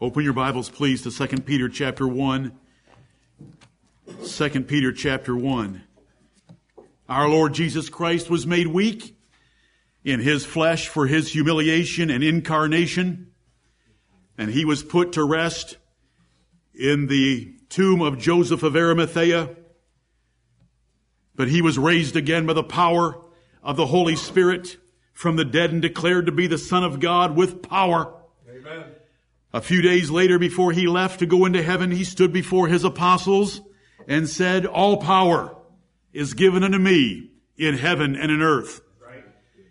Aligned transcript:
Open 0.00 0.24
your 0.24 0.32
Bibles, 0.32 0.70
please, 0.70 1.02
to 1.02 1.10
2 1.12 1.42
Peter 1.42 1.68
chapter 1.68 2.06
1. 2.06 2.50
2 4.26 4.50
Peter 4.62 4.92
chapter 4.92 5.36
1. 5.36 5.84
Our 7.08 7.28
Lord 7.28 7.54
Jesus 7.54 7.88
Christ 7.88 8.28
was 8.28 8.44
made 8.44 8.66
weak 8.66 9.16
in 10.02 10.18
his 10.18 10.44
flesh 10.44 10.88
for 10.88 11.06
his 11.06 11.32
humiliation 11.32 12.10
and 12.10 12.24
incarnation, 12.24 13.28
and 14.36 14.50
he 14.50 14.64
was 14.64 14.82
put 14.82 15.12
to 15.12 15.22
rest 15.22 15.76
in 16.74 17.06
the 17.06 17.54
tomb 17.68 18.02
of 18.02 18.18
Joseph 18.18 18.64
of 18.64 18.74
Arimathea. 18.74 19.50
But 21.36 21.46
he 21.46 21.62
was 21.62 21.78
raised 21.78 22.16
again 22.16 22.46
by 22.46 22.54
the 22.54 22.64
power 22.64 23.22
of 23.62 23.76
the 23.76 23.86
Holy 23.86 24.16
Spirit 24.16 24.76
from 25.12 25.36
the 25.36 25.44
dead 25.44 25.70
and 25.70 25.80
declared 25.80 26.26
to 26.26 26.32
be 26.32 26.48
the 26.48 26.58
Son 26.58 26.82
of 26.82 26.98
God 26.98 27.36
with 27.36 27.62
power. 27.62 28.12
Amen. 28.50 28.86
A 29.54 29.60
few 29.60 29.82
days 29.82 30.10
later, 30.10 30.36
before 30.36 30.72
he 30.72 30.88
left 30.88 31.20
to 31.20 31.26
go 31.26 31.44
into 31.44 31.62
heaven, 31.62 31.92
he 31.92 32.02
stood 32.02 32.32
before 32.32 32.66
his 32.66 32.82
apostles 32.82 33.60
and 34.08 34.28
said, 34.28 34.66
All 34.66 34.96
power 34.96 35.56
is 36.12 36.34
given 36.34 36.64
unto 36.64 36.78
me 36.78 37.30
in 37.56 37.76
heaven 37.76 38.16
and 38.16 38.32
in 38.32 38.42
earth. 38.42 38.80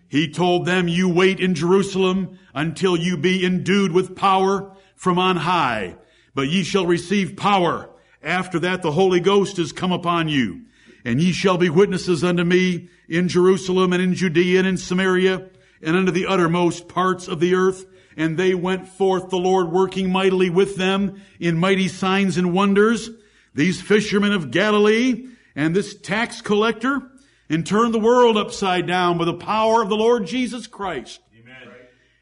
He 0.08 0.32
told 0.32 0.66
them, 0.66 0.88
You 0.88 1.10
wait 1.10 1.42
in 1.42 1.54
Jerusalem 1.54 2.40
until 2.54 2.96
you 2.96 3.18
be 3.18 3.46
endued 3.46 3.92
with 3.92 4.16
power 4.16 4.74
from 4.96 5.20
on 5.20 5.36
high, 5.36 5.98
but 6.34 6.48
ye 6.48 6.64
shall 6.64 6.86
receive 6.86 7.36
power. 7.36 7.90
After 8.24 8.60
that, 8.60 8.84
the 8.84 8.94
Holy 8.94 9.20
Ghost 9.20 9.60
is 9.60 9.74
come 9.74 9.92
upon 9.92 10.30
you, 10.30 10.62
and 11.04 11.20
ye 11.20 11.34
shall 11.34 11.58
be 11.58 11.70
witnesses 11.70 12.24
unto 12.24 12.46
me 12.46 12.88
in 13.10 13.28
Jerusalem 13.28 13.92
and 13.92 14.02
in 14.02 14.14
Judea 14.14 14.60
and 14.60 14.68
in 14.68 14.78
Samaria 14.78 15.50
and 15.82 15.98
unto 15.98 16.14
the 16.14 16.28
uttermost 16.28 16.88
parts 16.88 17.28
of 17.28 17.42
the 17.42 17.54
earth 17.54 17.86
and 18.18 18.38
they 18.38 18.54
went 18.54 18.88
forth, 18.88 19.30
the 19.30 19.38
Lord 19.38 19.72
working 19.72 20.12
mightily 20.12 20.50
with 20.50 20.76
them 20.76 21.22
in 21.40 21.58
mighty 21.58 21.88
signs 21.88 22.38
and 22.38 22.54
wonders. 22.54 23.10
These 23.54 23.82
fishermen 23.82 24.34
of 24.34 24.52
Galilee 24.52 25.28
and 25.56 25.76
this 25.76 25.96
tax 25.96 26.42
collector 26.42 27.02
and 27.50 27.66
turned 27.66 27.94
the 27.94 28.00
world 28.00 28.38
upside 28.38 28.88
down 28.88 29.18
by 29.18 29.26
the 29.26 29.34
power 29.34 29.82
of 29.82 29.90
the 29.90 29.96
Lord 29.96 30.26
Jesus 30.26 30.68
Christ. 30.68 31.20
Amen. 31.40 31.76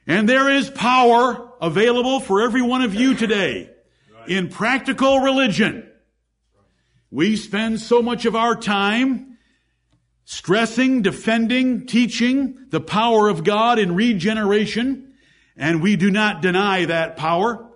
And 0.07 0.27
there 0.27 0.49
is 0.49 0.69
power 0.69 1.51
available 1.61 2.19
for 2.19 2.41
every 2.41 2.61
one 2.61 2.81
of 2.81 2.95
you 2.95 3.15
today 3.15 3.69
in 4.27 4.49
practical 4.49 5.19
religion. 5.19 5.87
We 7.09 7.35
spend 7.35 7.79
so 7.79 8.01
much 8.01 8.25
of 8.25 8.35
our 8.35 8.55
time 8.55 9.37
stressing, 10.25 11.01
defending, 11.01 11.85
teaching 11.85 12.57
the 12.69 12.79
power 12.79 13.27
of 13.27 13.43
God 13.43 13.79
in 13.79 13.95
regeneration 13.95 15.10
and 15.61 15.79
we 15.79 15.95
do 15.95 16.09
not 16.09 16.41
deny 16.41 16.85
that 16.85 17.15
power. 17.15 17.69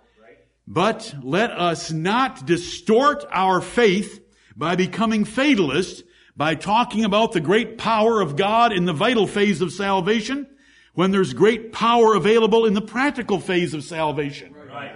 But 0.67 1.13
let 1.21 1.51
us 1.51 1.91
not 1.91 2.43
distort 2.43 3.23
our 3.31 3.61
faith 3.61 4.19
by 4.55 4.75
becoming 4.75 5.23
fatalists, 5.23 6.01
by 6.35 6.55
talking 6.55 7.05
about 7.05 7.33
the 7.33 7.39
great 7.39 7.77
power 7.77 8.19
of 8.21 8.35
God 8.35 8.73
in 8.73 8.85
the 8.85 8.93
vital 8.93 9.27
phase 9.27 9.61
of 9.61 9.71
salvation, 9.71 10.47
when 10.95 11.11
there's 11.11 11.33
great 11.33 11.71
power 11.71 12.15
available 12.15 12.65
in 12.65 12.73
the 12.73 12.81
practical 12.81 13.39
phase 13.39 13.75
of 13.75 13.83
salvation. 13.83 14.53
Right. 14.53 14.91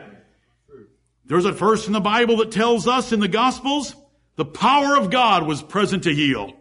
There's 1.25 1.45
a 1.45 1.51
verse 1.51 1.85
in 1.85 1.93
the 1.93 1.99
Bible 1.99 2.37
that 2.37 2.51
tells 2.51 2.87
us 2.87 3.11
in 3.11 3.19
the 3.19 3.27
Gospels, 3.27 3.95
the 4.35 4.45
power 4.45 4.97
of 4.97 5.11
God 5.11 5.45
was 5.45 5.61
present 5.61 6.03
to 6.03 6.13
heal. 6.13 6.53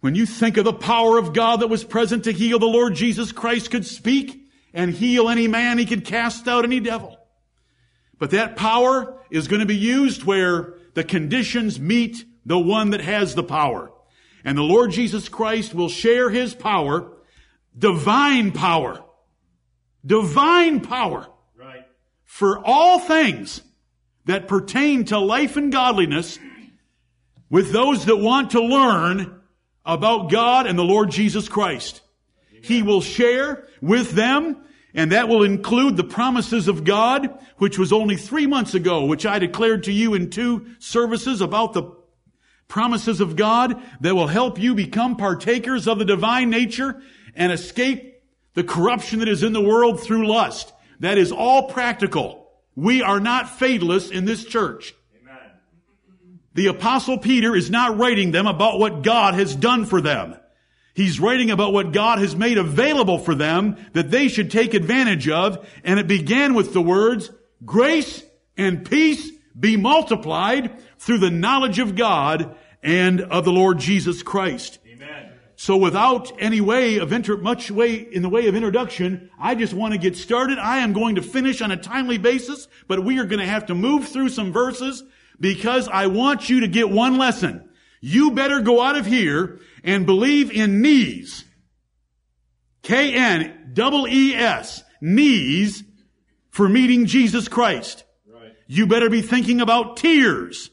When 0.00 0.14
you 0.14 0.24
think 0.24 0.56
of 0.56 0.64
the 0.64 0.72
power 0.72 1.18
of 1.18 1.34
God 1.34 1.60
that 1.60 1.68
was 1.68 1.84
present 1.84 2.24
to 2.24 2.32
heal, 2.32 2.58
the 2.58 2.66
Lord 2.66 2.94
Jesus 2.94 3.30
Christ 3.30 3.70
could 3.70 3.84
speak 3.84 4.41
and 4.74 4.92
heal 4.92 5.28
any 5.28 5.48
man. 5.48 5.78
He 5.78 5.86
could 5.86 6.04
cast 6.04 6.48
out 6.48 6.64
any 6.64 6.80
devil. 6.80 7.18
But 8.18 8.30
that 8.30 8.56
power 8.56 9.20
is 9.30 9.48
going 9.48 9.60
to 9.60 9.66
be 9.66 9.76
used 9.76 10.24
where 10.24 10.74
the 10.94 11.04
conditions 11.04 11.80
meet 11.80 12.24
the 12.46 12.58
one 12.58 12.90
that 12.90 13.00
has 13.00 13.34
the 13.34 13.42
power. 13.42 13.90
And 14.44 14.58
the 14.58 14.62
Lord 14.62 14.90
Jesus 14.90 15.28
Christ 15.28 15.74
will 15.74 15.88
share 15.88 16.30
his 16.30 16.54
power, 16.54 17.12
divine 17.76 18.52
power, 18.52 19.04
divine 20.04 20.80
power, 20.80 21.28
right. 21.56 21.86
for 22.24 22.60
all 22.64 22.98
things 22.98 23.62
that 24.26 24.48
pertain 24.48 25.04
to 25.06 25.18
life 25.18 25.56
and 25.56 25.72
godliness 25.72 26.38
with 27.50 27.72
those 27.72 28.06
that 28.06 28.16
want 28.16 28.52
to 28.52 28.60
learn 28.60 29.40
about 29.84 30.30
God 30.30 30.66
and 30.66 30.78
the 30.78 30.84
Lord 30.84 31.10
Jesus 31.10 31.48
Christ. 31.48 32.00
He 32.62 32.82
will 32.82 33.00
share 33.00 33.66
with 33.80 34.12
them, 34.12 34.64
and 34.94 35.12
that 35.12 35.28
will 35.28 35.42
include 35.42 35.96
the 35.96 36.04
promises 36.04 36.68
of 36.68 36.84
God, 36.84 37.38
which 37.56 37.78
was 37.78 37.92
only 37.92 38.16
three 38.16 38.46
months 38.46 38.74
ago, 38.74 39.06
which 39.06 39.24
I 39.24 39.38
declared 39.38 39.84
to 39.84 39.92
you 39.92 40.14
in 40.14 40.30
two 40.30 40.66
services 40.78 41.40
about 41.40 41.72
the 41.72 41.90
promises 42.68 43.20
of 43.20 43.36
God 43.36 43.82
that 44.00 44.14
will 44.14 44.26
help 44.26 44.58
you 44.58 44.74
become 44.74 45.16
partakers 45.16 45.86
of 45.86 45.98
the 45.98 46.04
divine 46.04 46.50
nature 46.50 47.02
and 47.34 47.52
escape 47.52 48.22
the 48.54 48.64
corruption 48.64 49.20
that 49.20 49.28
is 49.28 49.42
in 49.42 49.52
the 49.52 49.62
world 49.62 50.00
through 50.00 50.26
lust. 50.26 50.72
That 51.00 51.18
is 51.18 51.32
all 51.32 51.68
practical. 51.68 52.50
We 52.76 53.02
are 53.02 53.20
not 53.20 53.58
fatalists 53.58 54.10
in 54.10 54.24
this 54.24 54.44
church. 54.44 54.94
Amen. 55.20 55.58
The 56.54 56.66
apostle 56.68 57.18
Peter 57.18 57.56
is 57.56 57.70
not 57.70 57.98
writing 57.98 58.30
them 58.30 58.46
about 58.46 58.78
what 58.78 59.02
God 59.02 59.34
has 59.34 59.56
done 59.56 59.84
for 59.84 60.00
them. 60.00 60.36
He's 60.94 61.20
writing 61.20 61.50
about 61.50 61.72
what 61.72 61.92
God 61.92 62.18
has 62.18 62.36
made 62.36 62.58
available 62.58 63.18
for 63.18 63.34
them 63.34 63.76
that 63.94 64.10
they 64.10 64.28
should 64.28 64.50
take 64.50 64.74
advantage 64.74 65.28
of. 65.28 65.66
And 65.84 65.98
it 65.98 66.06
began 66.06 66.54
with 66.54 66.72
the 66.72 66.82
words, 66.82 67.30
grace 67.64 68.22
and 68.56 68.88
peace 68.88 69.30
be 69.58 69.76
multiplied 69.76 70.78
through 70.98 71.18
the 71.18 71.30
knowledge 71.30 71.78
of 71.78 71.96
God 71.96 72.56
and 72.82 73.20
of 73.20 73.44
the 73.44 73.52
Lord 73.52 73.78
Jesus 73.78 74.22
Christ. 74.22 74.78
Amen. 74.86 75.32
So 75.56 75.76
without 75.76 76.32
any 76.38 76.60
way 76.60 76.98
of 76.98 77.12
inter- 77.12 77.36
much 77.36 77.70
way 77.70 77.94
in 77.94 78.22
the 78.22 78.28
way 78.28 78.48
of 78.48 78.54
introduction, 78.54 79.30
I 79.38 79.54
just 79.54 79.72
want 79.72 79.92
to 79.92 79.98
get 79.98 80.16
started. 80.16 80.58
I 80.58 80.78
am 80.78 80.92
going 80.92 81.14
to 81.14 81.22
finish 81.22 81.62
on 81.62 81.70
a 81.70 81.76
timely 81.76 82.18
basis, 82.18 82.68
but 82.86 83.04
we 83.04 83.18
are 83.18 83.24
going 83.24 83.40
to 83.40 83.46
have 83.46 83.66
to 83.66 83.74
move 83.74 84.08
through 84.08 84.30
some 84.30 84.52
verses 84.52 85.02
because 85.40 85.88
I 85.88 86.08
want 86.08 86.50
you 86.50 86.60
to 86.60 86.68
get 86.68 86.90
one 86.90 87.16
lesson. 87.16 87.68
You 88.00 88.32
better 88.32 88.60
go 88.60 88.82
out 88.82 88.96
of 88.96 89.06
here 89.06 89.60
and 89.84 90.06
believe 90.06 90.50
in 90.50 90.80
knees. 90.80 91.44
K-N-E-E-S. 92.82 93.64
Knees 95.00 95.84
for 96.50 96.68
meeting 96.68 97.06
Jesus 97.06 97.48
Christ. 97.48 98.04
Right. 98.26 98.52
You 98.66 98.86
better 98.86 99.10
be 99.10 99.22
thinking 99.22 99.60
about 99.60 99.96
tears 99.96 100.70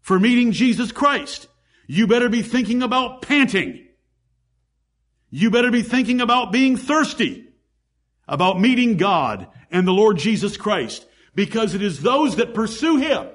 for 0.00 0.18
meeting 0.18 0.52
Jesus 0.52 0.92
Christ. 0.92 1.48
You 1.86 2.06
better 2.06 2.28
be 2.28 2.42
thinking 2.42 2.82
about 2.82 3.22
panting. 3.22 3.86
You 5.30 5.50
better 5.50 5.70
be 5.70 5.82
thinking 5.82 6.20
about 6.20 6.52
being 6.52 6.76
thirsty 6.76 7.48
about 8.28 8.60
meeting 8.60 8.96
God 8.96 9.48
and 9.70 9.88
the 9.88 9.92
Lord 9.92 10.18
Jesus 10.18 10.56
Christ 10.56 11.06
because 11.34 11.74
it 11.74 11.82
is 11.82 12.00
those 12.00 12.36
that 12.36 12.54
pursue 12.54 12.98
Him 12.98 13.26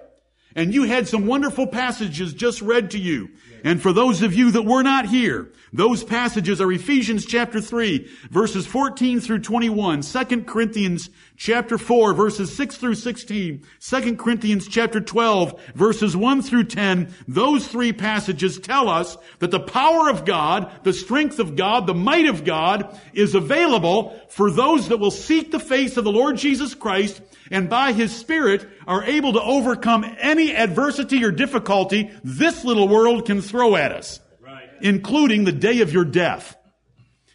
and 0.56 0.74
you 0.74 0.84
had 0.84 1.08
some 1.08 1.26
wonderful 1.26 1.68
passages 1.68 2.34
just 2.34 2.62
read 2.62 2.92
to 2.92 3.00
you. 3.00 3.30
And 3.64 3.82
for 3.82 3.94
those 3.94 4.22
of 4.22 4.34
you 4.34 4.52
that 4.52 4.64
were 4.64 4.84
not 4.84 5.06
here, 5.06 5.50
those 5.72 6.04
passages 6.04 6.60
are 6.60 6.72
Ephesians 6.72 7.26
chapter 7.26 7.62
3, 7.62 8.08
verses 8.30 8.68
14 8.68 9.22
through 9.22 9.40
21, 9.40 10.02
2 10.02 10.44
Corinthians 10.44 11.10
chapter 11.38 11.78
4, 11.78 12.14
verses 12.14 12.56
6 12.56 12.78
through 12.78 12.96
16, 12.96 13.64
2 13.80 14.16
Corinthians 14.18 14.68
chapter 14.68 15.00
12, 15.00 15.60
verses 15.74 16.16
1 16.16 16.42
through 16.42 16.66
10. 16.66 17.14
Those 17.28 17.68
three 17.68 17.94
passages 17.94 18.60
tell 18.60 18.90
us 18.90 19.18
that 19.40 19.50
the 19.52 19.60
power 19.62 20.10
of 20.10 20.26
God, 20.26 20.70
the 20.84 20.94
strength 20.94 21.40
of 21.40 21.56
God, 21.56 21.88
the 21.88 21.94
might 21.94 22.26
of 22.26 22.44
God 22.44 23.00
is 23.14 23.34
available 23.34 24.20
for 24.30 24.52
those 24.52 24.90
that 24.90 24.98
will 24.98 25.10
seek 25.10 25.52
the 25.52 25.60
face 25.60 25.96
of 25.96 26.04
the 26.04 26.12
Lord 26.12 26.38
Jesus 26.38 26.76
Christ 26.76 27.22
and 27.54 27.70
by 27.70 27.94
His 27.94 28.14
Spirit 28.14 28.68
are 28.88 29.04
able 29.04 29.34
to 29.34 29.42
overcome 29.42 30.04
any 30.20 30.56
adversity 30.56 31.24
or 31.24 31.32
difficulty 31.32 32.12
this 32.24 32.66
little 32.66 32.88
world 32.88 33.28
can 33.28 33.42
throw 33.42 33.76
at 33.76 33.92
us, 33.92 34.20
right. 34.42 34.68
including 34.82 35.44
the 35.44 35.52
day 35.52 35.82
of 35.82 35.94
your 35.94 36.04
death. 36.04 36.58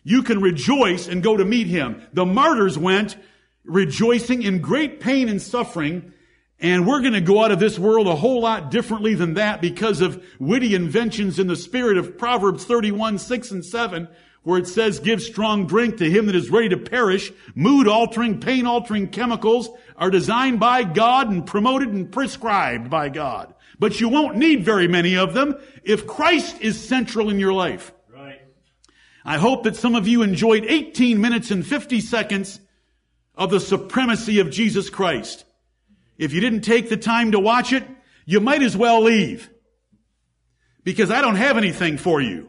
You 0.02 0.24
can 0.24 0.40
rejoice 0.40 1.06
and 1.06 1.22
go 1.22 1.36
to 1.36 1.44
meet 1.44 1.68
Him. 1.68 2.02
The 2.12 2.26
martyrs 2.26 2.76
went 2.76 3.16
rejoicing 3.64 4.42
in 4.42 4.60
great 4.60 4.98
pain 4.98 5.28
and 5.28 5.40
suffering, 5.40 6.12
and 6.58 6.84
we're 6.84 7.00
going 7.00 7.12
to 7.12 7.20
go 7.20 7.44
out 7.44 7.52
of 7.52 7.60
this 7.60 7.78
world 7.78 8.08
a 8.08 8.16
whole 8.16 8.42
lot 8.42 8.72
differently 8.72 9.14
than 9.14 9.34
that 9.34 9.60
because 9.60 10.00
of 10.00 10.20
witty 10.40 10.74
inventions 10.74 11.38
in 11.38 11.46
the 11.46 11.54
spirit 11.54 11.96
of 11.96 12.18
Proverbs 12.18 12.64
31, 12.64 13.18
6 13.18 13.50
and 13.52 13.64
7, 13.64 14.08
where 14.42 14.58
it 14.58 14.66
says, 14.66 15.00
give 15.00 15.20
strong 15.20 15.66
drink 15.66 15.98
to 15.98 16.10
him 16.10 16.26
that 16.26 16.34
is 16.34 16.50
ready 16.50 16.70
to 16.70 16.76
perish. 16.76 17.32
Mood 17.54 17.86
altering, 17.88 18.40
pain 18.40 18.66
altering 18.66 19.08
chemicals 19.08 19.68
are 19.96 20.10
designed 20.10 20.60
by 20.60 20.84
God 20.84 21.30
and 21.30 21.46
promoted 21.46 21.88
and 21.88 22.10
prescribed 22.10 22.88
by 22.88 23.08
God. 23.08 23.54
But 23.78 24.00
you 24.00 24.08
won't 24.08 24.36
need 24.36 24.64
very 24.64 24.88
many 24.88 25.16
of 25.16 25.34
them 25.34 25.56
if 25.84 26.06
Christ 26.06 26.60
is 26.60 26.80
central 26.80 27.30
in 27.30 27.38
your 27.38 27.52
life. 27.52 27.92
Right. 28.12 28.40
I 29.24 29.38
hope 29.38 29.64
that 29.64 29.76
some 29.76 29.94
of 29.94 30.08
you 30.08 30.22
enjoyed 30.22 30.64
18 30.64 31.20
minutes 31.20 31.50
and 31.50 31.66
50 31.66 32.00
seconds 32.00 32.60
of 33.34 33.50
the 33.50 33.60
supremacy 33.60 34.40
of 34.40 34.50
Jesus 34.50 34.90
Christ. 34.90 35.44
If 36.16 36.32
you 36.32 36.40
didn't 36.40 36.62
take 36.62 36.88
the 36.88 36.96
time 36.96 37.32
to 37.32 37.38
watch 37.38 37.72
it, 37.72 37.84
you 38.26 38.40
might 38.40 38.62
as 38.62 38.76
well 38.76 39.02
leave. 39.02 39.48
Because 40.82 41.10
I 41.10 41.20
don't 41.20 41.36
have 41.36 41.56
anything 41.56 41.98
for 41.98 42.20
you. 42.20 42.48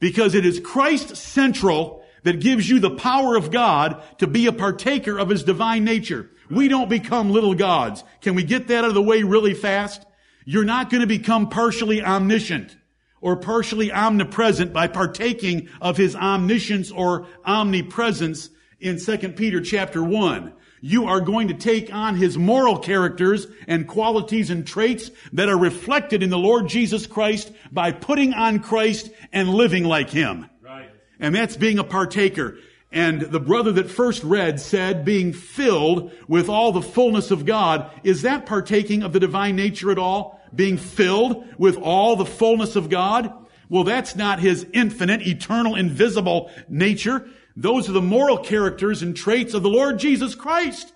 Because 0.00 0.34
it 0.34 0.44
is 0.44 0.60
Christ 0.60 1.16
central 1.16 2.04
that 2.24 2.40
gives 2.40 2.68
you 2.68 2.80
the 2.80 2.90
power 2.90 3.36
of 3.36 3.50
God 3.50 4.02
to 4.18 4.26
be 4.26 4.46
a 4.46 4.52
partaker 4.52 5.18
of 5.18 5.28
His 5.28 5.44
divine 5.44 5.84
nature. 5.84 6.30
We 6.50 6.68
don't 6.68 6.88
become 6.88 7.30
little 7.30 7.54
gods. 7.54 8.04
Can 8.20 8.34
we 8.34 8.44
get 8.44 8.68
that 8.68 8.84
out 8.84 8.88
of 8.88 8.94
the 8.94 9.02
way 9.02 9.22
really 9.22 9.54
fast? 9.54 10.04
You're 10.44 10.64
not 10.64 10.90
going 10.90 11.00
to 11.00 11.06
become 11.06 11.48
partially 11.48 12.02
omniscient 12.02 12.76
or 13.20 13.36
partially 13.36 13.90
omnipresent 13.90 14.72
by 14.72 14.88
partaking 14.88 15.68
of 15.80 15.96
His 15.96 16.14
omniscience 16.14 16.90
or 16.90 17.26
omnipresence 17.46 18.50
in 18.80 18.98
2 19.00 19.30
Peter 19.30 19.60
chapter 19.60 20.02
1 20.02 20.52
you 20.84 21.06
are 21.06 21.22
going 21.22 21.48
to 21.48 21.54
take 21.54 21.90
on 21.94 22.14
his 22.14 22.36
moral 22.36 22.78
characters 22.78 23.46
and 23.66 23.88
qualities 23.88 24.50
and 24.50 24.66
traits 24.66 25.10
that 25.32 25.48
are 25.48 25.56
reflected 25.56 26.22
in 26.22 26.28
the 26.28 26.36
Lord 26.36 26.68
Jesus 26.68 27.06
Christ 27.06 27.50
by 27.72 27.90
putting 27.90 28.34
on 28.34 28.58
Christ 28.58 29.08
and 29.32 29.48
living 29.48 29.84
like 29.84 30.10
him. 30.10 30.44
Right. 30.60 30.90
And 31.18 31.34
that's 31.34 31.56
being 31.56 31.78
a 31.78 31.84
partaker. 31.84 32.58
And 32.92 33.22
the 33.22 33.40
brother 33.40 33.72
that 33.72 33.90
first 33.90 34.22
read 34.24 34.60
said, 34.60 35.06
being 35.06 35.32
filled 35.32 36.12
with 36.28 36.50
all 36.50 36.70
the 36.70 36.82
fullness 36.82 37.30
of 37.30 37.46
God. 37.46 37.90
Is 38.02 38.20
that 38.20 38.44
partaking 38.44 39.04
of 39.04 39.14
the 39.14 39.20
divine 39.20 39.56
nature 39.56 39.90
at 39.90 39.96
all? 39.96 40.38
Being 40.54 40.76
filled 40.76 41.46
with 41.58 41.78
all 41.78 42.14
the 42.16 42.26
fullness 42.26 42.76
of 42.76 42.90
God? 42.90 43.32
Well, 43.70 43.84
that's 43.84 44.16
not 44.16 44.38
his 44.38 44.66
infinite, 44.74 45.26
eternal, 45.26 45.76
invisible 45.76 46.50
nature. 46.68 47.26
Those 47.56 47.88
are 47.88 47.92
the 47.92 48.02
moral 48.02 48.38
characters 48.38 49.02
and 49.02 49.16
traits 49.16 49.54
of 49.54 49.62
the 49.62 49.70
Lord 49.70 49.98
Jesus 49.98 50.34
Christ. 50.34 50.92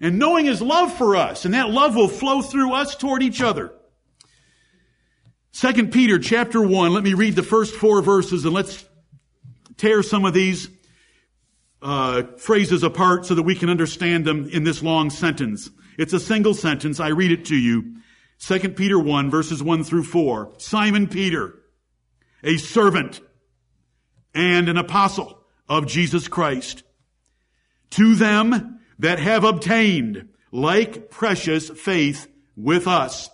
And 0.00 0.18
knowing 0.18 0.46
His 0.46 0.62
love 0.62 0.96
for 0.96 1.16
us, 1.16 1.44
and 1.44 1.54
that 1.54 1.70
love 1.70 1.96
will 1.96 2.08
flow 2.08 2.40
through 2.40 2.72
us 2.72 2.94
toward 2.96 3.22
each 3.22 3.42
other. 3.42 3.72
Second 5.52 5.92
Peter 5.92 6.18
chapter 6.18 6.62
1, 6.62 6.92
let 6.92 7.02
me 7.02 7.14
read 7.14 7.34
the 7.34 7.42
first 7.42 7.74
four 7.74 8.00
verses 8.00 8.44
and 8.44 8.54
let's 8.54 8.84
tear 9.76 10.02
some 10.02 10.24
of 10.24 10.32
these 10.32 10.68
uh, 11.82 12.22
phrases 12.36 12.82
apart 12.82 13.26
so 13.26 13.34
that 13.34 13.42
we 13.42 13.54
can 13.54 13.68
understand 13.68 14.24
them 14.24 14.48
in 14.48 14.64
this 14.64 14.82
long 14.82 15.10
sentence. 15.10 15.70
It's 15.98 16.12
a 16.12 16.20
single 16.20 16.54
sentence. 16.54 17.00
I 17.00 17.08
read 17.08 17.32
it 17.32 17.46
to 17.46 17.56
you. 17.56 17.96
Second 18.38 18.76
Peter 18.76 18.98
1, 18.98 19.30
verses 19.30 19.62
1 19.62 19.84
through 19.84 20.04
4. 20.04 20.54
Simon 20.58 21.08
Peter, 21.08 21.58
a 22.44 22.56
servant 22.56 23.20
and 24.38 24.68
an 24.68 24.76
apostle 24.76 25.42
of 25.68 25.88
Jesus 25.88 26.28
Christ. 26.28 26.84
To 27.90 28.14
them 28.14 28.78
that 29.00 29.18
have 29.18 29.42
obtained 29.42 30.28
like 30.52 31.10
precious 31.10 31.68
faith 31.70 32.28
with 32.56 32.86
us 32.86 33.30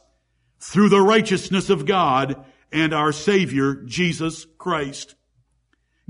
through 0.59 0.89
the 0.89 1.03
righteousness 1.03 1.69
of 1.69 1.85
God 1.85 2.43
and 2.73 2.95
our 2.95 3.13
Savior 3.13 3.75
Jesus 3.75 4.47
Christ. 4.57 5.15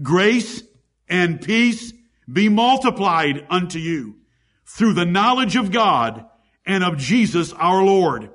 Grace 0.01 0.63
and 1.09 1.43
peace 1.43 1.93
be 2.33 2.49
multiplied 2.49 3.45
unto 3.51 3.81
you 3.81 4.15
through 4.65 4.95
the 4.95 5.05
knowledge 5.05 5.57
of 5.57 5.73
God 5.73 6.25
and 6.65 6.85
of 6.85 6.99
Jesus 6.99 7.53
our 7.53 7.83
Lord, 7.83 8.31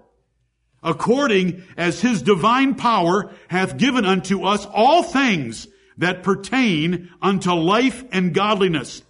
according 0.83 1.63
as 1.77 2.01
his 2.01 2.21
divine 2.21 2.75
power 2.75 3.31
hath 3.47 3.77
given 3.77 4.06
unto 4.06 4.44
us 4.44 4.65
all 4.65 5.03
things 5.03 5.65
that 6.00 6.24
pertain 6.24 7.10
unto 7.22 7.51
life 7.51 8.04
and 8.12 8.34
godliness 8.34 9.04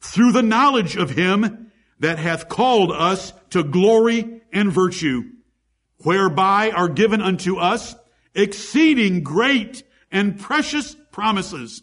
through 0.00 0.32
the 0.32 0.42
knowledge 0.42 0.96
of 0.96 1.10
him 1.10 1.70
that 2.00 2.18
hath 2.18 2.48
called 2.48 2.92
us 2.92 3.32
to 3.50 3.62
glory 3.62 4.42
and 4.52 4.70
virtue, 4.70 5.22
whereby 5.98 6.70
are 6.70 6.88
given 6.88 7.22
unto 7.22 7.56
us 7.56 7.94
exceeding 8.34 9.22
great 9.22 9.84
and 10.10 10.38
precious 10.38 10.96
promises, 11.12 11.82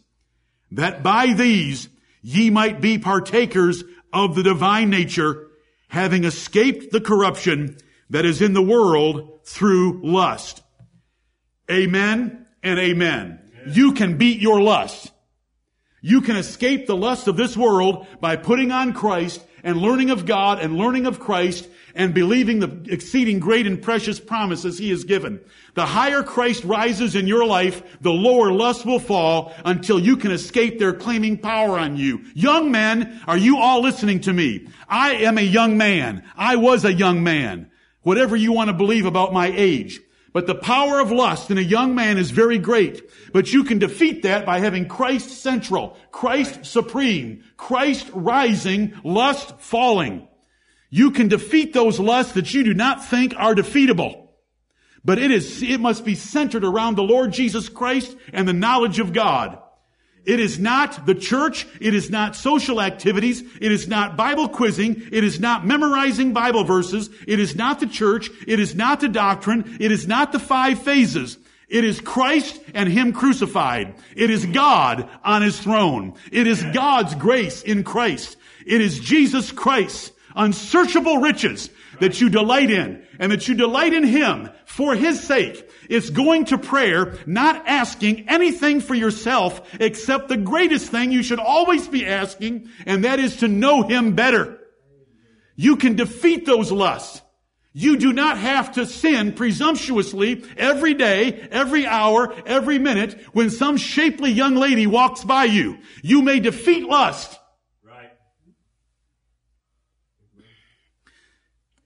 that 0.72 1.02
by 1.02 1.34
these 1.34 1.90
ye 2.22 2.50
might 2.50 2.82
be 2.82 2.98
partakers 2.98 3.84
of 4.14 4.36
the 4.36 4.44
divine 4.44 4.90
nature, 4.90 5.48
having 5.88 6.26
escaped 6.26 6.92
the 6.92 7.02
corruption 7.02 7.78
that 8.10 8.26
is 8.26 8.42
in 8.42 8.54
the 8.54 8.62
world 8.62 9.46
through 9.46 10.02
lust. 10.04 10.62
Amen 11.70 12.46
and 12.62 12.80
amen. 12.80 13.41
You 13.68 13.94
can 13.94 14.18
beat 14.18 14.42
your 14.42 14.62
lust. 14.62 15.12
You 16.02 16.22
can 16.22 16.36
escape 16.36 16.88
the 16.88 16.98
lust 16.98 17.28
of 17.28 17.38
this 17.38 17.56
world 17.56 18.08
by 18.20 18.36
putting 18.36 18.72
on 18.72 18.94
Christ 18.94 19.46
and 19.64 19.78
learning 19.78 20.10
of 20.10 20.26
God 20.26 20.60
and 20.60 20.76
learning 20.76 21.06
of 21.06 21.20
Christ 21.20 21.68
and 21.94 22.14
believing 22.14 22.60
the 22.60 22.92
exceeding 22.92 23.40
great 23.40 23.68
and 23.68 23.82
precious 23.82 24.20
promises 24.20 24.78
He 24.78 24.90
has 24.90 25.04
given. 25.04 25.40
The 25.76 25.86
higher 25.86 26.24
Christ 26.24 26.64
rises 26.64 27.16
in 27.16 27.28
your 27.28 27.46
life, 27.46 27.84
the 28.02 28.12
lower 28.12 28.52
lust 28.52 28.86
will 28.86 29.00
fall 29.00 29.54
until 29.66 30.00
you 30.00 30.18
can 30.18 30.32
escape 30.32 30.80
their 30.80 30.94
claiming 30.94 31.38
power 31.38 31.78
on 31.78 31.98
you. 31.98 32.26
Young 32.34 32.72
men, 32.72 33.22
are 33.28 33.38
you 33.38 33.58
all 33.58 33.82
listening 33.82 34.22
to 34.22 34.34
me? 34.34 34.68
I 34.88 35.16
am 35.16 35.38
a 35.38 35.42
young 35.42 35.78
man. 35.78 36.24
I 36.36 36.56
was 36.56 36.86
a 36.86 36.94
young 36.94 37.24
man. 37.24 37.70
Whatever 38.02 38.36
you 38.36 38.52
want 38.54 38.70
to 38.70 38.74
believe 38.74 39.06
about 39.06 39.34
my 39.34 39.52
age. 39.54 40.00
But 40.34 40.48
the 40.48 40.56
power 40.56 41.00
of 41.00 41.12
lust 41.12 41.52
in 41.52 41.58
a 41.58 41.62
young 41.62 41.94
man 41.94 42.18
is 42.18 42.32
very 42.32 42.58
great. 42.58 43.10
But 43.34 43.52
you 43.52 43.64
can 43.64 43.80
defeat 43.80 44.24
that 44.24 44.46
by 44.46 44.60
having 44.60 44.88
Christ 44.88 45.30
central, 45.30 45.98
Christ 46.12 46.66
supreme, 46.66 47.44
Christ 47.58 48.10
rising, 48.14 48.94
lust 49.04 49.60
falling. 49.60 50.28
You 50.90 51.12
can 51.12 51.28
defeat 51.28 51.74
those 51.74 52.00
lusts 52.00 52.34
that 52.34 52.54
you 52.54 52.64
do 52.64 52.74
not 52.74 53.06
think 53.06 53.34
are 53.38 53.56
defeatable. 53.56 54.28
But 55.04 55.18
it 55.18 55.32
is, 55.32 55.64
it 55.64 55.80
must 55.80 56.06
be 56.06 56.16
centered 56.16 56.64
around 56.64 56.96
the 56.96 57.04
Lord 57.04 57.34
Jesus 57.34 57.70
Christ 57.70 58.16
and 58.32 58.48
the 58.48 58.54
knowledge 58.54 59.00
of 59.00 59.14
God. 59.14 59.58
It 60.24 60.40
is 60.40 60.60
not 60.60 61.06
the 61.06 61.16
church. 61.16 61.68
It 61.80 61.96
is 61.96 62.12
not 62.12 62.36
social 62.36 62.80
activities. 62.80 63.42
It 63.60 63.72
is 63.72 63.88
not 63.88 64.16
Bible 64.16 64.48
quizzing. 64.50 65.02
It 65.12 65.24
is 65.24 65.40
not 65.40 65.66
memorizing 65.66 66.34
Bible 66.34 66.64
verses. 66.64 67.10
It 67.28 67.40
is 67.40 67.56
not 67.56 67.80
the 67.80 67.88
church. 67.88 68.30
It 68.48 68.60
is 68.60 68.76
not 68.76 69.00
the 69.00 69.10
doctrine. 69.10 69.78
It 69.80 69.92
is 69.92 70.08
not 70.08 70.32
the 70.32 70.40
five 70.40 70.82
phases. 70.84 71.38
It 71.68 71.86
is 71.86 72.02
Christ 72.02 72.62
and 72.76 72.90
Him 72.90 73.14
crucified. 73.14 73.96
It 74.16 74.30
is 74.30 74.46
God 74.46 75.10
on 75.24 75.42
His 75.42 75.60
throne. 75.60 76.14
It 76.32 76.46
is 76.46 76.64
God's 76.74 77.16
grace 77.16 77.64
in 77.64 77.84
Christ. 77.84 78.38
It 78.66 78.82
is 78.82 79.00
Jesus 79.00 79.52
Christ, 79.52 80.14
unsearchable 80.36 81.18
riches 81.18 81.70
that 82.02 82.20
you 82.20 82.30
delight 82.30 82.70
in 82.70 83.06
and 83.20 83.32
that 83.32 83.48
you 83.48 83.56
delight 83.56 83.94
in 83.94 84.04
Him 84.04 84.50
for 84.66 84.96
His 84.96 85.22
sake. 85.22 85.70
It's 85.90 86.10
going 86.10 86.46
to 86.46 86.58
prayer, 86.58 87.18
not 87.26 87.68
asking 87.68 88.28
anything 88.28 88.82
for 88.82 88.96
yourself 88.96 89.62
except 89.80 90.28
the 90.28 90.38
greatest 90.38 90.90
thing 90.90 91.12
you 91.12 91.24
should 91.24 91.40
always 91.40 91.88
be 91.88 92.06
asking, 92.06 92.70
and 92.86 93.06
that 93.06 93.20
is 93.20 93.38
to 93.38 93.48
know 93.48 93.84
Him 93.84 94.16
better. 94.16 94.60
You 95.56 95.78
can 95.78 95.96
defeat 95.96 96.46
those 96.46 96.72
lusts. 96.72 97.22
You 97.74 97.98
do 97.98 98.12
not 98.12 98.38
have 98.38 98.74
to 98.74 98.86
sin 98.86 99.32
presumptuously 99.32 100.44
every 100.58 100.94
day, 100.94 101.48
every 101.52 101.86
hour, 101.86 102.34
every 102.46 102.80
minute 102.80 103.22
when 103.32 103.50
some 103.50 103.78
shapely 103.78 104.32
young 104.32 104.56
lady 104.56 104.88
walks 104.88 105.24
by 105.24 105.46
you. 105.46 105.78
You 106.02 106.22
may 106.22 106.42
defeat 106.42 106.84
lust 106.84 107.40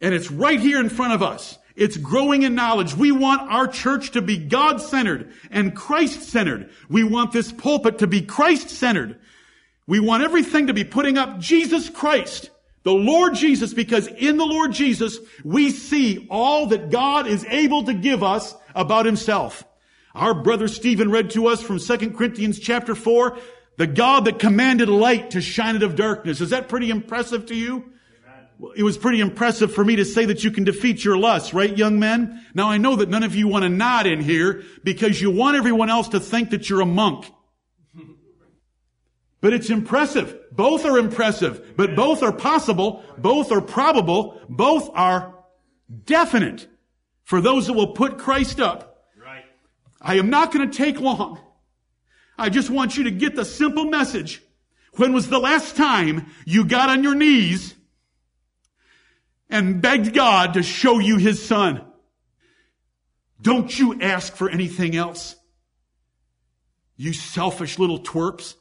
And 0.01 0.13
it's 0.13 0.31
right 0.31 0.59
here 0.59 0.79
in 0.79 0.89
front 0.89 1.13
of 1.13 1.23
us. 1.23 1.57
It's 1.75 1.97
growing 1.97 2.43
in 2.43 2.55
knowledge. 2.55 2.95
We 2.95 3.11
want 3.11 3.51
our 3.51 3.67
church 3.67 4.11
to 4.11 4.21
be 4.21 4.37
God-centered 4.37 5.33
and 5.51 5.75
Christ-centered. 5.75 6.69
We 6.89 7.03
want 7.03 7.33
this 7.33 7.51
pulpit 7.51 7.99
to 7.99 8.07
be 8.07 8.21
Christ-centered. 8.21 9.19
We 9.87 9.99
want 9.99 10.23
everything 10.23 10.67
to 10.67 10.73
be 10.73 10.83
putting 10.83 11.17
up 11.17 11.39
Jesus 11.39 11.89
Christ, 11.89 12.49
the 12.83 12.93
Lord 12.93 13.35
Jesus, 13.35 13.73
because 13.73 14.07
in 14.07 14.37
the 14.37 14.45
Lord 14.45 14.71
Jesus, 14.71 15.17
we 15.43 15.69
see 15.69 16.27
all 16.29 16.67
that 16.67 16.91
God 16.91 17.27
is 17.27 17.45
able 17.45 17.83
to 17.83 17.93
give 17.93 18.23
us 18.23 18.55
about 18.73 19.05
himself. 19.05 19.65
Our 20.13 20.33
brother 20.33 20.69
Stephen 20.69 21.11
read 21.11 21.31
to 21.31 21.47
us 21.47 21.61
from 21.61 21.79
2 21.79 22.11
Corinthians 22.11 22.57
chapter 22.57 22.95
4, 22.95 23.37
the 23.77 23.87
God 23.87 24.25
that 24.25 24.39
commanded 24.39 24.87
light 24.87 25.31
to 25.31 25.41
shine 25.41 25.75
out 25.75 25.83
of 25.83 25.97
darkness. 25.97 26.39
Is 26.39 26.51
that 26.51 26.69
pretty 26.69 26.89
impressive 26.89 27.47
to 27.47 27.55
you? 27.55 27.91
It 28.75 28.83
was 28.83 28.97
pretty 28.97 29.19
impressive 29.19 29.73
for 29.73 29.83
me 29.83 29.97
to 29.97 30.05
say 30.05 30.25
that 30.25 30.43
you 30.43 30.51
can 30.51 30.63
defeat 30.63 31.03
your 31.03 31.17
lust, 31.17 31.53
right, 31.53 31.75
young 31.75 31.99
men? 31.99 32.45
Now 32.53 32.69
I 32.69 32.77
know 32.77 32.95
that 32.97 33.09
none 33.09 33.23
of 33.23 33.35
you 33.35 33.47
want 33.47 33.63
to 33.63 33.69
nod 33.69 34.07
in 34.07 34.21
here 34.21 34.63
because 34.83 35.21
you 35.21 35.31
want 35.31 35.57
everyone 35.57 35.89
else 35.89 36.09
to 36.09 36.19
think 36.19 36.51
that 36.51 36.69
you're 36.69 36.81
a 36.81 36.85
monk. 36.85 37.31
But 39.41 39.53
it's 39.53 39.69
impressive. 39.69 40.35
Both 40.51 40.85
are 40.85 40.97
impressive, 40.97 41.75
but 41.77 41.95
both 41.95 42.23
are 42.23 42.31
possible, 42.31 43.03
both 43.17 43.51
are 43.51 43.61
probable, 43.61 44.41
both 44.49 44.89
are 44.93 45.35
definite 46.05 46.67
for 47.23 47.41
those 47.41 47.67
that 47.67 47.73
will 47.73 47.93
put 47.93 48.17
Christ 48.17 48.59
up. 48.59 49.05
Right. 49.21 49.43
I 50.01 50.15
am 50.15 50.29
not 50.29 50.51
going 50.51 50.69
to 50.69 50.75
take 50.75 50.99
long. 50.99 51.39
I 52.37 52.49
just 52.49 52.69
want 52.69 52.97
you 52.97 53.03
to 53.03 53.11
get 53.11 53.35
the 53.35 53.45
simple 53.45 53.85
message 53.85 54.41
When 54.97 55.13
was 55.13 55.29
the 55.29 55.39
last 55.39 55.75
time 55.75 56.27
you 56.45 56.65
got 56.65 56.89
on 56.89 57.03
your 57.03 57.15
knees 57.15 57.74
and 59.49 59.81
begged 59.81 60.13
God 60.13 60.53
to 60.55 60.63
show 60.63 60.99
you 60.99 61.17
his 61.17 61.45
son? 61.45 61.85
Don't 63.41 63.77
you 63.77 64.01
ask 64.01 64.35
for 64.35 64.49
anything 64.49 64.95
else? 64.95 65.35
You 66.97 67.13
selfish 67.13 67.77
little 67.77 67.99
twerps. 67.99 68.55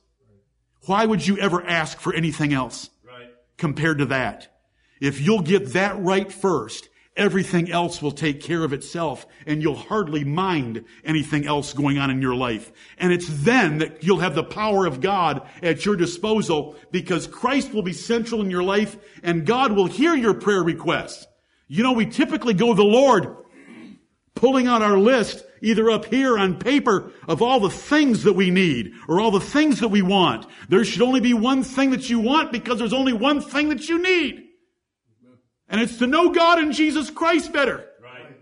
Why 0.86 1.06
would 1.06 1.26
you 1.26 1.38
ever 1.38 1.64
ask 1.64 1.98
for 2.00 2.12
anything 2.12 2.52
else 2.52 2.90
right. 3.06 3.30
compared 3.56 3.98
to 3.98 4.06
that? 4.06 4.52
If 5.00 5.20
you'll 5.20 5.42
get 5.42 5.72
that 5.72 5.98
right 6.00 6.30
first, 6.30 6.88
everything 7.16 7.70
else 7.70 8.02
will 8.02 8.12
take 8.12 8.40
care 8.40 8.64
of 8.64 8.72
itself 8.72 9.26
and 9.46 9.62
you'll 9.62 9.76
hardly 9.76 10.24
mind 10.24 10.84
anything 11.04 11.46
else 11.46 11.72
going 11.72 11.98
on 11.98 12.10
in 12.10 12.20
your 12.20 12.34
life. 12.34 12.72
And 12.98 13.12
it's 13.12 13.28
then 13.28 13.78
that 13.78 14.02
you'll 14.02 14.18
have 14.18 14.34
the 14.34 14.42
power 14.42 14.86
of 14.86 15.00
God 15.00 15.46
at 15.62 15.84
your 15.84 15.96
disposal 15.96 16.76
because 16.90 17.26
Christ 17.26 17.72
will 17.72 17.82
be 17.82 17.92
central 17.92 18.40
in 18.40 18.50
your 18.50 18.62
life 18.62 18.96
and 19.22 19.46
God 19.46 19.72
will 19.72 19.86
hear 19.86 20.14
your 20.14 20.34
prayer 20.34 20.62
requests. 20.62 21.26
You 21.68 21.82
know, 21.82 21.92
we 21.92 22.06
typically 22.06 22.54
go 22.54 22.68
to 22.68 22.74
the 22.74 22.84
Lord 22.84 23.36
pulling 24.34 24.66
out 24.66 24.82
our 24.82 24.98
list 24.98 25.44
either 25.62 25.90
up 25.90 26.04
here 26.06 26.36
on 26.36 26.58
paper 26.58 27.12
of 27.26 27.40
all 27.40 27.60
the 27.60 27.70
things 27.70 28.24
that 28.24 28.34
we 28.34 28.50
need 28.50 28.92
or 29.08 29.20
all 29.20 29.30
the 29.30 29.40
things 29.40 29.80
that 29.80 29.88
we 29.88 30.02
want. 30.02 30.46
There 30.68 30.84
should 30.84 31.02
only 31.02 31.20
be 31.20 31.32
one 31.32 31.62
thing 31.62 31.90
that 31.90 32.10
you 32.10 32.20
want 32.20 32.52
because 32.52 32.78
there's 32.78 32.92
only 32.92 33.12
one 33.12 33.40
thing 33.40 33.70
that 33.70 33.88
you 33.88 34.02
need. 34.02 34.44
And 35.68 35.80
it's 35.80 35.98
to 35.98 36.06
know 36.06 36.30
God 36.30 36.58
and 36.58 36.72
Jesus 36.72 37.10
Christ 37.10 37.52
better. 37.52 37.88
Right. 38.02 38.36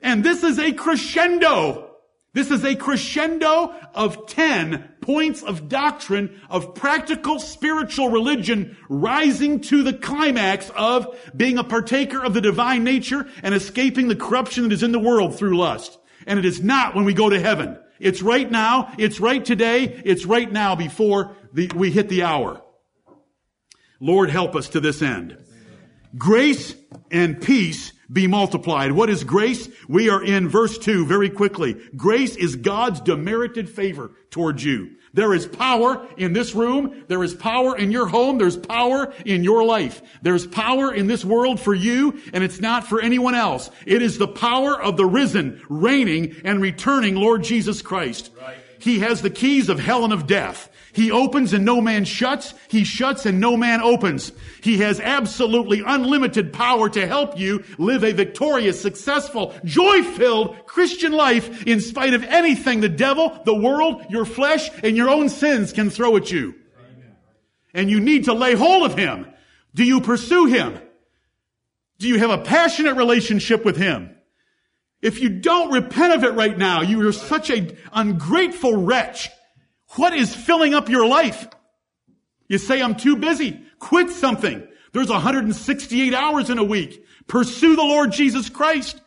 And 0.00 0.24
this 0.24 0.42
is 0.42 0.58
a 0.58 0.72
crescendo. 0.72 1.90
This 2.32 2.50
is 2.50 2.64
a 2.64 2.76
crescendo 2.76 3.74
of 3.92 4.26
10 4.26 4.88
points 5.00 5.42
of 5.42 5.68
doctrine 5.68 6.40
of 6.48 6.76
practical 6.76 7.40
spiritual 7.40 8.08
religion 8.08 8.76
rising 8.88 9.60
to 9.62 9.82
the 9.82 9.92
climax 9.92 10.70
of 10.76 11.18
being 11.36 11.58
a 11.58 11.64
partaker 11.64 12.24
of 12.24 12.32
the 12.32 12.40
divine 12.40 12.84
nature 12.84 13.26
and 13.42 13.52
escaping 13.52 14.06
the 14.06 14.14
corruption 14.14 14.64
that 14.64 14.72
is 14.72 14.84
in 14.84 14.92
the 14.92 14.98
world 14.98 15.36
through 15.36 15.56
lust. 15.56 15.98
And 16.26 16.38
it 16.38 16.44
is 16.44 16.62
not 16.62 16.94
when 16.94 17.04
we 17.04 17.14
go 17.14 17.28
to 17.28 17.40
heaven. 17.40 17.76
It's 17.98 18.22
right 18.22 18.48
now. 18.48 18.92
It's 18.96 19.18
right 19.18 19.44
today. 19.44 20.00
It's 20.04 20.24
right 20.24 20.50
now 20.50 20.76
before 20.76 21.36
the, 21.52 21.70
we 21.74 21.90
hit 21.90 22.08
the 22.08 22.22
hour. 22.22 22.62
Lord 23.98 24.30
help 24.30 24.54
us 24.54 24.68
to 24.70 24.80
this 24.80 25.02
end. 25.02 25.36
Grace 26.16 26.74
and 27.10 27.40
peace 27.40 27.92
be 28.12 28.26
multiplied. 28.26 28.92
What 28.92 29.10
is 29.10 29.22
grace? 29.22 29.68
We 29.88 30.10
are 30.10 30.22
in 30.22 30.48
verse 30.48 30.76
2 30.78 31.06
very 31.06 31.30
quickly. 31.30 31.74
Grace 31.96 32.36
is 32.36 32.56
God's 32.56 33.00
demerited 33.00 33.68
favor 33.68 34.12
towards 34.30 34.64
you. 34.64 34.96
There 35.12 35.34
is 35.34 35.46
power 35.46 36.06
in 36.16 36.32
this 36.32 36.54
room. 36.54 37.04
There 37.08 37.22
is 37.24 37.34
power 37.34 37.76
in 37.76 37.90
your 37.90 38.06
home. 38.06 38.38
There's 38.38 38.56
power 38.56 39.12
in 39.24 39.42
your 39.42 39.64
life. 39.64 40.02
There's 40.22 40.46
power 40.46 40.92
in 40.92 41.08
this 41.08 41.24
world 41.24 41.60
for 41.60 41.74
you, 41.74 42.20
and 42.32 42.44
it's 42.44 42.60
not 42.60 42.86
for 42.86 43.00
anyone 43.00 43.34
else. 43.34 43.70
It 43.86 44.02
is 44.02 44.18
the 44.18 44.28
power 44.28 44.80
of 44.80 44.96
the 44.96 45.06
risen, 45.06 45.60
reigning, 45.68 46.36
and 46.44 46.60
returning 46.60 47.16
Lord 47.16 47.42
Jesus 47.42 47.82
Christ. 47.82 48.30
Right. 48.40 48.56
He 48.78 49.00
has 49.00 49.20
the 49.20 49.30
keys 49.30 49.68
of 49.68 49.78
hell 49.78 50.04
and 50.04 50.12
of 50.12 50.26
death. 50.26 50.70
He 50.92 51.10
opens 51.10 51.52
and 51.52 51.64
no 51.64 51.80
man 51.80 52.04
shuts. 52.04 52.54
He 52.68 52.84
shuts 52.84 53.26
and 53.26 53.40
no 53.40 53.56
man 53.56 53.80
opens. 53.80 54.32
He 54.62 54.78
has 54.78 55.00
absolutely 55.00 55.82
unlimited 55.86 56.52
power 56.52 56.88
to 56.90 57.06
help 57.06 57.38
you 57.38 57.64
live 57.78 58.04
a 58.04 58.12
victorious, 58.12 58.80
successful, 58.80 59.54
joy-filled 59.64 60.66
Christian 60.66 61.12
life 61.12 61.66
in 61.66 61.80
spite 61.80 62.14
of 62.14 62.24
anything 62.24 62.80
the 62.80 62.88
devil, 62.88 63.40
the 63.44 63.54
world, 63.54 64.04
your 64.10 64.24
flesh, 64.24 64.68
and 64.82 64.96
your 64.96 65.08
own 65.08 65.28
sins 65.28 65.72
can 65.72 65.90
throw 65.90 66.16
at 66.16 66.30
you. 66.30 66.54
And 67.72 67.88
you 67.90 68.00
need 68.00 68.24
to 68.24 68.32
lay 68.32 68.54
hold 68.54 68.90
of 68.90 68.98
Him. 68.98 69.26
Do 69.74 69.84
you 69.84 70.00
pursue 70.00 70.46
Him? 70.46 70.80
Do 71.98 72.08
you 72.08 72.18
have 72.18 72.30
a 72.30 72.38
passionate 72.38 72.96
relationship 72.96 73.64
with 73.64 73.76
Him? 73.76 74.16
If 75.02 75.20
you 75.20 75.28
don't 75.28 75.72
repent 75.72 76.14
of 76.14 76.24
it 76.24 76.34
right 76.34 76.56
now, 76.58 76.82
you 76.82 77.06
are 77.06 77.12
such 77.12 77.48
an 77.48 77.76
ungrateful 77.92 78.84
wretch 78.84 79.30
what 79.96 80.14
is 80.14 80.34
filling 80.34 80.74
up 80.74 80.88
your 80.88 81.06
life? 81.06 81.48
You 82.48 82.58
say, 82.58 82.82
I'm 82.82 82.96
too 82.96 83.16
busy. 83.16 83.60
Quit 83.78 84.10
something. 84.10 84.66
There's 84.92 85.08
168 85.08 86.14
hours 86.14 86.50
in 86.50 86.58
a 86.58 86.64
week. 86.64 87.04
Pursue 87.26 87.76
the 87.76 87.82
Lord 87.82 88.12
Jesus 88.12 88.48
Christ. 88.48 89.00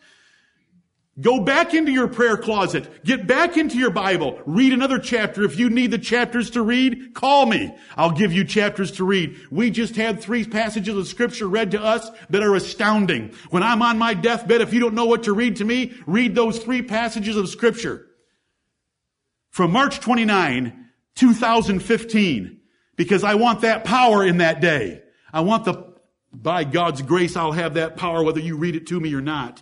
Go 1.22 1.42
back 1.42 1.76
into 1.76 1.92
your 1.92 2.08
prayer 2.08 2.38
closet. 2.38 3.04
Get 3.04 3.28
back 3.28 3.56
into 3.56 3.78
your 3.78 3.92
Bible. 3.92 4.42
Read 4.48 4.74
another 4.74 4.98
chapter. 4.98 5.44
If 5.44 5.60
you 5.60 5.70
need 5.70 5.92
the 5.92 6.00
chapters 6.00 6.50
to 6.52 6.64
read, 6.64 7.14
call 7.14 7.46
me. 7.46 7.76
I'll 7.96 8.12
give 8.12 8.34
you 8.34 8.44
chapters 8.44 8.94
to 8.94 9.04
read. 9.04 9.38
We 9.52 9.70
just 9.70 9.96
had 9.96 10.22
three 10.22 10.44
passages 10.44 10.98
of 10.98 11.08
scripture 11.08 11.48
read 11.48 11.72
to 11.72 11.84
us 11.84 12.10
that 12.32 12.42
are 12.42 12.56
astounding. 12.56 13.34
When 13.52 13.62
I'm 13.62 13.84
on 13.84 14.00
my 14.00 14.16
deathbed, 14.16 14.62
if 14.62 14.74
you 14.74 14.80
don't 14.80 14.96
know 14.96 15.06
what 15.06 15.24
to 15.24 15.34
read 15.34 15.58
to 15.58 15.66
me, 15.66 15.94
read 16.08 16.34
those 16.34 16.58
three 16.58 16.82
passages 16.82 17.38
of 17.38 17.48
scripture 17.48 18.08
from 19.54 19.72
March 19.72 20.00
29, 20.00 20.90
2015, 21.14 22.60
because 22.96 23.24
I 23.24 23.36
want 23.36 23.62
that 23.62 23.84
power 23.84 24.26
in 24.26 24.40
that 24.40 24.62
day. 24.62 25.04
I 25.32 25.42
want 25.42 25.66
the, 25.66 25.94
by 26.34 26.64
God's 26.64 27.04
grace, 27.04 27.38
I'll 27.38 27.52
have 27.52 27.76
that 27.76 27.96
power 27.96 28.24
whether 28.24 28.40
you 28.40 28.58
read 28.58 28.76
it 28.76 28.88
to 28.88 29.00
me 29.00 29.14
or 29.14 29.22
not. 29.22 29.62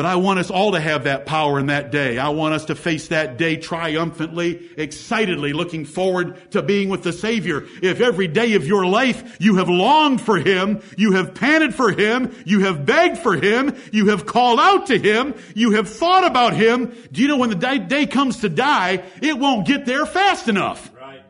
But 0.00 0.06
I 0.06 0.16
want 0.16 0.38
us 0.38 0.50
all 0.50 0.72
to 0.72 0.80
have 0.80 1.04
that 1.04 1.26
power 1.26 1.58
in 1.58 1.66
that 1.66 1.90
day. 1.90 2.16
I 2.16 2.30
want 2.30 2.54
us 2.54 2.64
to 2.64 2.74
face 2.74 3.08
that 3.08 3.36
day 3.36 3.58
triumphantly, 3.58 4.70
excitedly, 4.78 5.52
looking 5.52 5.84
forward 5.84 6.52
to 6.52 6.62
being 6.62 6.88
with 6.88 7.02
the 7.02 7.12
Savior. 7.12 7.66
If 7.82 8.00
every 8.00 8.26
day 8.26 8.54
of 8.54 8.66
your 8.66 8.86
life 8.86 9.36
you 9.38 9.56
have 9.56 9.68
longed 9.68 10.22
for 10.22 10.38
Him, 10.38 10.80
you 10.96 11.12
have 11.12 11.34
panted 11.34 11.74
for 11.74 11.90
Him, 11.90 12.34
you 12.46 12.60
have 12.60 12.86
begged 12.86 13.18
for 13.18 13.36
Him, 13.36 13.76
you 13.92 14.06
have 14.06 14.24
called 14.24 14.58
out 14.58 14.86
to 14.86 14.98
Him, 14.98 15.34
you 15.54 15.72
have 15.72 15.86
thought 15.86 16.26
about 16.26 16.54
Him, 16.54 16.96
do 17.12 17.20
you 17.20 17.28
know 17.28 17.36
when 17.36 17.50
the 17.50 17.78
day 17.86 18.06
comes 18.06 18.38
to 18.38 18.48
die, 18.48 19.04
it 19.20 19.38
won't 19.38 19.66
get 19.66 19.84
there 19.84 20.06
fast 20.06 20.48
enough. 20.48 20.90
Right. 20.98 21.20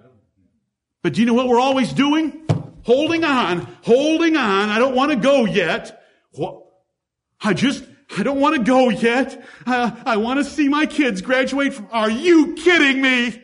But 1.03 1.15
do 1.15 1.23
you 1.23 1.27
know 1.27 1.35
what 1.35 1.49
we're 1.49 1.59
always 1.59 1.93
doing? 1.93 2.47
Holding 2.85 3.25
on, 3.25 3.67
holding 3.83 4.37
on. 4.37 4.69
I 4.69 4.79
don't 4.79 4.95
want 4.95 5.11
to 5.11 5.17
go 5.17 5.45
yet. 5.45 6.05
What? 6.31 6.67
I 7.43 7.55
just, 7.55 7.83
I 8.17 8.23
don't 8.23 8.41
want 8.41 8.57
to 8.57 8.63
go 8.63 8.89
yet. 8.89 9.45
Uh, 9.67 9.91
I 10.05 10.17
want 10.17 10.39
to 10.39 10.45
see 10.45 10.69
my 10.69 10.87
kids 10.87 11.21
graduate 11.21 11.75
from, 11.75 11.89
are 11.93 12.11
you 12.11 12.55
kidding 12.55 13.01
me? 13.01 13.43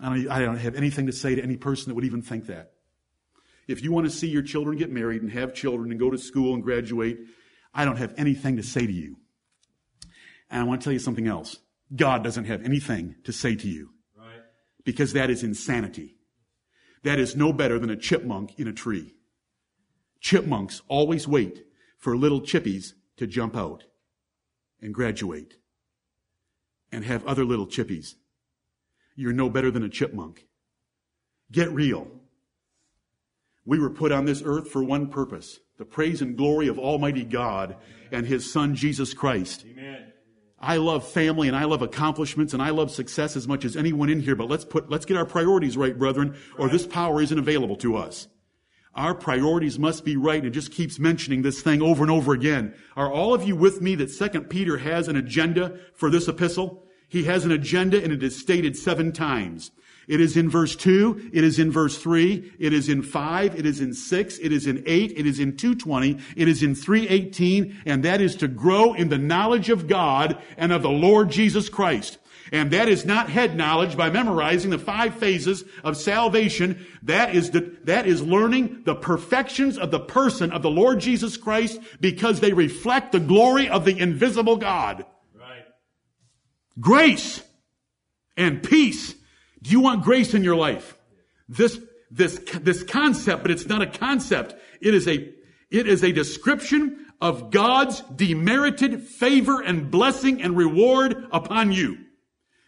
I 0.00 0.08
don't, 0.08 0.28
I 0.30 0.40
don't 0.40 0.58
have 0.58 0.74
anything 0.74 1.06
to 1.06 1.12
say 1.12 1.34
to 1.34 1.42
any 1.42 1.56
person 1.56 1.88
that 1.88 1.94
would 1.94 2.04
even 2.04 2.22
think 2.22 2.46
that. 2.46 2.72
If 3.68 3.82
you 3.82 3.92
want 3.92 4.06
to 4.06 4.10
see 4.10 4.28
your 4.28 4.42
children 4.42 4.76
get 4.76 4.90
married 4.90 5.22
and 5.22 5.30
have 5.30 5.54
children 5.54 5.90
and 5.90 5.98
go 5.98 6.10
to 6.10 6.18
school 6.18 6.54
and 6.54 6.62
graduate, 6.62 7.18
I 7.72 7.84
don't 7.84 7.96
have 7.96 8.12
anything 8.18 8.56
to 8.56 8.62
say 8.62 8.86
to 8.86 8.92
you. 8.92 9.16
And 10.50 10.60
I 10.60 10.64
want 10.64 10.80
to 10.80 10.84
tell 10.84 10.92
you 10.92 10.98
something 10.98 11.26
else. 11.26 11.56
God 11.94 12.24
doesn't 12.24 12.44
have 12.44 12.62
anything 12.62 13.16
to 13.24 13.32
say 13.32 13.54
to 13.54 13.68
you. 13.68 13.90
Right. 14.18 14.42
Because 14.84 15.14
that 15.14 15.30
is 15.30 15.42
insanity. 15.42 16.16
That 17.04 17.18
is 17.18 17.36
no 17.36 17.52
better 17.52 17.78
than 17.78 17.90
a 17.90 17.96
chipmunk 17.96 18.58
in 18.58 18.68
a 18.68 18.72
tree. 18.72 19.14
Chipmunks 20.20 20.82
always 20.88 21.26
wait 21.26 21.64
for 22.02 22.16
little 22.16 22.40
chippies 22.40 22.94
to 23.16 23.28
jump 23.28 23.56
out 23.56 23.84
and 24.80 24.92
graduate 24.92 25.54
and 26.90 27.04
have 27.04 27.24
other 27.24 27.44
little 27.44 27.66
chippies. 27.66 28.16
You're 29.14 29.32
no 29.32 29.48
better 29.48 29.70
than 29.70 29.84
a 29.84 29.88
chipmunk. 29.88 30.46
Get 31.52 31.70
real. 31.70 32.08
We 33.64 33.78
were 33.78 33.88
put 33.88 34.10
on 34.10 34.24
this 34.24 34.42
earth 34.44 34.68
for 34.68 34.82
one 34.82 35.08
purpose 35.08 35.60
the 35.78 35.84
praise 35.84 36.20
and 36.22 36.36
glory 36.36 36.68
of 36.68 36.78
Almighty 36.78 37.24
God 37.24 37.76
and 38.10 38.26
His 38.26 38.52
Son 38.52 38.74
Jesus 38.74 39.14
Christ. 39.14 39.64
Amen. 39.68 40.12
I 40.58 40.76
love 40.76 41.08
family 41.08 41.48
and 41.48 41.56
I 41.56 41.64
love 41.64 41.82
accomplishments 41.82 42.52
and 42.52 42.62
I 42.62 42.70
love 42.70 42.90
success 42.90 43.36
as 43.36 43.46
much 43.46 43.64
as 43.64 43.76
anyone 43.76 44.08
in 44.08 44.20
here, 44.20 44.36
but 44.36 44.48
let's 44.48 44.64
put, 44.64 44.90
let's 44.90 45.06
get 45.06 45.16
our 45.16 45.24
priorities 45.24 45.76
right, 45.76 45.96
brethren, 45.96 46.36
or 46.58 46.68
this 46.68 46.86
power 46.86 47.22
isn't 47.22 47.38
available 47.38 47.76
to 47.76 47.96
us. 47.96 48.28
Our 48.94 49.14
priorities 49.14 49.78
must 49.78 50.04
be 50.04 50.16
right. 50.16 50.38
And 50.38 50.48
it 50.48 50.50
just 50.50 50.72
keeps 50.72 50.98
mentioning 50.98 51.42
this 51.42 51.62
thing 51.62 51.80
over 51.80 52.02
and 52.02 52.10
over 52.10 52.32
again. 52.32 52.74
Are 52.96 53.10
all 53.10 53.34
of 53.34 53.44
you 53.44 53.56
with 53.56 53.80
me 53.80 53.94
that 53.96 54.10
Second 54.10 54.50
Peter 54.50 54.78
has 54.78 55.08
an 55.08 55.16
agenda 55.16 55.78
for 55.94 56.10
this 56.10 56.28
epistle? 56.28 56.84
He 57.08 57.24
has 57.24 57.44
an 57.44 57.52
agenda 57.52 58.02
and 58.02 58.12
it 58.12 58.22
is 58.22 58.38
stated 58.38 58.76
seven 58.76 59.12
times. 59.12 59.70
It 60.08 60.20
is 60.20 60.36
in 60.36 60.50
verse 60.50 60.74
2, 60.74 61.30
it 61.32 61.44
is 61.44 61.58
in 61.58 61.70
verse 61.70 61.96
3, 61.96 62.54
it 62.58 62.72
is 62.72 62.88
in 62.88 63.02
5, 63.02 63.58
it 63.58 63.64
is 63.64 63.80
in 63.80 63.94
6, 63.94 64.38
it 64.38 64.52
is 64.52 64.66
in 64.66 64.82
8, 64.84 65.12
it 65.16 65.26
is 65.26 65.38
in 65.38 65.56
220, 65.56 66.18
it 66.36 66.48
is 66.48 66.62
in 66.62 66.74
318, 66.74 67.82
and 67.86 68.02
that 68.02 68.20
is 68.20 68.34
to 68.36 68.48
grow 68.48 68.94
in 68.94 69.10
the 69.10 69.18
knowledge 69.18 69.70
of 69.70 69.86
God 69.86 70.42
and 70.56 70.72
of 70.72 70.82
the 70.82 70.90
Lord 70.90 71.30
Jesus 71.30 71.68
Christ. 71.68 72.18
And 72.52 72.70
that 72.70 72.88
is 72.88 73.04
not 73.04 73.28
head 73.28 73.56
knowledge 73.56 73.96
by 73.96 74.10
memorizing 74.10 74.70
the 74.70 74.78
five 74.78 75.14
phases 75.14 75.64
of 75.82 75.96
salvation. 75.96 76.86
That 77.02 77.34
is, 77.34 77.50
the, 77.50 77.76
that 77.84 78.06
is 78.06 78.22
learning 78.22 78.82
the 78.84 78.94
perfections 78.94 79.78
of 79.78 79.90
the 79.90 79.98
person 79.98 80.52
of 80.52 80.62
the 80.62 80.70
Lord 80.70 81.00
Jesus 81.00 81.36
Christ 81.36 81.80
because 82.00 82.38
they 82.38 82.52
reflect 82.52 83.12
the 83.12 83.20
glory 83.20 83.68
of 83.68 83.84
the 83.84 83.98
invisible 83.98 84.56
God. 84.56 85.04
Right. 85.34 85.64
Grace 86.78 87.42
and 88.36 88.62
peace. 88.62 89.14
Do 89.62 89.70
you 89.70 89.80
want 89.80 90.04
grace 90.04 90.34
in 90.34 90.44
your 90.44 90.56
life? 90.56 90.96
this, 91.52 91.78
this, 92.10 92.38
this 92.60 92.82
concept, 92.82 93.42
but 93.42 93.50
it's 93.50 93.66
not 93.66 93.82
a 93.82 93.86
concept. 93.86 94.54
It 94.80 94.94
is 94.94 95.06
a, 95.06 95.32
it 95.70 95.86
is 95.86 96.02
a 96.02 96.12
description 96.12 97.06
of 97.20 97.50
God's 97.50 98.00
demerited 98.00 99.02
favor 99.02 99.60
and 99.60 99.90
blessing 99.90 100.42
and 100.42 100.56
reward 100.56 101.28
upon 101.30 101.72
you. 101.72 101.98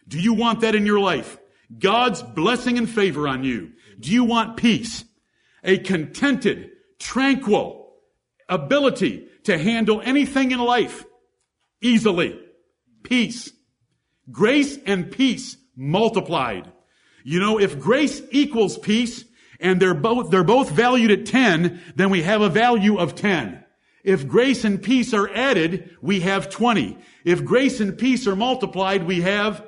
Do 0.07 0.19
you 0.19 0.33
want 0.33 0.61
that 0.61 0.75
in 0.75 0.85
your 0.85 0.99
life? 0.99 1.37
God's 1.77 2.21
blessing 2.21 2.77
and 2.77 2.89
favor 2.89 3.27
on 3.27 3.43
you. 3.43 3.71
Do 3.99 4.11
you 4.11 4.23
want 4.23 4.57
peace? 4.57 5.03
A 5.63 5.77
contented, 5.77 6.71
tranquil 6.99 7.93
ability 8.47 9.27
to 9.43 9.57
handle 9.57 10.01
anything 10.03 10.51
in 10.51 10.59
life 10.59 11.05
easily. 11.81 12.39
Peace. 13.03 13.51
Grace 14.31 14.77
and 14.85 15.11
peace 15.11 15.57
multiplied. 15.75 16.71
You 17.23 17.39
know, 17.39 17.59
if 17.59 17.79
grace 17.79 18.21
equals 18.31 18.77
peace 18.77 19.25
and 19.59 19.81
they're 19.81 19.93
both, 19.93 20.29
they're 20.29 20.43
both 20.43 20.69
valued 20.69 21.11
at 21.11 21.25
10, 21.25 21.81
then 21.95 22.09
we 22.09 22.21
have 22.21 22.41
a 22.41 22.49
value 22.49 22.97
of 22.97 23.15
10. 23.15 23.63
If 24.03 24.27
grace 24.27 24.63
and 24.63 24.81
peace 24.81 25.13
are 25.13 25.29
added, 25.33 25.97
we 26.01 26.19
have 26.19 26.51
20. 26.51 26.97
If 27.23 27.43
grace 27.43 27.79
and 27.79 27.97
peace 27.97 28.27
are 28.27 28.35
multiplied, 28.35 29.07
we 29.07 29.21
have 29.21 29.67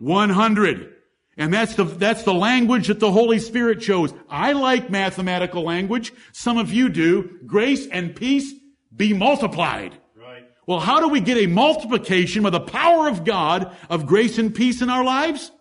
100. 0.00 0.92
And 1.38 1.52
that's 1.52 1.74
the, 1.74 1.84
that's 1.84 2.22
the 2.22 2.32
language 2.32 2.88
that 2.88 3.00
the 3.00 3.12
Holy 3.12 3.38
Spirit 3.38 3.80
chose. 3.80 4.14
I 4.28 4.52
like 4.52 4.90
mathematical 4.90 5.62
language. 5.62 6.12
Some 6.32 6.56
of 6.56 6.72
you 6.72 6.88
do. 6.88 7.38
Grace 7.46 7.86
and 7.86 8.16
peace 8.16 8.54
be 8.94 9.12
multiplied. 9.12 9.94
Right. 10.16 10.44
Well, 10.66 10.80
how 10.80 11.00
do 11.00 11.08
we 11.08 11.20
get 11.20 11.36
a 11.36 11.46
multiplication 11.46 12.42
with 12.42 12.54
the 12.54 12.60
power 12.60 13.08
of 13.08 13.24
God 13.24 13.76
of 13.90 14.06
grace 14.06 14.38
and 14.38 14.54
peace 14.54 14.80
in 14.80 14.88
our 14.88 15.04
lives? 15.04 15.52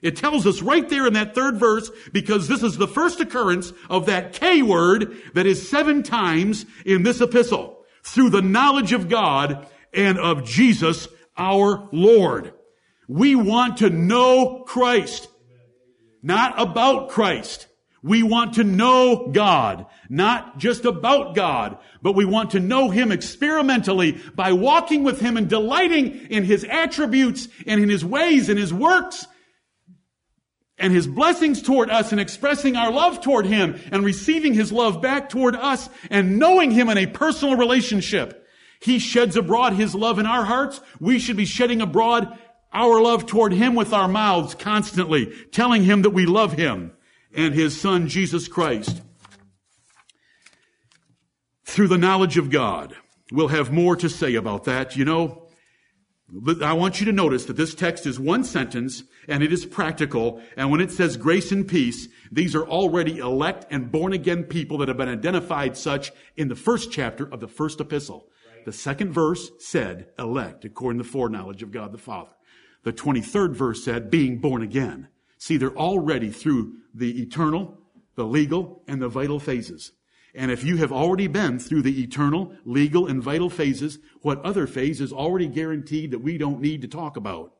It 0.00 0.16
tells 0.16 0.46
us 0.46 0.62
right 0.62 0.88
there 0.88 1.06
in 1.06 1.12
that 1.12 1.34
third 1.34 1.58
verse 1.58 1.90
because 2.12 2.48
this 2.48 2.62
is 2.62 2.76
the 2.76 2.88
first 2.88 3.20
occurrence 3.20 3.72
of 3.88 4.06
that 4.06 4.32
K 4.32 4.62
word 4.62 5.16
that 5.34 5.46
is 5.46 5.68
seven 5.68 6.02
times 6.02 6.66
in 6.84 7.04
this 7.04 7.20
epistle 7.20 7.84
through 8.02 8.30
the 8.30 8.42
knowledge 8.42 8.92
of 8.92 9.08
God 9.08 9.68
and 9.92 10.18
of 10.18 10.44
Jesus 10.44 11.06
our 11.36 11.88
Lord. 11.92 12.52
We 13.08 13.34
want 13.34 13.78
to 13.78 13.90
know 13.90 14.64
Christ, 14.66 15.28
not 16.22 16.60
about 16.60 17.10
Christ. 17.10 17.66
We 18.02 18.24
want 18.24 18.54
to 18.54 18.64
know 18.64 19.30
God, 19.32 19.86
not 20.08 20.58
just 20.58 20.84
about 20.84 21.36
God, 21.36 21.78
but 22.02 22.16
we 22.16 22.24
want 22.24 22.50
to 22.50 22.60
know 22.60 22.90
Him 22.90 23.12
experimentally 23.12 24.20
by 24.34 24.52
walking 24.54 25.04
with 25.04 25.20
Him 25.20 25.36
and 25.36 25.48
delighting 25.48 26.26
in 26.28 26.42
His 26.42 26.64
attributes 26.64 27.46
and 27.64 27.80
in 27.80 27.88
His 27.88 28.04
ways 28.04 28.48
and 28.48 28.58
His 28.58 28.74
works 28.74 29.26
and 30.78 30.92
His 30.92 31.06
blessings 31.06 31.62
toward 31.62 31.90
us 31.90 32.10
and 32.10 32.20
expressing 32.20 32.74
our 32.74 32.90
love 32.90 33.20
toward 33.20 33.46
Him 33.46 33.80
and 33.92 34.04
receiving 34.04 34.52
His 34.52 34.72
love 34.72 35.00
back 35.00 35.28
toward 35.28 35.54
us 35.54 35.88
and 36.10 36.40
knowing 36.40 36.72
Him 36.72 36.88
in 36.88 36.98
a 36.98 37.06
personal 37.06 37.56
relationship. 37.56 38.44
He 38.80 38.98
sheds 38.98 39.36
abroad 39.36 39.74
His 39.74 39.94
love 39.94 40.18
in 40.18 40.26
our 40.26 40.44
hearts. 40.44 40.80
We 40.98 41.20
should 41.20 41.36
be 41.36 41.44
shedding 41.44 41.80
abroad 41.80 42.36
our 42.72 43.00
love 43.00 43.26
toward 43.26 43.52
Him 43.52 43.74
with 43.74 43.92
our 43.92 44.08
mouths 44.08 44.54
constantly, 44.54 45.32
telling 45.52 45.84
Him 45.84 46.02
that 46.02 46.10
we 46.10 46.26
love 46.26 46.52
Him 46.54 46.92
and 47.34 47.54
His 47.54 47.78
Son, 47.80 48.08
Jesus 48.08 48.48
Christ. 48.48 49.02
Through 51.64 51.88
the 51.88 51.98
knowledge 51.98 52.36
of 52.36 52.50
God. 52.50 52.94
We'll 53.30 53.48
have 53.48 53.72
more 53.72 53.96
to 53.96 54.10
say 54.10 54.34
about 54.34 54.64
that. 54.64 54.94
You 54.94 55.06
know, 55.06 55.48
I 56.62 56.72
want 56.72 56.98
you 57.00 57.06
to 57.06 57.12
notice 57.12 57.44
that 57.46 57.56
this 57.56 57.74
text 57.74 58.06
is 58.06 58.18
one 58.18 58.44
sentence 58.44 59.02
and 59.28 59.42
it 59.42 59.52
is 59.52 59.66
practical. 59.66 60.42
And 60.56 60.70
when 60.70 60.80
it 60.80 60.90
says 60.90 61.16
grace 61.16 61.52
and 61.52 61.68
peace, 61.68 62.08
these 62.30 62.54
are 62.54 62.66
already 62.66 63.18
elect 63.18 63.66
and 63.70 63.92
born 63.92 64.12
again 64.12 64.44
people 64.44 64.78
that 64.78 64.88
have 64.88 64.96
been 64.96 65.08
identified 65.08 65.76
such 65.76 66.10
in 66.36 66.48
the 66.48 66.56
first 66.56 66.90
chapter 66.90 67.30
of 67.30 67.40
the 67.40 67.48
first 67.48 67.80
epistle. 67.80 68.28
Right. 68.50 68.64
The 68.64 68.72
second 68.72 69.12
verse 69.12 69.50
said 69.58 70.08
elect 70.18 70.64
according 70.64 70.98
to 70.98 71.04
the 71.04 71.10
foreknowledge 71.10 71.62
of 71.62 71.70
God 71.70 71.92
the 71.92 71.98
Father. 71.98 72.32
The 72.82 72.92
23rd 72.92 73.54
verse 73.54 73.84
said 73.84 74.10
being 74.10 74.38
born 74.38 74.62
again. 74.62 75.08
See, 75.38 75.56
they're 75.56 75.76
already 75.76 76.30
through 76.30 76.74
the 76.94 77.22
eternal, 77.22 77.78
the 78.14 78.24
legal, 78.24 78.82
and 78.86 79.00
the 79.00 79.08
vital 79.08 79.40
phases. 79.40 79.92
And 80.34 80.50
if 80.50 80.64
you 80.64 80.78
have 80.78 80.92
already 80.92 81.26
been 81.26 81.58
through 81.58 81.82
the 81.82 82.02
eternal, 82.02 82.54
legal, 82.64 83.06
and 83.06 83.22
vital 83.22 83.50
phases, 83.50 83.98
what 84.22 84.42
other 84.44 84.66
phase 84.66 85.00
is 85.00 85.12
already 85.12 85.46
guaranteed 85.46 86.10
that 86.10 86.20
we 86.20 86.38
don't 86.38 86.60
need 86.60 86.80
to 86.82 86.88
talk 86.88 87.16
about? 87.16 87.52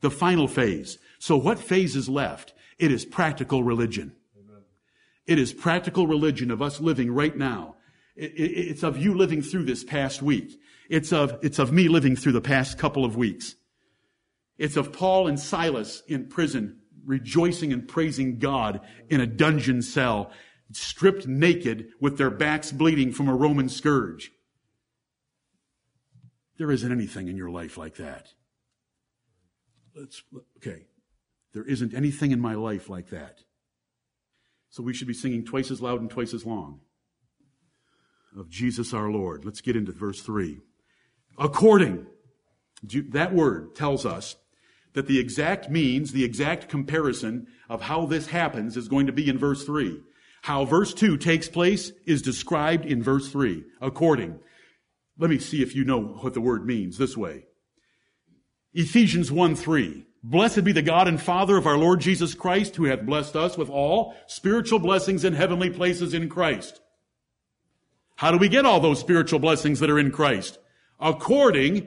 The 0.00 0.10
final 0.10 0.48
phase. 0.48 0.98
So 1.18 1.36
what 1.36 1.58
phase 1.58 1.94
is 1.94 2.08
left? 2.08 2.54
It 2.78 2.90
is 2.90 3.04
practical 3.04 3.62
religion. 3.62 4.14
Amen. 4.38 4.62
It 5.26 5.38
is 5.38 5.52
practical 5.52 6.06
religion 6.06 6.50
of 6.50 6.62
us 6.62 6.80
living 6.80 7.12
right 7.12 7.36
now. 7.36 7.76
It, 8.14 8.32
it, 8.32 8.50
it's 8.70 8.82
of 8.82 8.96
you 8.96 9.14
living 9.14 9.42
through 9.42 9.64
this 9.64 9.84
past 9.84 10.22
week. 10.22 10.58
It's 10.88 11.12
of, 11.12 11.38
it's 11.42 11.58
of 11.58 11.72
me 11.72 11.88
living 11.88 12.16
through 12.16 12.32
the 12.32 12.40
past 12.40 12.78
couple 12.78 13.04
of 13.04 13.16
weeks. 13.16 13.56
It's 14.58 14.76
of 14.76 14.92
Paul 14.92 15.26
and 15.26 15.38
Silas 15.38 16.02
in 16.06 16.28
prison, 16.28 16.78
rejoicing 17.04 17.72
and 17.72 17.86
praising 17.86 18.38
God 18.38 18.80
in 19.08 19.20
a 19.20 19.26
dungeon 19.26 19.82
cell 19.82 20.32
stripped 20.72 21.26
naked 21.26 21.88
with 22.00 22.18
their 22.18 22.30
backs 22.30 22.72
bleeding 22.72 23.12
from 23.12 23.28
a 23.28 23.34
Roman 23.34 23.68
scourge. 23.68 24.32
There 26.58 26.70
isn't 26.70 26.90
anything 26.90 27.28
in 27.28 27.36
your 27.36 27.50
life 27.50 27.76
like 27.76 27.96
that. 27.96 28.28
Let's, 29.94 30.22
okay. 30.56 30.86
There 31.52 31.64
isn't 31.64 31.94
anything 31.94 32.32
in 32.32 32.40
my 32.40 32.54
life 32.54 32.88
like 32.88 33.10
that. 33.10 33.40
So 34.70 34.82
we 34.82 34.92
should 34.92 35.08
be 35.08 35.14
singing 35.14 35.44
twice 35.44 35.70
as 35.70 35.80
loud 35.80 36.00
and 36.00 36.10
twice 36.10 36.34
as 36.34 36.44
long 36.44 36.80
of 38.36 38.50
Jesus 38.50 38.92
our 38.92 39.10
Lord. 39.10 39.44
Let's 39.44 39.60
get 39.60 39.76
into 39.76 39.92
verse 39.92 40.20
3. 40.20 40.58
According, 41.38 42.06
that 42.82 43.34
word 43.34 43.74
tells 43.74 44.04
us 44.04 44.36
that 44.96 45.06
the 45.06 45.20
exact 45.20 45.68
means, 45.68 46.12
the 46.12 46.24
exact 46.24 46.70
comparison 46.70 47.46
of 47.68 47.82
how 47.82 48.06
this 48.06 48.28
happens 48.28 48.78
is 48.78 48.88
going 48.88 49.06
to 49.06 49.12
be 49.12 49.28
in 49.28 49.36
verse 49.36 49.62
3. 49.62 50.00
How 50.40 50.64
verse 50.64 50.94
2 50.94 51.18
takes 51.18 51.48
place 51.48 51.92
is 52.06 52.22
described 52.22 52.86
in 52.86 53.02
verse 53.02 53.30
3, 53.30 53.62
according. 53.82 54.38
Let 55.18 55.28
me 55.28 55.38
see 55.38 55.60
if 55.60 55.76
you 55.76 55.84
know 55.84 56.00
what 56.00 56.32
the 56.32 56.40
word 56.40 56.64
means 56.64 56.96
this 56.96 57.14
way. 57.14 57.44
Ephesians 58.72 59.30
1 59.30 59.54
3. 59.54 60.06
Blessed 60.22 60.64
be 60.64 60.72
the 60.72 60.80
God 60.80 61.08
and 61.08 61.20
Father 61.20 61.58
of 61.58 61.66
our 61.66 61.76
Lord 61.76 62.00
Jesus 62.00 62.32
Christ, 62.32 62.76
who 62.76 62.84
hath 62.84 63.04
blessed 63.04 63.36
us 63.36 63.58
with 63.58 63.68
all 63.68 64.14
spiritual 64.26 64.78
blessings 64.78 65.26
in 65.26 65.34
heavenly 65.34 65.68
places 65.68 66.14
in 66.14 66.30
Christ. 66.30 66.80
How 68.14 68.30
do 68.30 68.38
we 68.38 68.48
get 68.48 68.64
all 68.64 68.80
those 68.80 68.98
spiritual 68.98 69.40
blessings 69.40 69.80
that 69.80 69.90
are 69.90 69.98
in 69.98 70.10
Christ? 70.10 70.58
According, 70.98 71.86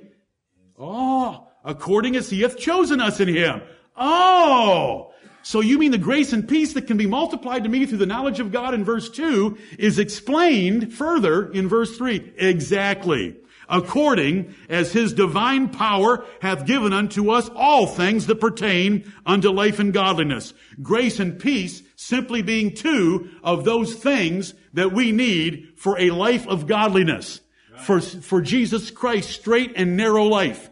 oh, 0.77 1.48
according 1.63 2.15
as 2.15 2.29
he 2.29 2.41
hath 2.41 2.57
chosen 2.57 2.99
us 2.99 3.19
in 3.19 3.27
him. 3.27 3.61
Oh, 3.95 5.11
so 5.41 5.61
you 5.61 5.77
mean 5.77 5.91
the 5.91 5.97
grace 5.97 6.33
and 6.33 6.47
peace 6.47 6.73
that 6.73 6.87
can 6.87 6.97
be 6.97 7.07
multiplied 7.07 7.63
to 7.63 7.69
me 7.69 7.85
through 7.85 7.97
the 7.99 8.05
knowledge 8.05 8.39
of 8.39 8.51
God 8.51 8.73
in 8.73 8.83
verse 8.83 9.09
2 9.09 9.57
is 9.77 9.99
explained 9.99 10.93
further 10.93 11.51
in 11.51 11.67
verse 11.67 11.97
3. 11.97 12.33
Exactly. 12.37 13.35
According 13.69 14.55
as 14.67 14.91
his 14.91 15.13
divine 15.13 15.69
power 15.69 16.25
hath 16.41 16.65
given 16.65 16.91
unto 16.91 17.29
us 17.29 17.49
all 17.55 17.85
things 17.85 18.25
that 18.27 18.41
pertain 18.41 19.11
unto 19.25 19.49
life 19.49 19.79
and 19.79 19.93
godliness. 19.93 20.53
Grace 20.81 21.19
and 21.19 21.39
peace 21.39 21.83
simply 21.95 22.41
being 22.41 22.73
two 22.73 23.29
of 23.43 23.65
those 23.65 23.93
things 23.93 24.55
that 24.73 24.91
we 24.91 25.11
need 25.11 25.73
for 25.77 25.99
a 25.99 26.09
life 26.11 26.47
of 26.47 26.67
godliness. 26.67 27.41
For, 27.77 28.01
for 28.01 28.41
Jesus 28.41 28.91
Christ, 28.91 29.29
straight 29.29 29.73
and 29.75 29.95
narrow 29.95 30.25
life. 30.25 30.69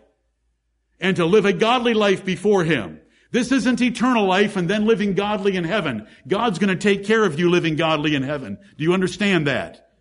And 1.00 1.16
to 1.18 1.26
live 1.26 1.46
a 1.46 1.54
godly 1.54 1.94
life 1.94 2.26
before 2.26 2.64
him. 2.64 3.00
This 3.32 3.52
isn't 3.52 3.82
eternal 3.82 4.26
life 4.26 4.56
and 4.56 4.70
then 4.70 4.86
living 4.86 5.14
godly 5.14 5.56
in 5.56 5.64
heaven. 5.64 6.08
God's 6.28 6.60
going 6.60 6.76
to 6.76 6.82
take 6.82 7.06
care 7.06 7.24
of 7.24 7.40
you 7.40 7.50
living 7.50 7.76
godly 7.76 8.16
in 8.16 8.24
heaven. 8.24 8.58
Do 8.78 8.84
you 8.84 8.94
understand 8.94 9.48
that? 9.48 9.92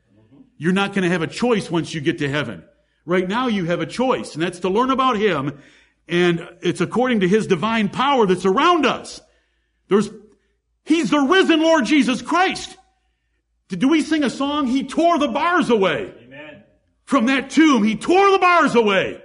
You're 0.57 0.73
not 0.73 0.95
going 0.95 1.03
to 1.03 1.11
have 1.11 1.23
a 1.23 1.27
choice 1.27 1.71
once 1.71 1.93
you 1.93 2.01
get 2.01 2.19
to 2.19 2.29
heaven. 2.29 2.65
Right 3.05 3.29
now 3.29 3.49
you 3.49 3.67
have 3.67 3.81
a 3.81 3.87
choice, 3.87 4.35
and 4.35 4.43
that's 4.43 4.61
to 4.61 4.69
learn 4.69 4.91
about 4.91 5.17
Him, 5.17 5.61
and 6.09 6.49
it's 6.61 6.81
according 6.81 7.21
to 7.21 7.29
His 7.29 7.47
divine 7.47 7.89
power 7.89 8.27
that's 8.27 8.45
around 8.45 8.87
us. 8.87 9.21
There's, 9.89 10.09
He's 10.85 11.11
the 11.11 11.21
risen 11.21 11.61
Lord 11.61 11.85
Jesus 11.85 12.23
Christ. 12.23 12.77
Do 13.69 13.89
we 13.89 14.03
sing 14.03 14.25
a 14.25 14.31
song? 14.31 14.67
He 14.67 14.85
tore 14.85 15.19
the 15.19 15.29
bars 15.29 15.71
away. 15.71 16.13
Amen. 16.25 16.65
From 17.05 17.27
that 17.27 17.51
tomb, 17.51 17.85
He 17.85 17.97
tore 17.97 18.33
the 18.33 18.39
bars 18.39 18.75
away. 18.75 19.23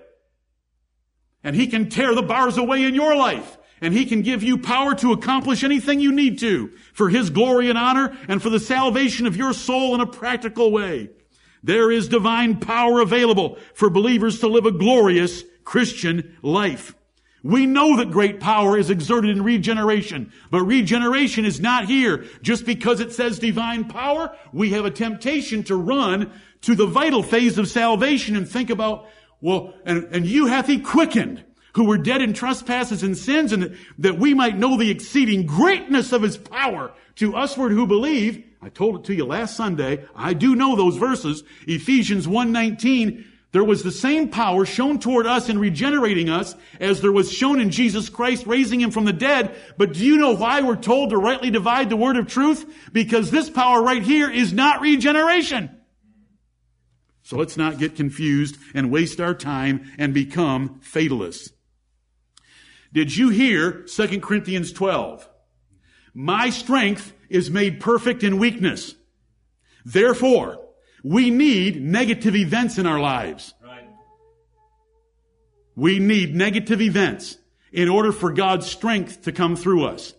And 1.44 1.56
He 1.56 1.68
can 1.68 1.90
tear 1.90 2.14
the 2.14 2.22
bars 2.22 2.58
away 2.58 2.84
in 2.84 2.96
your 2.96 3.16
life 3.16 3.58
and 3.82 3.94
He 3.94 4.06
can 4.06 4.22
give 4.22 4.44
you 4.44 4.58
power 4.60 4.94
to 4.96 5.12
accomplish 5.12 5.64
anything 5.64 6.00
you 6.00 6.12
need 6.12 6.40
to 6.40 6.72
for 6.94 7.10
His 7.10 7.30
glory 7.30 7.70
and 7.70 7.78
honor 7.78 8.16
and 8.28 8.42
for 8.42 8.50
the 8.50 8.60
salvation 8.60 9.26
of 9.26 9.36
your 9.36 9.54
soul 9.54 9.96
in 9.96 10.02
a 10.02 10.08
practical 10.08 10.72
way. 10.72 11.10
There 11.64 11.92
is 11.92 12.08
divine 12.08 12.60
power 12.60 13.02
available 13.02 13.58
for 13.74 13.90
believers 13.90 14.40
to 14.40 14.48
live 14.48 14.66
a 14.66 14.72
glorious 14.72 15.44
Christian 15.64 16.38
life. 16.42 16.96
We 17.44 17.66
know 17.66 17.98
that 17.98 18.12
great 18.12 18.40
power 18.40 18.78
is 18.78 18.92
exerted 18.92 19.32
in 19.32 19.44
regeneration, 19.44 20.32
but 20.52 20.62
regeneration 20.62 21.44
is 21.44 21.60
not 21.60 21.86
here. 21.86 22.26
Just 22.44 22.66
because 22.66 23.00
it 23.00 23.14
says 23.14 23.40
divine 23.40 23.86
power, 23.86 24.36
we 24.54 24.72
have 24.72 24.86
a 24.86 24.92
temptation 24.92 25.64
to 25.64 25.76
run 25.76 26.32
to 26.62 26.76
the 26.76 26.86
vital 26.86 27.24
phase 27.24 27.58
of 27.58 27.68
salvation 27.68 28.36
and 28.36 28.48
think 28.48 28.70
about, 28.70 29.08
well, 29.42 29.74
and, 29.86 30.04
and 30.12 30.26
you 30.26 30.46
hath 30.46 30.68
he 30.68 30.80
quickened, 30.80 31.44
who 31.74 31.86
were 31.86 31.98
dead 31.98 32.22
in 32.22 32.34
trespasses 32.34 33.04
and 33.04 33.18
sins, 33.18 33.52
and 33.52 33.64
that, 33.64 33.72
that 33.98 34.20
we 34.20 34.34
might 34.34 34.58
know 34.58 34.78
the 34.78 34.92
exceeding 34.92 35.46
greatness 35.46 36.12
of 36.12 36.22
his 36.22 36.38
power 36.38 36.92
to 37.16 37.32
usward 37.32 37.72
who 37.72 37.88
believe. 37.88 38.46
I 38.62 38.70
told 38.70 38.98
it 38.98 39.04
to 39.06 39.16
you 39.16 39.26
last 39.26 39.58
Sunday. 39.58 40.06
I 40.16 40.34
do 40.34 40.56
know 40.56 40.76
those 40.76 40.98
verses. 40.98 41.44
Ephesians 41.66 42.28
119 42.28 43.26
there 43.52 43.64
was 43.66 43.84
the 43.84 43.92
same 43.92 44.30
power 44.30 44.66
shown 44.66 45.00
toward 45.00 45.28
us 45.28 45.50
in 45.50 45.60
regenerating 45.60 46.30
us 46.30 46.56
as 46.80 47.02
there 47.02 47.12
was 47.12 47.32
shown 47.32 47.60
in 47.60 47.70
Jesus 47.70 48.08
Christ 48.08 48.48
raising 48.48 48.80
him 48.80 48.92
from 48.92 49.04
the 49.04 49.12
dead. 49.12 49.54
But 49.78 49.94
do 49.94 50.06
you 50.06 50.18
know 50.18 50.36
why 50.36 50.62
we're 50.62 50.78
told 50.78 51.10
to 51.10 51.18
rightly 51.18 51.52
divide 51.52 51.90
the 51.90 51.98
word 51.98 52.16
of 52.16 52.28
truth? 52.28 52.66
Because 52.94 53.30
this 53.30 53.50
power 53.50 53.84
right 53.84 54.02
here 54.02 54.30
is 54.30 54.54
not 54.54 54.80
regeneration. 54.80 55.70
So 57.32 57.38
let's 57.38 57.56
not 57.56 57.80
get 57.80 57.96
confused 57.96 58.58
and 58.74 58.91
waste 58.91 59.22
our 59.22 59.34
time 59.34 59.89
and 59.98 60.13
become 60.13 60.82
fatalists. 60.82 61.54
Did 62.91 63.15
you 63.15 63.30
hear 63.30 63.84
2 63.84 64.20
Corinthians 64.20 64.74
12? 64.74 65.30
My 66.13 66.50
strength 66.50 67.13
is 67.30 67.50
made 67.50 67.80
perfect 67.80 68.26
in 68.26 68.38
weakness. 68.38 68.96
Therefore, 69.86 70.60
we 71.06 71.30
need 71.30 71.82
negative 71.82 72.36
events 72.36 72.78
in 72.78 72.86
our 72.86 73.00
lives. 73.00 73.54
Right. 73.63 73.88
We 75.78 76.00
need 76.00 76.36
negative 76.36 76.82
events 76.82 77.38
in 77.72 77.88
order 77.88 78.12
for 78.12 78.34
God's 78.34 78.65
strength 78.65 79.22
to 79.22 79.32
come 79.32 79.56
through 79.56 79.86
us. 79.86 80.13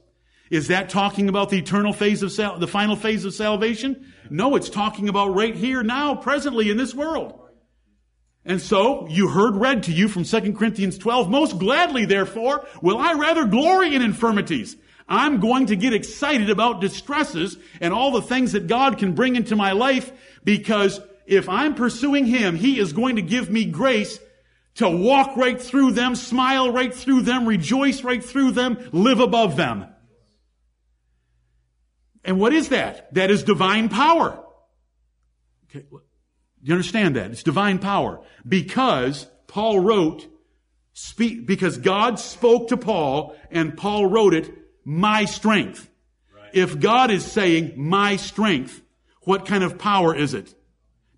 Is 0.53 0.69
that 0.69 0.91
talking 0.91 1.31
about 1.31 1.49
the 1.49 1.57
eternal 1.57 1.95
phase 1.95 2.23
of 2.23 2.31
sal- 2.31 2.59
the 2.59 2.67
final 2.67 2.95
phase 2.95 3.25
of 3.25 3.33
salvation? 3.33 4.13
No, 4.29 4.55
it's 4.55 4.69
talking 4.69 5.09
about 5.09 5.35
right 5.35 5.55
here, 5.55 5.83
now, 5.83 6.15
presently 6.15 6.71
in 6.71 6.77
this 6.77 6.95
world. 6.95 7.41
And 8.45 8.61
so, 8.61 9.09
you 9.09 9.29
heard 9.29 9.57
read 9.57 9.85
to 9.85 9.93
you 9.93 10.09
from 10.09 10.25
2 10.25 10.53
Corinthians 10.53 10.99
12, 10.99 11.31
most 11.31 11.59
gladly 11.59 12.05
therefore 12.05 12.67
will 12.83 12.99
I 12.99 13.15
rather 13.15 13.47
glory 13.47 13.95
in 13.95 14.03
infirmities. 14.03 14.77
I'm 15.09 15.41
going 15.41 15.67
to 15.67 15.77
get 15.77 15.95
excited 15.95 16.51
about 16.51 16.83
distresses 16.83 17.57
and 17.81 17.95
all 17.95 18.11
the 18.11 18.21
things 18.21 18.53
that 18.53 18.67
God 18.67 18.99
can 18.99 19.15
bring 19.15 19.37
into 19.37 19.57
my 19.57 19.73
life 19.73 20.13
because 20.45 21.01
if 21.25 21.49
I'm 21.49 21.75
pursuing 21.75 22.27
Him, 22.27 22.57
He 22.57 22.79
is 22.79 22.93
going 22.93 23.17
to 23.17 23.23
give 23.23 23.49
me 23.49 23.65
grace 23.65 24.21
to 24.75 24.91
walk 24.91 25.35
right 25.35 25.61
through 25.61 25.93
them, 25.93 26.15
smile 26.15 26.71
right 26.71 26.93
through 26.93 27.23
them, 27.23 27.47
rejoice 27.47 28.05
right 28.05 28.23
through 28.23 28.51
them, 28.51 28.77
live 28.93 29.21
above 29.21 29.57
them. 29.57 29.87
And 32.25 32.39
what 32.39 32.53
is 32.53 32.69
that? 32.69 33.13
That 33.15 33.31
is 33.31 33.43
divine 33.43 33.89
power. 33.89 34.39
Okay. 35.71 35.85
Do 35.91 36.01
you 36.63 36.75
understand 36.75 37.17
that? 37.17 37.31
It's 37.31 37.43
divine 37.43 37.79
power. 37.79 38.21
Because 38.47 39.27
Paul 39.49 39.81
wrote, 39.81 40.27
speak, 40.93 41.47
because 41.47 41.79
God 41.79 42.19
spoke 42.19 42.69
to 42.69 42.77
Paul 42.77 43.37
and 43.51 43.77
Paul 43.77 44.07
wrote 44.07 44.35
it, 44.35 44.53
my 44.85 45.25
strength. 45.25 45.91
Right. 46.35 46.51
If 46.53 46.79
God 46.79 47.11
is 47.11 47.25
saying 47.25 47.75
my 47.77 48.17
strength, 48.17 48.81
what 49.23 49.47
kind 49.47 49.65
of 49.65 49.79
power 49.79 50.15
is 50.15 50.35
it? 50.35 50.55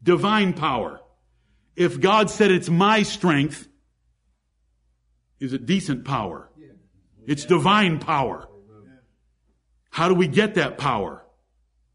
Divine 0.02 0.52
power. 0.52 1.00
If 1.76 2.00
God 2.00 2.30
said 2.30 2.50
it's 2.50 2.70
my 2.70 3.02
strength, 3.02 3.68
is 5.40 5.52
it 5.52 5.66
decent 5.66 6.04
power? 6.04 6.50
It's 7.26 7.44
divine 7.44 7.98
power. 7.98 8.48
How 9.94 10.08
do 10.08 10.14
we 10.14 10.26
get 10.26 10.56
that 10.56 10.76
power? 10.76 11.24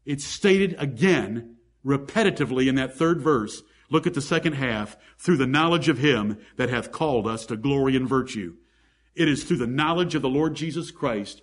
It's 0.06 0.24
stated 0.24 0.74
again, 0.78 1.56
repetitively 1.84 2.66
in 2.66 2.76
that 2.76 2.96
third 2.96 3.20
verse. 3.20 3.62
Look 3.90 4.06
at 4.06 4.14
the 4.14 4.22
second 4.22 4.54
half. 4.54 4.96
Through 5.18 5.36
the 5.36 5.46
knowledge 5.46 5.90
of 5.90 5.98
Him 5.98 6.38
that 6.56 6.70
hath 6.70 6.92
called 6.92 7.26
us 7.26 7.44
to 7.46 7.58
glory 7.58 7.96
and 7.96 8.08
virtue. 8.08 8.56
It 9.14 9.28
is 9.28 9.44
through 9.44 9.58
the 9.58 9.66
knowledge 9.66 10.14
of 10.14 10.22
the 10.22 10.30
Lord 10.30 10.54
Jesus 10.54 10.90
Christ 10.90 11.42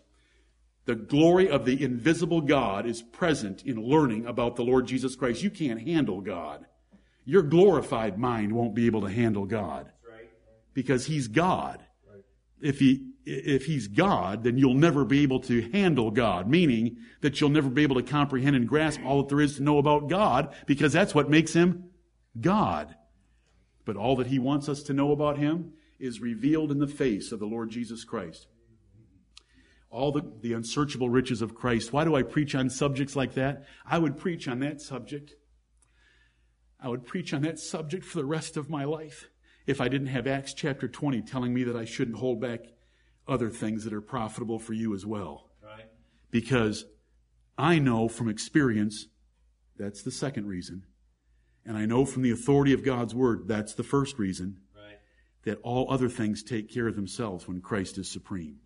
the 0.86 0.96
glory 0.96 1.48
of 1.48 1.65
the 1.65 1.84
invisible 1.84 2.41
God 2.41 2.88
is 2.88 3.04
present 3.04 3.62
in 3.63 3.80
learning 3.80 4.26
about 4.26 4.56
the 4.56 4.63
Lord 4.63 4.88
Jesus 4.88 5.15
Christ. 5.15 5.43
You 5.43 5.52
can't 5.52 5.82
handle 5.82 6.22
God. 6.22 6.65
Your 7.24 7.43
glorified 7.43 8.17
mind 8.17 8.54
won't 8.54 8.74
be 8.74 8.86
able 8.88 9.02
to 9.02 9.12
handle 9.12 9.46
God 9.46 9.91
because 10.74 11.06
He's 11.06 11.28
God. 11.28 11.84
If 12.62 12.80
He 12.80 13.07
if 13.28 13.66
He's 13.66 13.88
God, 13.88 14.44
then 14.44 14.58
you'll 14.58 14.74
never 14.74 15.04
be 15.06 15.24
able 15.24 15.40
to 15.42 15.70
handle 15.72 16.12
God, 16.12 16.48
meaning 16.48 16.98
that 17.22 17.40
you'll 17.40 17.50
never 17.50 17.70
be 17.70 17.84
able 17.84 17.96
to 17.96 18.04
comprehend 18.04 18.56
and 18.56 18.68
grasp 18.68 19.02
all 19.06 19.22
that 19.22 19.30
there 19.30 19.42
is 19.42 19.58
to 19.58 19.63
know 19.63 19.78
about 19.78 20.10
God 20.10 20.56
because 20.66 20.94
that's 20.94 21.13
what 21.13 21.30
makes 21.30 21.54
Him 21.54 21.90
God. 22.40 22.96
But 23.86 23.98
all 23.98 24.16
that 24.18 24.28
He 24.28 24.40
wants 24.40 24.70
us 24.70 24.84
to 24.84 24.94
know 24.94 25.12
about 25.12 25.38
Him 25.38 25.74
is 26.00 26.22
revealed 26.22 26.72
in 26.72 26.80
the 26.80 26.88
face 26.88 27.32
of 27.32 27.40
the 27.40 27.46
Lord 27.46 27.70
Jesus 27.70 28.04
Christ 28.04 28.48
all 29.90 30.12
the, 30.12 30.22
the 30.42 30.54
unsearchable 30.54 31.10
riches 31.10 31.42
of 31.42 31.56
Christ. 31.56 31.94
Why 31.94 32.04
do 32.04 32.16
I 32.16 32.24
preach 32.24 32.56
on 32.56 32.70
subjects 32.70 33.16
like 33.16 33.34
that? 33.36 33.66
I 33.86 33.98
would 33.98 34.18
preach 34.18 34.48
on 34.48 34.60
that 34.60 34.82
subject. 34.82 35.36
I 36.80 36.90
would 36.90 37.06
preach 37.06 37.34
on 37.34 37.42
that 37.44 37.60
subject 37.60 38.06
for 38.06 38.18
the 38.18 38.26
rest 38.26 38.58
of 38.58 38.70
my 38.70 38.84
life 38.84 39.30
if 39.66 39.82
I 39.82 39.88
didn't 39.88 40.08
have 40.08 40.28
Acts 40.28 40.54
chapter 40.54 40.88
20 40.88 41.22
telling 41.22 41.54
me 41.54 41.63
that 41.63 41.76
I 41.76 41.86
shouldn't 41.86 42.18
hold 42.18 42.40
back 42.40 42.62
other 43.28 43.50
things 43.50 43.84
that 43.84 43.94
are 43.94 44.02
profitable 44.02 44.60
for 44.60 44.74
you 44.74 44.94
as 44.94 45.06
well. 45.06 45.50
Right. 45.63 45.86
Because 46.32 46.86
I 47.58 47.80
know 47.80 48.08
from 48.08 48.30
experience, 48.30 49.08
that's 49.78 50.04
the 50.04 50.12
second 50.12 50.48
reason. 50.48 50.84
And 51.66 51.78
I 51.78 51.86
know 51.86 52.06
from 52.06 52.22
the 52.22 52.32
authority 52.32 52.74
of 52.74 52.84
God's 52.84 53.13
word, 53.13 53.48
that's 53.48 53.74
the 53.74 53.84
first 53.84 54.18
reason, 54.18 54.62
right. 54.76 55.00
that 55.44 55.60
all 55.63 55.92
other 55.92 56.08
things 56.08 56.44
take 56.44 56.72
care 56.72 56.88
of 56.88 56.96
themselves 56.96 57.48
when 57.48 57.62
Christ 57.62 57.98
is 57.98 58.10
supreme 58.10 58.60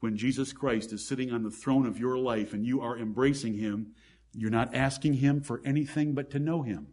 when 0.00 0.16
Jesus 0.16 0.52
Christ 0.52 0.92
is 0.92 1.06
sitting 1.06 1.30
on 1.30 1.42
the 1.42 1.50
throne 1.50 1.86
of 1.86 1.98
your 1.98 2.18
life 2.18 2.52
and 2.52 2.66
you 2.66 2.80
are 2.80 2.98
embracing 2.98 3.54
Him, 3.54 3.92
you're 4.34 4.50
not 4.50 4.74
asking 4.74 5.14
Him 5.14 5.42
for 5.42 5.60
anything 5.64 6.14
but 6.14 6.30
to 6.30 6.38
know 6.38 6.62
Him. 6.62 6.88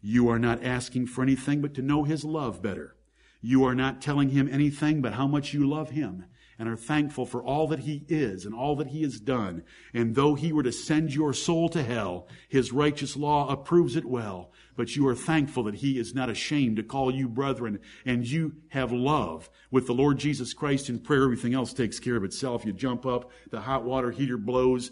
You 0.00 0.28
are 0.30 0.38
not 0.38 0.64
asking 0.64 1.08
for 1.08 1.22
anything 1.22 1.60
but 1.60 1.74
to 1.74 1.82
know 1.82 2.04
His 2.04 2.24
love 2.24 2.62
better. 2.62 2.94
You 3.40 3.64
are 3.64 3.74
not 3.74 4.02
telling 4.02 4.30
Him 4.30 4.48
anything 4.50 5.00
but 5.00 5.14
how 5.14 5.26
much 5.26 5.54
you 5.54 5.68
love 5.68 5.90
Him 5.90 6.24
and 6.58 6.68
are 6.68 6.76
thankful 6.76 7.24
for 7.24 7.42
all 7.42 7.68
that 7.68 7.78
he 7.78 8.04
is 8.08 8.44
and 8.44 8.54
all 8.54 8.74
that 8.76 8.88
he 8.88 9.02
has 9.02 9.20
done. 9.20 9.62
And 9.94 10.14
though 10.14 10.34
he 10.34 10.52
were 10.52 10.64
to 10.64 10.72
send 10.72 11.14
your 11.14 11.32
soul 11.32 11.68
to 11.68 11.82
hell, 11.82 12.26
his 12.48 12.72
righteous 12.72 13.16
law 13.16 13.48
approves 13.48 13.94
it 13.94 14.04
well. 14.04 14.50
But 14.76 14.96
you 14.96 15.06
are 15.06 15.14
thankful 15.14 15.62
that 15.64 15.76
he 15.76 15.98
is 15.98 16.14
not 16.14 16.30
ashamed 16.30 16.76
to 16.76 16.82
call 16.82 17.14
you 17.14 17.28
brethren 17.28 17.78
and 18.04 18.26
you 18.26 18.54
have 18.68 18.90
love 18.90 19.48
with 19.70 19.86
the 19.86 19.94
Lord 19.94 20.18
Jesus 20.18 20.52
Christ 20.52 20.88
in 20.88 20.98
prayer. 20.98 21.22
Everything 21.22 21.54
else 21.54 21.72
takes 21.72 22.00
care 22.00 22.16
of 22.16 22.24
itself. 22.24 22.64
You 22.64 22.72
jump 22.72 23.06
up, 23.06 23.30
the 23.50 23.60
hot 23.60 23.84
water 23.84 24.10
heater 24.10 24.36
blows, 24.36 24.90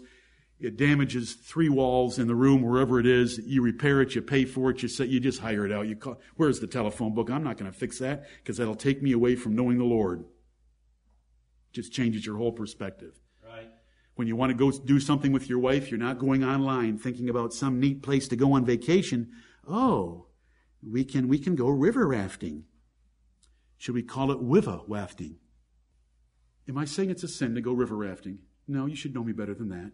it 0.59 0.75
damages 0.75 1.33
three 1.33 1.69
walls 1.69 2.17
in 2.17 2.27
the 2.27 2.35
room, 2.35 2.63
wherever 2.63 2.99
it 2.99 3.05
is. 3.05 3.37
You 3.37 3.61
repair 3.61 4.01
it, 4.01 4.15
you 4.15 4.21
pay 4.21 4.45
for 4.45 4.71
it, 4.71 4.81
you 4.81 4.87
say, 4.87 5.05
you 5.05 5.19
just 5.19 5.39
hire 5.39 5.65
it 5.65 5.71
out. 5.71 5.87
You 5.87 5.95
call, 5.95 6.19
where's 6.35 6.59
the 6.59 6.67
telephone 6.67 7.13
book? 7.13 7.29
I'm 7.29 7.43
not 7.43 7.57
going 7.57 7.71
to 7.71 7.77
fix 7.77 7.99
that 7.99 8.25
because 8.37 8.57
that'll 8.57 8.75
take 8.75 9.01
me 9.01 9.11
away 9.11 9.35
from 9.35 9.55
knowing 9.55 9.77
the 9.77 9.83
Lord 9.83 10.25
just 11.71 11.93
changes 11.93 12.25
your 12.25 12.37
whole 12.37 12.51
perspective. 12.51 13.13
Right. 13.47 13.69
When 14.15 14.27
you 14.27 14.35
want 14.35 14.49
to 14.49 14.57
go 14.57 14.71
do 14.71 14.99
something 14.99 15.31
with 15.31 15.47
your 15.47 15.59
wife, 15.59 15.91
you're 15.91 15.99
not 15.99 16.17
going 16.17 16.43
online 16.43 16.97
thinking 16.97 17.29
about 17.29 17.53
some 17.53 17.79
neat 17.79 18.01
place 18.01 18.27
to 18.29 18.35
go 18.35 18.53
on 18.53 18.65
vacation. 18.65 19.29
Oh, 19.67 20.25
we 20.81 21.03
can, 21.03 21.27
we 21.27 21.37
can 21.37 21.55
go 21.55 21.69
river 21.69 22.07
rafting. 22.07 22.63
Should 23.77 23.93
we 23.93 24.01
call 24.01 24.31
it 24.31 24.39
wiva 24.39 24.87
wafting? 24.87 25.35
Am 26.67 26.79
I 26.79 26.85
saying 26.85 27.11
it's 27.11 27.23
a 27.23 27.27
sin 27.27 27.53
to 27.53 27.61
go 27.61 27.73
river 27.73 27.95
rafting? 27.95 28.39
No, 28.67 28.87
you 28.87 28.95
should 28.95 29.13
know 29.13 29.23
me 29.23 29.33
better 29.33 29.53
than 29.53 29.69
that. 29.69 29.91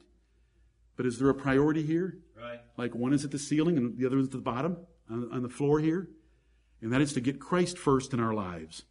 But 0.95 1.06
is 1.06 1.19
there 1.19 1.29
a 1.29 1.34
priority 1.34 1.84
here? 1.84 2.17
Right. 2.38 2.60
Like 2.77 2.95
one 2.95 3.13
is 3.13 3.25
at 3.25 3.32
the 3.32 3.39
ceiling 3.39 3.77
and 3.77 3.97
the 3.97 4.06
other 4.06 4.17
is 4.17 4.27
at 4.27 4.32
the 4.32 4.38
bottom 4.38 4.77
on, 5.10 5.29
on 5.32 5.43
the 5.43 5.49
floor 5.49 5.79
here? 5.79 6.10
And 6.82 6.91
that 6.93 7.01
is 7.01 7.13
to 7.13 7.21
get 7.21 7.39
Christ 7.39 7.77
first 7.77 8.13
in 8.13 8.19
our 8.19 8.34
lives. 8.34 8.84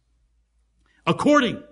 According 1.05 1.63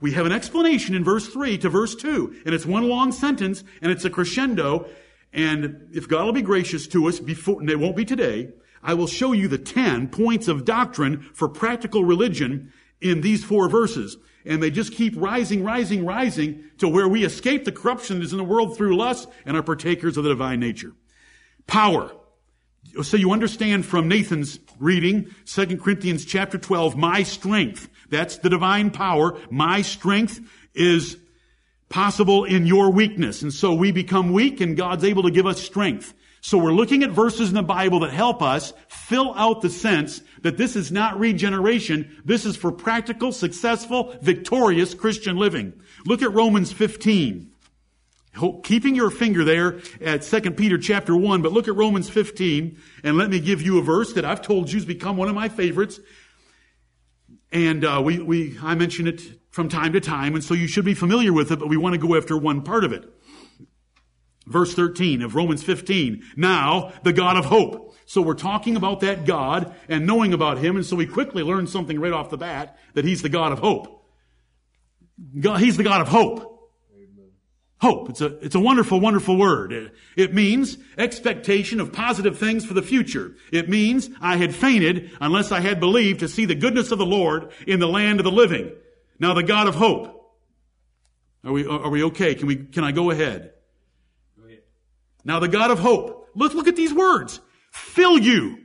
we 0.00 0.12
have 0.12 0.26
an 0.26 0.32
explanation 0.32 0.94
in 0.94 1.04
verse 1.04 1.28
3 1.28 1.58
to 1.58 1.68
verse 1.68 1.94
2, 1.94 2.42
and 2.46 2.54
it's 2.54 2.64
one 2.64 2.88
long 2.88 3.12
sentence, 3.12 3.62
and 3.82 3.92
it's 3.92 4.04
a 4.04 4.10
crescendo, 4.10 4.88
and 5.32 5.88
if 5.92 6.08
God 6.08 6.24
will 6.24 6.32
be 6.32 6.42
gracious 6.42 6.86
to 6.88 7.06
us 7.06 7.20
before, 7.20 7.60
and 7.60 7.68
it 7.68 7.78
won't 7.78 7.96
be 7.96 8.04
today, 8.04 8.48
I 8.82 8.94
will 8.94 9.06
show 9.06 9.32
you 9.32 9.46
the 9.46 9.58
10 9.58 10.08
points 10.08 10.48
of 10.48 10.64
doctrine 10.64 11.28
for 11.34 11.48
practical 11.48 12.02
religion 12.02 12.72
in 13.00 13.20
these 13.20 13.44
four 13.44 13.68
verses. 13.68 14.16
And 14.44 14.62
they 14.62 14.70
just 14.70 14.92
keep 14.92 15.14
rising, 15.16 15.62
rising, 15.62 16.04
rising 16.04 16.64
to 16.78 16.88
where 16.88 17.08
we 17.08 17.24
escape 17.24 17.64
the 17.64 17.72
corruption 17.72 18.18
that 18.18 18.24
is 18.24 18.32
in 18.32 18.38
the 18.38 18.44
world 18.44 18.76
through 18.76 18.96
lust 18.96 19.28
and 19.44 19.56
are 19.56 19.62
partakers 19.62 20.16
of 20.16 20.24
the 20.24 20.30
divine 20.30 20.60
nature. 20.60 20.92
Power. 21.66 22.10
so 23.02 23.16
you 23.16 23.32
understand 23.32 23.84
from 23.84 24.08
Nathan's 24.08 24.58
reading, 24.78 25.34
2 25.44 25.76
Corinthians 25.76 26.24
chapter 26.24 26.58
12, 26.58 26.96
my 26.96 27.22
strength, 27.22 27.88
that's 28.08 28.38
the 28.38 28.48
divine 28.48 28.90
power, 28.90 29.38
my 29.50 29.82
strength 29.82 30.40
is 30.74 31.16
possible 31.90 32.44
in 32.44 32.66
your 32.66 32.90
weakness. 32.90 33.42
And 33.42 33.52
so 33.52 33.74
we 33.74 33.92
become 33.92 34.32
weak 34.32 34.60
and 34.60 34.76
God's 34.76 35.04
able 35.04 35.24
to 35.24 35.30
give 35.30 35.46
us 35.46 35.60
strength. 35.60 36.14
So 36.42 36.56
we're 36.56 36.72
looking 36.72 37.02
at 37.02 37.10
verses 37.10 37.50
in 37.50 37.54
the 37.54 37.62
Bible 37.62 38.00
that 38.00 38.12
help 38.12 38.40
us 38.42 38.72
fill 38.88 39.34
out 39.34 39.60
the 39.60 39.68
sense 39.68 40.22
that 40.40 40.56
this 40.56 40.74
is 40.74 40.90
not 40.90 41.18
regeneration. 41.18 42.22
This 42.24 42.46
is 42.46 42.56
for 42.56 42.72
practical, 42.72 43.30
successful, 43.32 44.14
victorious 44.22 44.94
Christian 44.94 45.36
living. 45.36 45.74
Look 46.06 46.22
at 46.22 46.32
Romans 46.32 46.72
15. 46.72 47.50
Keeping 48.62 48.94
your 48.94 49.10
finger 49.10 49.44
there 49.44 49.80
at 50.00 50.22
2 50.22 50.52
Peter 50.52 50.78
chapter 50.78 51.16
1, 51.16 51.42
but 51.42 51.52
look 51.52 51.68
at 51.68 51.74
Romans 51.74 52.08
15 52.08 52.78
and 53.02 53.18
let 53.18 53.28
me 53.28 53.40
give 53.40 53.60
you 53.60 53.78
a 53.78 53.82
verse 53.82 54.12
that 54.14 54.24
I've 54.24 54.40
told 54.40 54.70
you 54.70 54.78
has 54.78 54.86
become 54.86 55.16
one 55.16 55.28
of 55.28 55.34
my 55.34 55.48
favorites. 55.48 56.00
And 57.52 57.84
uh, 57.84 58.00
we, 58.02 58.20
we, 58.20 58.56
I 58.62 58.76
mention 58.76 59.08
it 59.08 59.20
from 59.50 59.68
time 59.68 59.92
to 59.94 60.00
time, 60.00 60.36
and 60.36 60.44
so 60.44 60.54
you 60.54 60.68
should 60.68 60.84
be 60.84 60.94
familiar 60.94 61.32
with 61.32 61.50
it, 61.50 61.58
but 61.58 61.68
we 61.68 61.76
want 61.76 61.94
to 61.94 61.98
go 61.98 62.16
after 62.16 62.36
one 62.36 62.62
part 62.62 62.84
of 62.84 62.92
it. 62.92 63.04
Verse 64.50 64.74
13 64.74 65.22
of 65.22 65.34
Romans 65.34 65.62
15. 65.62 66.22
Now, 66.36 66.92
the 67.04 67.14
God 67.14 67.38
of 67.38 67.46
hope. 67.46 67.96
So 68.04 68.20
we're 68.20 68.34
talking 68.34 68.76
about 68.76 69.00
that 69.00 69.24
God 69.24 69.74
and 69.88 70.06
knowing 70.06 70.34
about 70.34 70.58
Him, 70.58 70.76
and 70.76 70.84
so 70.84 70.96
we 70.96 71.06
quickly 71.06 71.42
learn 71.42 71.66
something 71.66 71.98
right 71.98 72.12
off 72.12 72.28
the 72.28 72.36
bat, 72.36 72.76
that 72.94 73.04
He's 73.04 73.22
the 73.22 73.28
God 73.28 73.52
of 73.52 73.60
hope. 73.60 74.00
God, 75.38 75.60
he's 75.60 75.76
the 75.76 75.82
God 75.82 76.00
of 76.00 76.08
hope. 76.08 76.46
Hope. 77.80 78.10
It's 78.10 78.20
a, 78.20 78.38
it's 78.44 78.54
a 78.54 78.60
wonderful, 78.60 79.00
wonderful 79.00 79.38
word. 79.38 79.72
It, 79.72 79.94
it, 80.14 80.34
means 80.34 80.76
expectation 80.98 81.80
of 81.80 81.92
positive 81.92 82.38
things 82.38 82.66
for 82.66 82.74
the 82.74 82.82
future. 82.82 83.36
It 83.52 83.70
means 83.70 84.10
I 84.20 84.36
had 84.36 84.54
fainted 84.54 85.12
unless 85.18 85.50
I 85.50 85.60
had 85.60 85.80
believed 85.80 86.20
to 86.20 86.28
see 86.28 86.44
the 86.44 86.54
goodness 86.54 86.92
of 86.92 86.98
the 86.98 87.06
Lord 87.06 87.52
in 87.66 87.80
the 87.80 87.88
land 87.88 88.20
of 88.20 88.24
the 88.24 88.30
living. 88.30 88.72
Now 89.18 89.32
the 89.32 89.42
God 89.42 89.66
of 89.66 89.76
hope. 89.76 90.16
Are 91.42 91.52
we, 91.52 91.66
are 91.66 91.88
we 91.88 92.02
okay? 92.04 92.34
Can 92.34 92.46
we, 92.46 92.56
can 92.56 92.84
I 92.84 92.92
go 92.92 93.10
ahead? 93.10 93.54
Now 95.24 95.38
the 95.38 95.48
God 95.48 95.70
of 95.70 95.78
hope. 95.78 96.28
Let's 96.34 96.54
look 96.54 96.68
at 96.68 96.76
these 96.76 96.94
words. 96.94 97.40
Fill 97.72 98.18
you. 98.18 98.58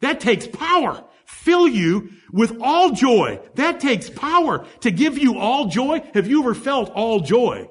That 0.00 0.20
takes 0.20 0.46
power. 0.46 1.04
Fill 1.26 1.68
you 1.68 2.10
with 2.32 2.60
all 2.60 2.92
joy. 2.92 3.40
That 3.54 3.80
takes 3.80 4.10
power 4.10 4.66
to 4.80 4.90
give 4.90 5.18
you 5.18 5.38
all 5.38 5.66
joy. 5.66 6.02
Have 6.14 6.26
you 6.26 6.40
ever 6.42 6.54
felt 6.54 6.90
all 6.90 7.20
joy? 7.20 7.68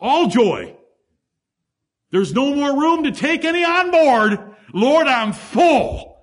All 0.00 0.28
joy. 0.28 0.76
There's 2.10 2.32
no 2.32 2.54
more 2.54 2.80
room 2.80 3.04
to 3.04 3.12
take 3.12 3.44
any 3.44 3.64
on 3.64 3.90
board. 3.90 4.54
Lord, 4.72 5.06
I'm 5.06 5.32
full. 5.32 6.16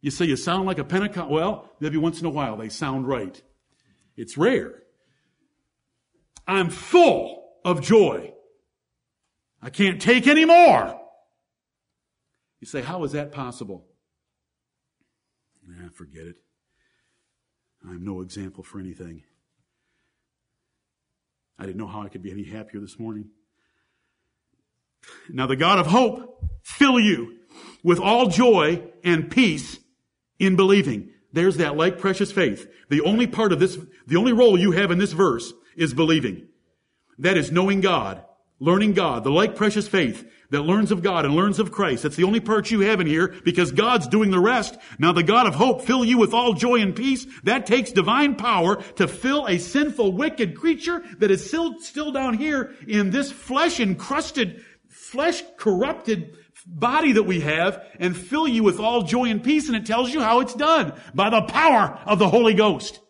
You 0.00 0.10
say 0.10 0.26
you 0.26 0.36
sound 0.36 0.66
like 0.66 0.78
a 0.78 0.84
Pentecost. 0.84 1.30
Well, 1.30 1.70
maybe 1.80 1.96
once 1.96 2.20
in 2.20 2.26
a 2.26 2.30
while 2.30 2.56
they 2.56 2.68
sound 2.68 3.08
right. 3.08 3.40
It's 4.16 4.36
rare. 4.36 4.82
I'm 6.46 6.70
full 6.70 7.44
of 7.64 7.82
joy. 7.82 8.32
I 9.66 9.68
can't 9.68 10.00
take 10.00 10.28
any 10.28 10.44
more. 10.44 10.96
You 12.60 12.68
say, 12.68 12.82
how 12.82 13.02
is 13.02 13.12
that 13.12 13.32
possible? 13.32 13.84
Nah, 15.66 15.88
forget 15.92 16.24
it. 16.24 16.36
I'm 17.84 18.04
no 18.04 18.20
example 18.20 18.62
for 18.62 18.78
anything. 18.78 19.24
I 21.58 21.66
didn't 21.66 21.78
know 21.78 21.88
how 21.88 22.02
I 22.02 22.08
could 22.08 22.22
be 22.22 22.30
any 22.30 22.44
happier 22.44 22.80
this 22.80 22.96
morning. 22.96 23.30
Now 25.28 25.48
the 25.48 25.56
God 25.56 25.80
of 25.80 25.88
hope 25.88 26.44
fill 26.62 27.00
you 27.00 27.38
with 27.82 27.98
all 27.98 28.28
joy 28.28 28.84
and 29.02 29.28
peace 29.28 29.80
in 30.38 30.54
believing. 30.54 31.10
There's 31.32 31.56
that 31.56 31.76
like 31.76 31.98
precious 31.98 32.30
faith. 32.30 32.70
The 32.88 33.00
only 33.00 33.26
part 33.26 33.52
of 33.52 33.58
this, 33.58 33.76
the 34.06 34.16
only 34.16 34.32
role 34.32 34.56
you 34.56 34.70
have 34.70 34.92
in 34.92 34.98
this 34.98 35.12
verse 35.12 35.52
is 35.76 35.92
believing. 35.92 36.46
That 37.18 37.36
is 37.36 37.50
knowing 37.50 37.80
God, 37.80 38.22
learning 38.58 38.94
God, 38.94 39.24
the 39.24 39.30
like 39.30 39.54
precious 39.54 39.86
faith 39.86 40.26
that 40.50 40.62
learns 40.62 40.92
of 40.92 41.02
God 41.02 41.24
and 41.24 41.34
learns 41.34 41.58
of 41.58 41.72
Christ. 41.72 42.02
That's 42.02 42.16
the 42.16 42.24
only 42.24 42.40
part 42.40 42.70
you 42.70 42.80
have 42.80 43.00
in 43.00 43.06
here 43.06 43.34
because 43.44 43.72
God's 43.72 44.08
doing 44.08 44.30
the 44.30 44.40
rest. 44.40 44.76
Now 44.98 45.12
the 45.12 45.22
God 45.22 45.46
of 45.46 45.54
hope 45.54 45.82
fill 45.82 46.04
you 46.04 46.18
with 46.18 46.32
all 46.32 46.52
joy 46.52 46.80
and 46.80 46.94
peace. 46.94 47.26
That 47.44 47.66
takes 47.66 47.92
divine 47.92 48.36
power 48.36 48.82
to 48.94 49.08
fill 49.08 49.46
a 49.46 49.58
sinful, 49.58 50.12
wicked 50.12 50.56
creature 50.56 51.02
that 51.18 51.30
is 51.30 51.46
still, 51.46 51.80
still 51.80 52.12
down 52.12 52.34
here 52.34 52.74
in 52.86 53.10
this 53.10 53.32
flesh 53.32 53.80
encrusted, 53.80 54.64
flesh 54.88 55.42
corrupted 55.56 56.36
body 56.66 57.12
that 57.12 57.22
we 57.24 57.40
have 57.40 57.84
and 57.98 58.16
fill 58.16 58.48
you 58.48 58.62
with 58.62 58.80
all 58.80 59.02
joy 59.02 59.26
and 59.26 59.42
peace. 59.42 59.68
And 59.68 59.76
it 59.76 59.86
tells 59.86 60.12
you 60.12 60.20
how 60.20 60.40
it's 60.40 60.54
done 60.54 60.92
by 61.14 61.30
the 61.30 61.42
power 61.42 61.98
of 62.06 62.18
the 62.18 62.28
Holy 62.28 62.54
Ghost. 62.54 63.00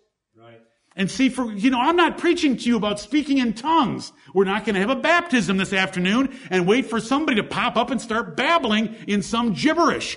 And 0.96 1.10
see, 1.10 1.28
for, 1.28 1.52
you 1.52 1.70
know, 1.70 1.80
I'm 1.80 1.96
not 1.96 2.16
preaching 2.16 2.56
to 2.56 2.64
you 2.64 2.76
about 2.78 2.98
speaking 2.98 3.36
in 3.36 3.52
tongues. 3.52 4.12
We're 4.32 4.44
not 4.44 4.64
going 4.64 4.74
to 4.74 4.80
have 4.80 4.90
a 4.90 4.96
baptism 4.96 5.58
this 5.58 5.74
afternoon 5.74 6.36
and 6.50 6.66
wait 6.66 6.86
for 6.86 7.00
somebody 7.00 7.36
to 7.36 7.46
pop 7.46 7.76
up 7.76 7.90
and 7.90 8.00
start 8.00 8.34
babbling 8.34 8.94
in 9.06 9.20
some 9.20 9.52
gibberish. 9.52 10.16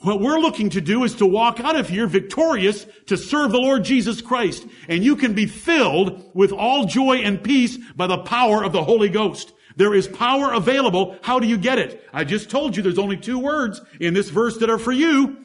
What 0.00 0.20
we're 0.20 0.38
looking 0.38 0.70
to 0.70 0.80
do 0.80 1.04
is 1.04 1.16
to 1.16 1.26
walk 1.26 1.60
out 1.60 1.76
of 1.76 1.88
here 1.88 2.06
victorious 2.06 2.86
to 3.06 3.16
serve 3.16 3.50
the 3.50 3.58
Lord 3.58 3.84
Jesus 3.84 4.22
Christ. 4.22 4.64
And 4.88 5.04
you 5.04 5.16
can 5.16 5.34
be 5.34 5.46
filled 5.46 6.30
with 6.34 6.52
all 6.52 6.86
joy 6.86 7.16
and 7.16 7.42
peace 7.42 7.76
by 7.96 8.06
the 8.06 8.18
power 8.18 8.64
of 8.64 8.72
the 8.72 8.84
Holy 8.84 9.08
Ghost. 9.08 9.52
There 9.76 9.94
is 9.94 10.08
power 10.08 10.52
available. 10.52 11.18
How 11.20 11.38
do 11.38 11.46
you 11.46 11.58
get 11.58 11.78
it? 11.78 12.08
I 12.12 12.24
just 12.24 12.48
told 12.48 12.76
you 12.76 12.82
there's 12.82 12.98
only 12.98 13.16
two 13.16 13.38
words 13.38 13.80
in 14.00 14.14
this 14.14 14.30
verse 14.30 14.56
that 14.58 14.70
are 14.70 14.78
for 14.78 14.92
you. 14.92 15.44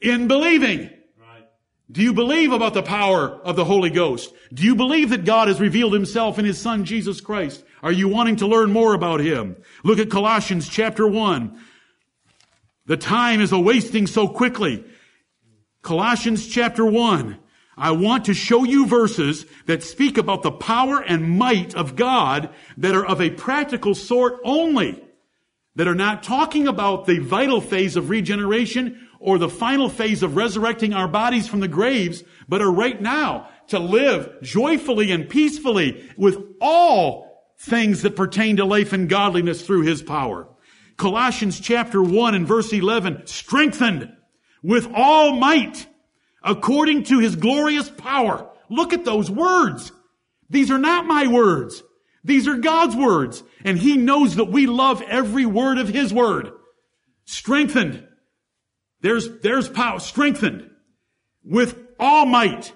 In 0.00 0.26
believing. 0.26 0.90
Do 1.92 2.00
you 2.00 2.14
believe 2.14 2.52
about 2.52 2.72
the 2.72 2.82
power 2.82 3.28
of 3.44 3.54
the 3.54 3.66
Holy 3.66 3.90
Ghost? 3.90 4.32
Do 4.52 4.62
you 4.64 4.74
believe 4.74 5.10
that 5.10 5.26
God 5.26 5.48
has 5.48 5.60
revealed 5.60 5.92
himself 5.92 6.38
in 6.38 6.46
his 6.46 6.58
son 6.58 6.86
Jesus 6.86 7.20
Christ? 7.20 7.62
Are 7.82 7.92
you 7.92 8.08
wanting 8.08 8.36
to 8.36 8.46
learn 8.46 8.72
more 8.72 8.94
about 8.94 9.20
him? 9.20 9.56
Look 9.84 9.98
at 9.98 10.08
Colossians 10.08 10.70
chapter 10.70 11.06
1. 11.06 11.60
The 12.86 12.96
time 12.96 13.42
is 13.42 13.52
a 13.52 13.58
wasting 13.58 14.06
so 14.06 14.26
quickly. 14.26 14.84
Colossians 15.82 16.48
chapter 16.48 16.86
1. 16.86 17.38
I 17.76 17.90
want 17.90 18.24
to 18.26 18.34
show 18.34 18.64
you 18.64 18.86
verses 18.86 19.44
that 19.66 19.82
speak 19.82 20.16
about 20.16 20.42
the 20.42 20.52
power 20.52 21.00
and 21.00 21.38
might 21.38 21.74
of 21.74 21.96
God 21.96 22.50
that 22.78 22.94
are 22.94 23.04
of 23.04 23.20
a 23.20 23.30
practical 23.30 23.94
sort 23.94 24.40
only, 24.44 25.02
that 25.74 25.88
are 25.88 25.94
not 25.94 26.22
talking 26.22 26.68
about 26.68 27.06
the 27.06 27.18
vital 27.18 27.60
phase 27.60 27.96
of 27.96 28.08
regeneration 28.08 29.08
or 29.22 29.38
the 29.38 29.48
final 29.48 29.88
phase 29.88 30.22
of 30.22 30.36
resurrecting 30.36 30.92
our 30.92 31.06
bodies 31.06 31.46
from 31.46 31.60
the 31.60 31.68
graves, 31.68 32.24
but 32.48 32.60
are 32.60 32.72
right 32.72 33.00
now 33.00 33.48
to 33.68 33.78
live 33.78 34.42
joyfully 34.42 35.12
and 35.12 35.28
peacefully 35.28 36.10
with 36.16 36.36
all 36.60 37.54
things 37.56 38.02
that 38.02 38.16
pertain 38.16 38.56
to 38.56 38.64
life 38.64 38.92
and 38.92 39.08
godliness 39.08 39.64
through 39.64 39.82
his 39.82 40.02
power. 40.02 40.48
Colossians 40.96 41.60
chapter 41.60 42.02
1 42.02 42.34
and 42.34 42.46
verse 42.46 42.72
11, 42.72 43.26
strengthened 43.26 44.12
with 44.62 44.88
all 44.92 45.36
might 45.36 45.86
according 46.42 47.04
to 47.04 47.20
his 47.20 47.36
glorious 47.36 47.88
power. 47.88 48.50
Look 48.68 48.92
at 48.92 49.04
those 49.04 49.30
words. 49.30 49.92
These 50.50 50.72
are 50.72 50.78
not 50.78 51.06
my 51.06 51.28
words. 51.28 51.84
These 52.24 52.48
are 52.48 52.56
God's 52.56 52.96
words. 52.96 53.44
And 53.64 53.78
he 53.78 53.96
knows 53.96 54.34
that 54.34 54.50
we 54.50 54.66
love 54.66 55.00
every 55.02 55.46
word 55.46 55.78
of 55.78 55.88
his 55.88 56.12
word. 56.12 56.50
Strengthened 57.24 58.08
there's, 59.02 59.28
there's 59.40 59.68
power, 59.68 60.00
strengthened 60.00 60.70
with 61.44 61.76
all 61.98 62.24
might. 62.24 62.72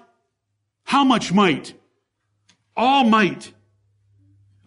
How 0.83 1.03
much 1.03 1.33
might? 1.33 1.73
All 2.75 3.03
might. 3.05 3.51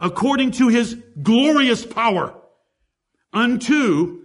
According 0.00 0.52
to 0.52 0.68
his 0.68 0.96
glorious 1.22 1.84
power. 1.84 2.34
Unto, 3.32 4.22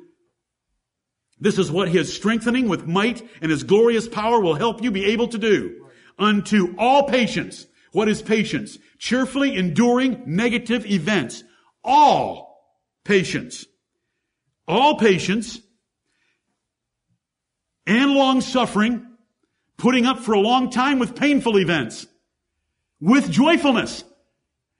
this 1.40 1.60
is 1.60 1.70
what 1.70 1.90
his 1.90 2.14
strengthening 2.14 2.70
with 2.70 2.88
might 2.88 3.22
and 3.42 3.52
his 3.52 3.64
glorious 3.64 4.08
power 4.08 4.40
will 4.40 4.56
help 4.56 4.82
you 4.82 4.90
be 4.90 5.06
able 5.06 5.28
to 5.28 5.38
do. 5.38 5.88
Unto 6.18 6.74
all 6.78 7.04
patience. 7.04 7.68
What 7.92 8.08
is 8.08 8.22
patience? 8.22 8.78
Cheerfully 8.98 9.56
enduring 9.56 10.24
negative 10.26 10.86
events. 10.86 11.44
All 11.84 12.64
patience. 13.04 13.66
All 14.68 14.98
patience 14.98 15.60
and 17.88 18.14
long 18.14 18.42
suffering, 18.42 19.06
putting 19.78 20.06
up 20.06 20.20
for 20.20 20.34
a 20.34 20.40
long 20.40 20.70
time 20.70 21.00
with 21.00 21.16
painful 21.16 21.58
events, 21.58 22.08
with 23.00 23.30
joyfulness, 23.32 24.04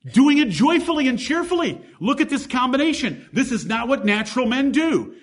doing 0.06 0.38
it 0.38 0.50
joyfully 0.50 1.08
and 1.08 1.20
cheerfully. 1.20 1.82
Look 2.00 2.22
at 2.22 2.30
this 2.30 2.48
combination. 2.48 3.30
This 3.34 3.52
is 3.52 3.66
not 3.66 3.88
what 3.88 4.06
natural 4.06 4.46
men 4.46 4.72
do, 4.72 5.16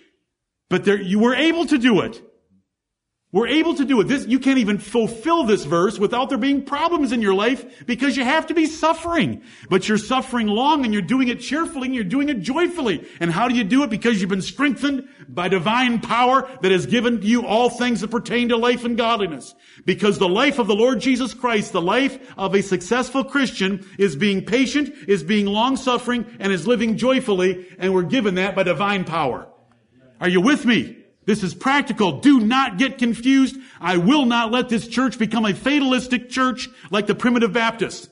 but 0.68 0.86
you 0.86 1.18
were 1.18 1.34
able 1.34 1.66
to 1.66 1.78
do 1.78 2.00
it. 2.00 2.22
We're 3.32 3.48
able 3.48 3.74
to 3.76 3.86
do 3.86 3.98
it. 4.02 4.08
This, 4.08 4.26
you 4.26 4.38
can't 4.38 4.58
even 4.58 4.76
fulfill 4.76 5.44
this 5.44 5.64
verse 5.64 5.98
without 5.98 6.28
there 6.28 6.36
being 6.36 6.66
problems 6.66 7.12
in 7.12 7.22
your 7.22 7.32
life 7.32 7.86
because 7.86 8.14
you 8.14 8.24
have 8.24 8.48
to 8.48 8.54
be 8.54 8.66
suffering. 8.66 9.40
But 9.70 9.88
you're 9.88 9.96
suffering 9.96 10.48
long 10.48 10.84
and 10.84 10.92
you're 10.92 11.00
doing 11.00 11.28
it 11.28 11.40
cheerfully 11.40 11.86
and 11.86 11.94
you're 11.94 12.04
doing 12.04 12.28
it 12.28 12.40
joyfully. 12.40 13.08
And 13.20 13.32
how 13.32 13.48
do 13.48 13.54
you 13.54 13.64
do 13.64 13.84
it? 13.84 13.90
Because 13.90 14.20
you've 14.20 14.28
been 14.28 14.42
strengthened 14.42 15.08
by 15.30 15.48
divine 15.48 16.00
power 16.00 16.46
that 16.60 16.72
has 16.72 16.84
given 16.84 17.22
you 17.22 17.46
all 17.46 17.70
things 17.70 18.02
that 18.02 18.10
pertain 18.10 18.50
to 18.50 18.58
life 18.58 18.84
and 18.84 18.98
godliness. 18.98 19.54
Because 19.86 20.18
the 20.18 20.28
life 20.28 20.58
of 20.58 20.66
the 20.66 20.76
Lord 20.76 21.00
Jesus 21.00 21.32
Christ, 21.32 21.72
the 21.72 21.80
life 21.80 22.18
of 22.36 22.54
a 22.54 22.62
successful 22.62 23.24
Christian 23.24 23.86
is 23.98 24.14
being 24.14 24.44
patient, 24.44 24.94
is 25.08 25.22
being 25.22 25.46
long 25.46 25.78
suffering, 25.78 26.26
and 26.38 26.52
is 26.52 26.66
living 26.66 26.98
joyfully, 26.98 27.66
and 27.78 27.94
we're 27.94 28.02
given 28.02 28.34
that 28.34 28.54
by 28.54 28.62
divine 28.62 29.04
power. 29.04 29.48
Are 30.20 30.28
you 30.28 30.42
with 30.42 30.66
me? 30.66 31.01
This 31.24 31.42
is 31.42 31.54
practical. 31.54 32.20
Do 32.20 32.40
not 32.40 32.78
get 32.78 32.98
confused. 32.98 33.56
I 33.80 33.96
will 33.96 34.24
not 34.24 34.50
let 34.50 34.68
this 34.68 34.88
church 34.88 35.18
become 35.18 35.44
a 35.44 35.54
fatalistic 35.54 36.30
church 36.30 36.68
like 36.90 37.06
the 37.06 37.14
primitive 37.14 37.52
Baptists, 37.52 38.08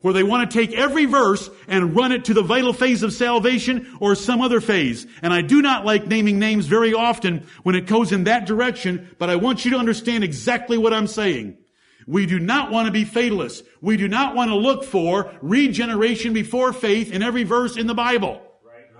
where 0.00 0.14
they 0.14 0.22
want 0.22 0.50
to 0.50 0.58
take 0.58 0.72
every 0.76 1.04
verse 1.04 1.48
and 1.68 1.94
run 1.94 2.10
it 2.10 2.24
to 2.24 2.34
the 2.34 2.42
vital 2.42 2.72
phase 2.72 3.02
of 3.02 3.12
salvation 3.12 3.96
or 4.00 4.14
some 4.14 4.40
other 4.40 4.60
phase. 4.60 5.06
And 5.22 5.32
I 5.32 5.42
do 5.42 5.62
not 5.62 5.84
like 5.84 6.06
naming 6.06 6.38
names 6.38 6.66
very 6.66 6.92
often 6.94 7.46
when 7.62 7.74
it 7.74 7.86
goes 7.86 8.10
in 8.10 8.24
that 8.24 8.46
direction, 8.46 9.14
but 9.18 9.30
I 9.30 9.36
want 9.36 9.64
you 9.64 9.70
to 9.72 9.78
understand 9.78 10.24
exactly 10.24 10.78
what 10.78 10.92
I'm 10.92 11.06
saying. 11.06 11.58
We 12.06 12.26
do 12.26 12.40
not 12.40 12.72
want 12.72 12.86
to 12.86 12.92
be 12.92 13.04
fatalists. 13.04 13.62
We 13.80 13.96
do 13.96 14.08
not 14.08 14.34
want 14.34 14.50
to 14.50 14.56
look 14.56 14.82
for 14.82 15.32
regeneration 15.42 16.32
before 16.32 16.72
faith 16.72 17.12
in 17.12 17.22
every 17.22 17.44
verse 17.44 17.76
in 17.76 17.86
the 17.86 17.94
Bible. 17.94 18.42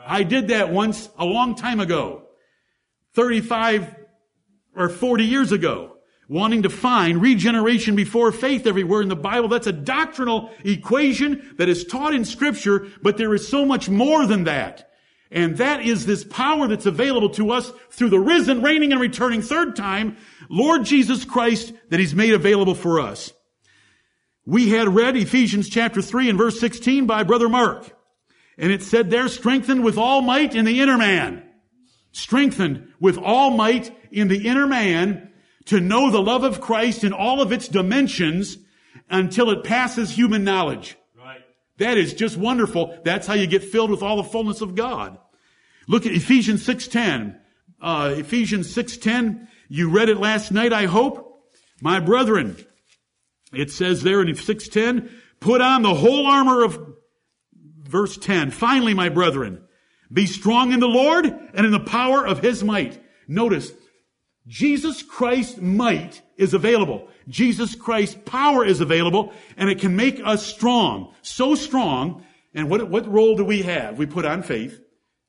I 0.07 0.23
did 0.23 0.49
that 0.49 0.71
once 0.71 1.09
a 1.19 1.25
long 1.25 1.57
time 1.57 1.81
ago. 1.81 2.20
35 3.21 3.97
or 4.75 4.89
40 4.89 5.25
years 5.25 5.53
ago, 5.53 5.99
wanting 6.27 6.63
to 6.63 6.71
find 6.71 7.21
regeneration 7.21 7.95
before 7.95 8.33
faith 8.33 8.67
everywhere 8.67 9.03
in 9.03 9.11
the 9.11 9.15
Bible. 9.15 9.47
That's 9.47 9.67
a 9.67 9.73
doctrinal 9.73 10.51
equation 10.65 11.55
that 11.59 11.69
is 11.69 11.85
taught 11.85 12.15
in 12.15 12.25
scripture, 12.25 12.87
but 13.03 13.19
there 13.19 13.35
is 13.35 13.47
so 13.47 13.67
much 13.67 13.91
more 13.91 14.27
than 14.27 14.45
that. 14.45 14.91
And 15.31 15.59
that 15.59 15.83
is 15.83 16.07
this 16.07 16.25
power 16.25 16.67
that's 16.67 16.87
available 16.87 17.29
to 17.31 17.51
us 17.51 17.71
through 17.91 18.09
the 18.09 18.19
risen, 18.19 18.63
reigning, 18.63 18.91
and 18.91 19.01
returning 19.03 19.43
third 19.43 19.77
time, 19.77 20.17
Lord 20.49 20.87
Jesus 20.87 21.27
Christ, 21.27 21.75
that 21.91 22.01
He's 22.01 22.15
made 22.15 22.33
available 22.33 22.75
for 22.75 23.01
us. 23.01 23.35
We 24.47 24.71
had 24.71 24.89
read 24.89 25.15
Ephesians 25.15 25.69
chapter 25.69 26.01
3 26.01 26.31
and 26.31 26.39
verse 26.39 26.59
16 26.59 27.05
by 27.05 27.25
Brother 27.25 27.51
Mark. 27.51 27.95
And 28.57 28.73
it 28.73 28.83
said 28.83 29.11
there, 29.11 29.29
strengthened 29.29 29.85
with 29.85 29.99
all 29.99 30.23
might 30.23 30.55
in 30.55 30.65
the 30.65 30.81
inner 30.81 30.97
man 30.97 31.50
strengthened 32.13 32.93
with 33.01 33.19
all 33.19 33.51
might 33.51 33.97
in 34.11 34.29
the 34.29 34.47
inner 34.47 34.67
man 34.67 35.31
to 35.67 35.81
know 35.81 36.11
the 36.11 36.23
love 36.23 36.45
of 36.45 36.61
Christ 36.61 37.05
in 37.05 37.13
all 37.13 37.41
of 37.41 37.53
its 37.53 37.69
dimensions 37.69 38.59
until 39.09 39.51
it 39.51 39.65
passes 39.65 40.11
human 40.11 40.45
knowledge. 40.45 40.97
Right. 41.17 41.41
That 41.79 41.99
is 41.99 42.15
just 42.15 42.37
wonderful. 42.37 42.99
That's 43.05 43.27
how 43.27 43.35
you 43.35 43.47
get 43.47 43.65
filled 43.65 43.91
with 43.91 44.03
all 44.03 44.17
the 44.17 44.25
fullness 44.25 44.61
of 44.61 44.75
God. 44.75 45.19
Look 45.87 46.07
at 46.07 46.13
Ephesians 46.13 46.67
6.10. 46.67 47.39
Uh, 47.81 48.15
Ephesians 48.17 48.75
6.10. 48.75 49.47
You 49.69 49.91
read 49.91 50.09
it 50.09 50.19
last 50.19 50.53
night, 50.53 50.73
I 50.73 50.87
hope. 50.87 51.27
My 51.81 52.01
brethren, 52.01 52.57
it 53.53 53.71
says 53.71 54.03
there 54.03 54.21
in 54.21 54.29
6.10, 54.29 55.11
put 55.41 55.61
on 55.61 55.83
the 55.83 55.95
whole 55.95 56.27
armor 56.27 56.63
of 56.63 56.79
verse 57.83 58.17
10. 58.17 58.51
Finally, 58.51 58.95
my 58.95 59.09
brethren, 59.09 59.63
be 60.13 60.27
strong 60.27 60.73
in 60.73 60.81
the 60.81 60.89
Lord 60.89 61.27
and 61.27 61.67
in 61.67 61.73
the 61.73 61.81
power 61.81 62.27
of 62.27 62.41
His 62.41 62.65
might. 62.65 63.01
Notice, 63.29 63.73
Jesus 64.47 65.03
Christ's 65.03 65.59
might 65.59 66.23
is 66.37 66.55
available. 66.55 67.09
Jesus 67.29 67.75
Christ's 67.75 68.19
power 68.25 68.65
is 68.65 68.81
available 68.81 69.33
and 69.57 69.71
it 69.71 69.79
can 69.79 69.95
make 69.95 70.21
us 70.25 70.45
strong. 70.45 71.15
So 71.23 71.55
strong. 71.55 72.25
And 72.55 72.69
what, 72.69 72.89
what 72.89 73.07
role 73.07 73.37
do 73.37 73.45
we 73.45 73.63
have? 73.63 73.99
We 73.99 74.07
put 74.07 74.25
on 74.25 74.43
faith. 74.43 74.81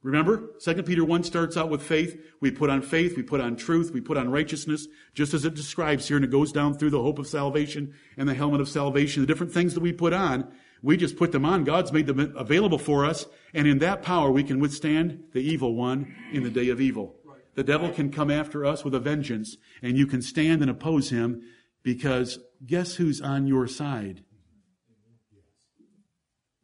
Remember, 0.04 0.50
2 0.64 0.82
Peter 0.82 1.06
1 1.06 1.24
starts 1.24 1.58
out 1.58 1.70
with 1.70 1.84
faith. 1.84 2.20
We 2.40 2.50
put 2.50 2.72
on 2.72 2.82
faith, 2.82 3.16
we 3.16 3.22
put 3.22 3.40
on 3.40 3.56
truth, 3.56 3.92
we 3.92 4.02
put 4.02 4.18
on 4.18 4.32
righteousness, 4.32 4.88
just 5.14 5.36
as 5.36 5.46
it 5.46 5.54
describes 5.54 6.08
here, 6.08 6.18
and 6.18 6.26
it 6.26 6.32
goes 6.32 6.52
down 6.52 6.74
through 6.74 6.90
the 6.90 7.02
hope 7.02 7.20
of 7.20 7.28
salvation 7.28 7.94
and 8.18 8.28
the 8.28 8.34
helmet 8.34 8.62
of 8.62 8.68
salvation, 8.68 9.22
the 9.22 9.28
different 9.28 9.54
things 9.54 9.76
that 9.76 9.82
we 9.82 9.94
put 9.94 10.12
on. 10.12 10.52
We 10.82 10.98
just 10.98 11.18
put 11.18 11.32
them 11.32 11.46
on. 11.46 11.64
God's 11.64 11.92
made 11.92 12.08
them 12.08 12.34
available 12.36 12.80
for 12.80 13.06
us. 13.06 13.26
And 13.54 13.68
in 13.68 13.80
that 13.80 14.02
power, 14.02 14.32
we 14.32 14.44
can 14.44 14.60
withstand 14.60 15.26
the 15.34 15.40
evil 15.40 15.76
one 15.76 16.16
in 16.32 16.44
the 16.44 16.50
day 16.50 16.70
of 16.70 16.82
evil. 16.82 17.16
The 17.56 17.64
devil 17.64 17.90
can 17.90 18.12
come 18.12 18.32
after 18.32 18.66
us 18.66 18.84
with 18.84 18.96
a 18.96 19.00
vengeance 19.00 19.58
and 19.82 19.98
you 19.98 20.08
can 20.08 20.22
stand 20.22 20.62
and 20.62 20.72
oppose 20.72 21.10
him 21.10 21.42
because 21.84 22.40
guess 22.66 22.96
who's 22.96 23.22
on 23.22 23.48
your 23.48 23.68
side? 23.68 24.24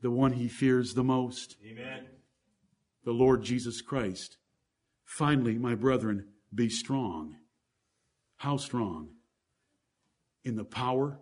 The 0.02 0.12
one 0.12 0.34
he 0.34 0.48
fears 0.48 0.94
the 0.94 1.04
most. 1.04 1.58
Amen. 1.66 2.06
The 3.04 3.12
Lord 3.12 3.44
Jesus 3.44 3.82
Christ. 3.82 4.38
Finally, 5.04 5.58
my 5.58 5.76
brethren, 5.76 6.28
be 6.54 6.70
strong. 6.70 7.36
How 8.38 8.58
strong? 8.58 9.10
In 10.44 10.56
the 10.56 10.64
power 10.64 11.20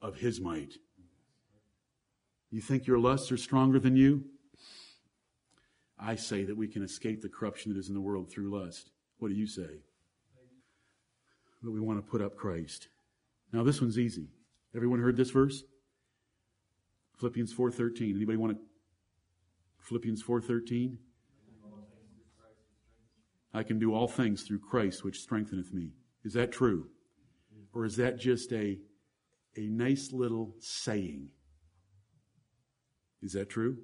of 0.00 0.16
his 0.16 0.40
might. 0.40 0.74
You 2.50 2.60
think 2.60 2.86
your 2.86 2.98
lusts 2.98 3.30
are 3.30 3.36
stronger 3.36 3.78
than 3.78 3.96
you? 3.96 4.24
I 5.98 6.14
say 6.14 6.44
that 6.44 6.56
we 6.56 6.68
can 6.68 6.82
escape 6.82 7.20
the 7.20 7.28
corruption 7.28 7.72
that 7.72 7.78
is 7.78 7.88
in 7.88 7.94
the 7.94 8.00
world 8.00 8.30
through 8.30 8.50
lust. 8.50 8.90
What 9.18 9.28
do 9.28 9.34
you 9.34 9.46
say? 9.46 9.82
But 11.62 11.72
we 11.72 11.80
want 11.80 11.98
to 11.98 12.08
put 12.08 12.22
up 12.22 12.36
Christ. 12.36 12.88
Now 13.52 13.64
this 13.64 13.80
one's 13.80 13.98
easy. 13.98 14.28
Everyone 14.74 15.00
heard 15.00 15.16
this 15.16 15.30
verse? 15.30 15.64
Philippians 17.18 17.52
4:13. 17.52 18.14
Anybody 18.14 18.36
want 18.36 18.56
to 18.56 18.64
Philippians 19.80 20.22
4:13? 20.22 20.98
I 23.52 23.62
can 23.62 23.78
do 23.78 23.92
all 23.92 24.06
things 24.06 24.42
through 24.42 24.60
Christ 24.60 25.04
which 25.04 25.20
strengtheneth 25.20 25.72
me. 25.72 25.94
Is 26.22 26.34
that 26.34 26.52
true? 26.52 26.90
Or 27.72 27.84
is 27.84 27.96
that 27.96 28.18
just 28.18 28.52
a 28.52 28.78
a 29.56 29.66
nice 29.66 30.12
little 30.12 30.54
saying? 30.60 31.30
Is 33.22 33.32
that 33.32 33.50
true? 33.50 33.78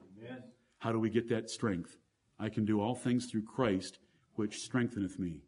Amen. 0.00 0.42
How 0.78 0.92
do 0.92 0.98
we 0.98 1.10
get 1.10 1.28
that 1.30 1.50
strength? 1.50 1.96
I 2.38 2.48
can 2.48 2.64
do 2.64 2.80
all 2.80 2.94
things 2.94 3.26
through 3.26 3.44
Christ, 3.44 3.98
which 4.34 4.58
strengtheneth 4.58 5.18
me. 5.18 5.42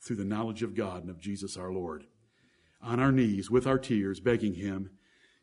Through 0.00 0.16
the 0.16 0.24
knowledge 0.24 0.62
of 0.62 0.74
God 0.74 1.02
and 1.02 1.10
of 1.10 1.20
Jesus 1.20 1.56
our 1.56 1.72
Lord. 1.72 2.04
On 2.82 3.00
our 3.00 3.12
knees, 3.12 3.50
with 3.50 3.66
our 3.66 3.78
tears, 3.78 4.20
begging 4.20 4.54
Him, 4.54 4.90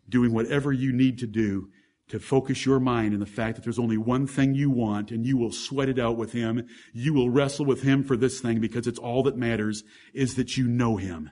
doing 0.10 0.34
whatever 0.34 0.71
you 0.71 0.91
need 0.91 1.17
to 1.19 1.27
do 1.27 1.69
to 2.10 2.19
focus 2.19 2.65
your 2.65 2.80
mind 2.80 3.13
in 3.13 3.19
the 3.19 3.25
fact 3.25 3.56
that 3.56 3.63
there's 3.63 3.80
only 3.80 3.97
one 3.97 4.27
thing 4.27 4.54
you 4.54 4.69
want 4.69 5.12
and 5.12 5.25
you 5.25 5.38
will 5.38 5.51
sweat 5.51 5.88
it 5.88 5.97
out 5.97 6.17
with 6.17 6.34
Him. 6.34 6.67
You 6.93 7.13
will 7.13 7.30
wrestle 7.30 7.65
with 7.65 7.84
Him 7.84 8.04
for 8.04 8.17
this 8.17 8.41
thing 8.41 8.60
because 8.60 8.86
it's 8.86 8.99
all 8.99 9.23
that 9.23 9.38
matters 9.38 9.84
is 10.13 10.36
that 10.36 10.58
you 10.58 10.67
know 10.67 10.97
Him. 10.97 11.32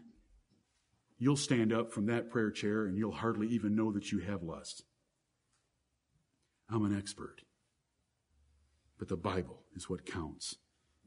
You'll 1.18 1.36
stand 1.36 1.74
up 1.74 1.92
from 1.92 2.06
that 2.06 2.32
prayer 2.32 2.50
chair 2.50 2.86
and 2.86 2.98
you'll 2.98 3.12
hardly 3.12 3.48
even 3.50 3.76
know 3.76 3.92
that 3.92 4.12
you 4.14 4.20
have 4.20 4.42
lust. 4.42 4.84
I'm 6.72 6.86
an 6.86 6.98
expert. 6.98 7.42
But 8.98 9.08
the 9.08 9.18
Bible 9.18 9.64
is 9.76 9.90
what 9.90 10.06
counts, 10.06 10.58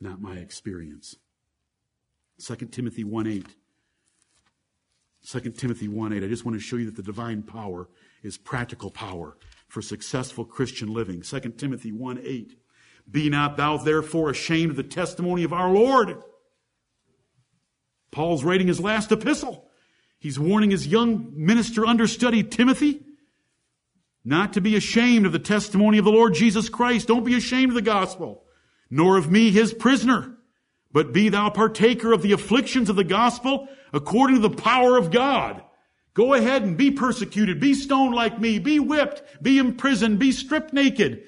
not 0.01 0.21
my 0.21 0.37
experience. 0.37 1.17
2 2.45 2.57
Timothy 2.67 3.05
1 3.05 3.27
8. 3.27 3.47
2 5.25 5.41
Timothy 5.51 5.89
1 5.89 6.13
8. 6.13 6.25
I 6.25 6.27
just 6.27 6.45
want 6.45 6.57
to 6.57 6.61
show 6.61 6.77
you 6.77 6.87
that 6.87 6.97
the 6.97 7.03
divine 7.03 7.43
power 7.43 7.89
is 8.23 8.39
practical 8.39 8.91
power 8.91 9.37
for 9.69 9.83
successful 9.83 10.45
Christian 10.45 10.93
living. 10.93 11.23
2 11.23 11.41
Timothy 11.57 11.93
1 11.93 12.21
8. 12.25 12.59
Be 13.11 13.29
not 13.29 13.57
thou 13.57 13.77
therefore 13.77 14.31
ashamed 14.31 14.71
of 14.71 14.77
the 14.77 14.83
testimony 14.83 15.45
of 15.45 15.53
our 15.53 15.71
Lord. 15.71 16.23
Paul's 18.11 18.45
writing 18.45 18.69
his 18.69 18.81
last 18.81 19.13
epistle. 19.13 19.69
He's 20.19 20.39
warning 20.39 20.71
his 20.71 20.87
young 20.87 21.33
minister 21.35 21.85
understudy 21.85 22.43
Timothy 22.45 23.05
not 24.25 24.53
to 24.53 24.61
be 24.61 24.77
ashamed 24.77 25.27
of 25.27 25.33
the 25.33 25.39
testimony 25.39 25.99
of 25.99 26.05
the 26.05 26.13
Lord 26.13 26.35
Jesus 26.35 26.69
Christ. 26.69 27.09
Don't 27.09 27.25
be 27.25 27.37
ashamed 27.37 27.71
of 27.71 27.75
the 27.75 27.83
gospel, 27.83 28.45
nor 28.91 29.17
of 29.17 29.31
me, 29.31 29.51
his 29.51 29.73
prisoner, 29.75 30.37
but 30.93 31.13
be 31.13 31.29
thou 31.29 31.51
partaker 31.51 32.13
of 32.13 32.23
the 32.23 32.33
afflictions 32.33 32.89
of 32.89 32.97
the 32.97 33.05
gospel 33.05 33.69
according 33.93 34.37
to 34.37 34.49
the 34.49 34.57
power 34.57 34.97
of 34.97 35.11
God. 35.11 35.63
Go 36.15 36.35
ahead 36.35 36.63
and 36.63 36.77
be 36.77 36.91
persecuted, 36.91 37.59
be 37.59 37.75
stoned 37.75 38.15
like 38.15 38.39
me, 38.39 38.59
be 38.59 38.79
whipped, 38.79 39.23
be 39.43 39.59
imprisoned, 39.59 40.19
be 40.19 40.31
stripped 40.31 40.73
naked. 40.73 41.25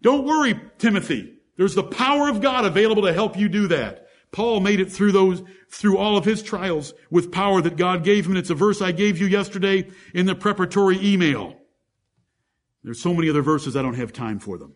Don't 0.00 0.24
worry, 0.24 0.60
Timothy. 0.78 1.34
There's 1.56 1.74
the 1.74 1.82
power 1.82 2.28
of 2.28 2.40
God 2.40 2.64
available 2.64 3.02
to 3.02 3.12
help 3.12 3.36
you 3.36 3.48
do 3.48 3.68
that. 3.68 4.08
Paul 4.32 4.60
made 4.60 4.80
it 4.80 4.90
through 4.90 5.12
those, 5.12 5.42
through 5.70 5.96
all 5.96 6.16
of 6.16 6.24
his 6.24 6.42
trials 6.42 6.92
with 7.10 7.32
power 7.32 7.60
that 7.62 7.76
God 7.76 8.02
gave 8.02 8.26
him. 8.26 8.32
And 8.32 8.38
it's 8.38 8.50
a 8.50 8.54
verse 8.54 8.82
I 8.82 8.92
gave 8.92 9.18
you 9.18 9.26
yesterday 9.26 9.88
in 10.12 10.26
the 10.26 10.34
preparatory 10.34 10.98
email. 11.04 11.56
There's 12.84 13.00
so 13.00 13.14
many 13.14 13.30
other 13.30 13.42
verses 13.42 13.76
I 13.76 13.82
don't 13.82 13.94
have 13.94 14.12
time 14.12 14.38
for 14.38 14.58
them 14.58 14.74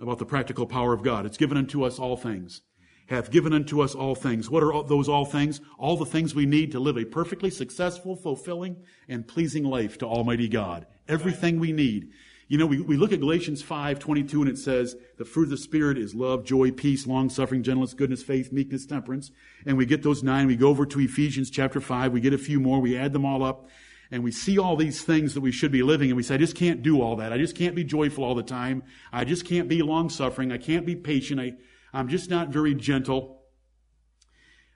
about 0.00 0.18
the 0.18 0.24
practical 0.24 0.66
power 0.66 0.94
of 0.94 1.02
God. 1.02 1.26
It's 1.26 1.36
given 1.36 1.58
unto 1.58 1.84
us 1.84 1.98
all 1.98 2.16
things. 2.16 2.62
hath 3.08 3.30
given 3.30 3.52
unto 3.52 3.82
us 3.82 3.94
all 3.94 4.16
things. 4.16 4.50
What 4.50 4.64
are 4.64 4.72
all, 4.72 4.82
those 4.82 5.08
all 5.08 5.24
things? 5.24 5.60
All 5.78 5.96
the 5.96 6.04
things 6.04 6.34
we 6.34 6.44
need 6.46 6.72
to 6.72 6.80
live 6.80 6.98
a 6.98 7.04
perfectly 7.04 7.50
successful, 7.50 8.16
fulfilling, 8.16 8.82
and 9.08 9.28
pleasing 9.28 9.62
life 9.62 9.96
to 9.98 10.06
Almighty 10.06 10.48
God. 10.48 10.86
Everything 11.06 11.60
we 11.60 11.70
need. 11.70 12.08
You 12.48 12.58
know, 12.58 12.66
we, 12.66 12.80
we 12.80 12.96
look 12.96 13.12
at 13.12 13.20
Galatians 13.20 13.62
5, 13.62 13.98
22, 13.98 14.42
and 14.42 14.50
it 14.50 14.58
says, 14.58 14.96
the 15.18 15.24
fruit 15.24 15.44
of 15.44 15.50
the 15.50 15.56
Spirit 15.56 15.98
is 15.98 16.14
love, 16.14 16.44
joy, 16.44 16.70
peace, 16.70 17.06
long 17.06 17.28
suffering, 17.28 17.62
gentleness, 17.62 17.94
goodness, 17.94 18.22
faith, 18.22 18.52
meekness, 18.52 18.86
temperance. 18.86 19.30
And 19.64 19.76
we 19.76 19.86
get 19.86 20.02
those 20.02 20.22
nine. 20.22 20.46
We 20.46 20.56
go 20.56 20.68
over 20.68 20.86
to 20.86 21.00
Ephesians 21.00 21.50
chapter 21.50 21.80
5. 21.80 22.12
We 22.12 22.20
get 22.20 22.34
a 22.34 22.38
few 22.38 22.58
more. 22.58 22.80
We 22.80 22.96
add 22.96 23.12
them 23.12 23.24
all 23.24 23.44
up. 23.44 23.68
And 24.10 24.22
we 24.22 24.30
see 24.30 24.58
all 24.58 24.76
these 24.76 25.02
things 25.02 25.34
that 25.34 25.40
we 25.40 25.50
should 25.50 25.72
be 25.72 25.82
living, 25.82 26.10
and 26.10 26.16
we 26.16 26.22
say, 26.22 26.36
I 26.36 26.38
just 26.38 26.54
can't 26.54 26.82
do 26.82 27.02
all 27.02 27.16
that. 27.16 27.32
I 27.32 27.38
just 27.38 27.56
can't 27.56 27.74
be 27.74 27.84
joyful 27.84 28.24
all 28.24 28.34
the 28.34 28.42
time. 28.42 28.84
I 29.12 29.24
just 29.24 29.44
can't 29.44 29.68
be 29.68 29.82
long 29.82 30.10
suffering. 30.10 30.52
I 30.52 30.58
can't 30.58 30.86
be 30.86 30.94
patient. 30.94 31.40
I, 31.40 31.54
I'm 31.92 32.08
just 32.08 32.30
not 32.30 32.48
very 32.48 32.74
gentle. 32.74 33.42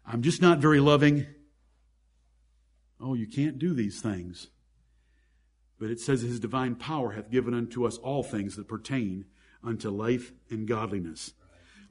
I'm 0.04 0.22
just 0.22 0.42
not 0.42 0.58
very 0.58 0.80
loving. 0.80 1.26
Oh, 3.00 3.14
you 3.14 3.28
can't 3.28 3.58
do 3.58 3.72
these 3.72 4.00
things. 4.00 4.48
But 5.78 5.90
it 5.90 6.00
says 6.00 6.22
his 6.22 6.40
divine 6.40 6.74
power 6.74 7.12
hath 7.12 7.30
given 7.30 7.54
unto 7.54 7.86
us 7.86 7.96
all 7.98 8.22
things 8.22 8.56
that 8.56 8.68
pertain 8.68 9.24
unto 9.64 9.90
life 9.90 10.32
and 10.50 10.66
godliness. 10.66 11.32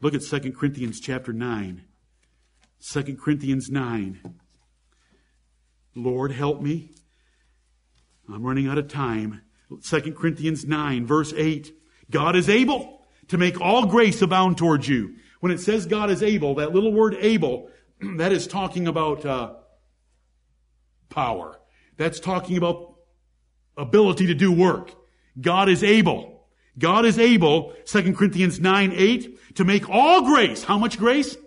Look 0.02 0.14
at 0.14 0.22
2 0.22 0.52
Corinthians 0.52 1.00
chapter 1.00 1.34
9. 1.34 1.84
2 2.82 3.16
Corinthians 3.16 3.70
9. 3.70 4.20
Lord, 5.96 6.32
help 6.32 6.62
me. 6.62 6.92
I'm 8.34 8.44
running 8.44 8.68
out 8.68 8.78
of 8.78 8.88
time. 8.88 9.42
2 9.84 10.14
Corinthians 10.14 10.66
9, 10.66 11.06
verse 11.06 11.34
8. 11.36 11.74
God 12.10 12.36
is 12.36 12.50
able 12.50 13.02
to 13.28 13.38
make 13.38 13.62
all 13.62 13.86
grace 13.86 14.22
abound 14.22 14.58
towards 14.58 14.88
you. 14.88 15.16
When 15.40 15.52
it 15.52 15.60
says 15.60 15.86
God 15.86 16.10
is 16.10 16.24
able, 16.24 16.56
that 16.56 16.74
little 16.74 16.92
word 16.92 17.16
able, 17.20 17.70
that 18.18 18.32
is 18.32 18.48
talking 18.48 18.88
about 18.88 19.26
uh, 19.26 19.54
power. 21.10 21.60
That's 21.98 22.20
talking 22.20 22.58
about 22.58 22.96
ability 23.78 24.28
to 24.28 24.34
do 24.34 24.52
work. 24.52 24.94
God 25.40 25.70
is 25.70 25.84
able. 25.84 26.48
God 26.78 27.06
is 27.06 27.20
able, 27.20 27.74
2 27.86 28.14
Corinthians 28.14 28.60
9, 28.60 28.94
8, 28.96 29.56
to 29.56 29.66
make 29.66 29.90
all 29.90 30.22
grace. 30.24 30.64
How 30.64 30.78
much 30.78 30.98
grace? 30.98 31.38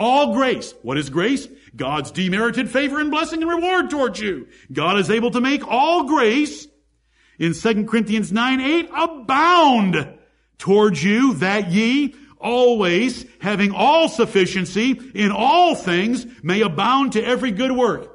All 0.00 0.32
grace. 0.32 0.72
What 0.80 0.96
is 0.96 1.10
grace? 1.10 1.46
God's 1.76 2.10
demerited 2.10 2.70
favor 2.70 2.98
and 3.00 3.10
blessing 3.10 3.42
and 3.42 3.50
reward 3.50 3.90
towards 3.90 4.18
you. 4.18 4.48
God 4.72 4.98
is 4.98 5.10
able 5.10 5.30
to 5.32 5.42
make 5.42 5.68
all 5.68 6.04
grace 6.04 6.66
in 7.38 7.52
2 7.52 7.84
Corinthians 7.84 8.32
9, 8.32 8.60
8 8.62 8.90
abound 8.96 10.18
towards 10.56 11.04
you 11.04 11.34
that 11.34 11.70
ye 11.70 12.14
always 12.40 13.26
having 13.40 13.72
all 13.72 14.08
sufficiency 14.08 14.98
in 15.14 15.30
all 15.30 15.74
things 15.74 16.26
may 16.42 16.62
abound 16.62 17.12
to 17.12 17.22
every 17.22 17.50
good 17.50 17.72
work. 17.72 18.10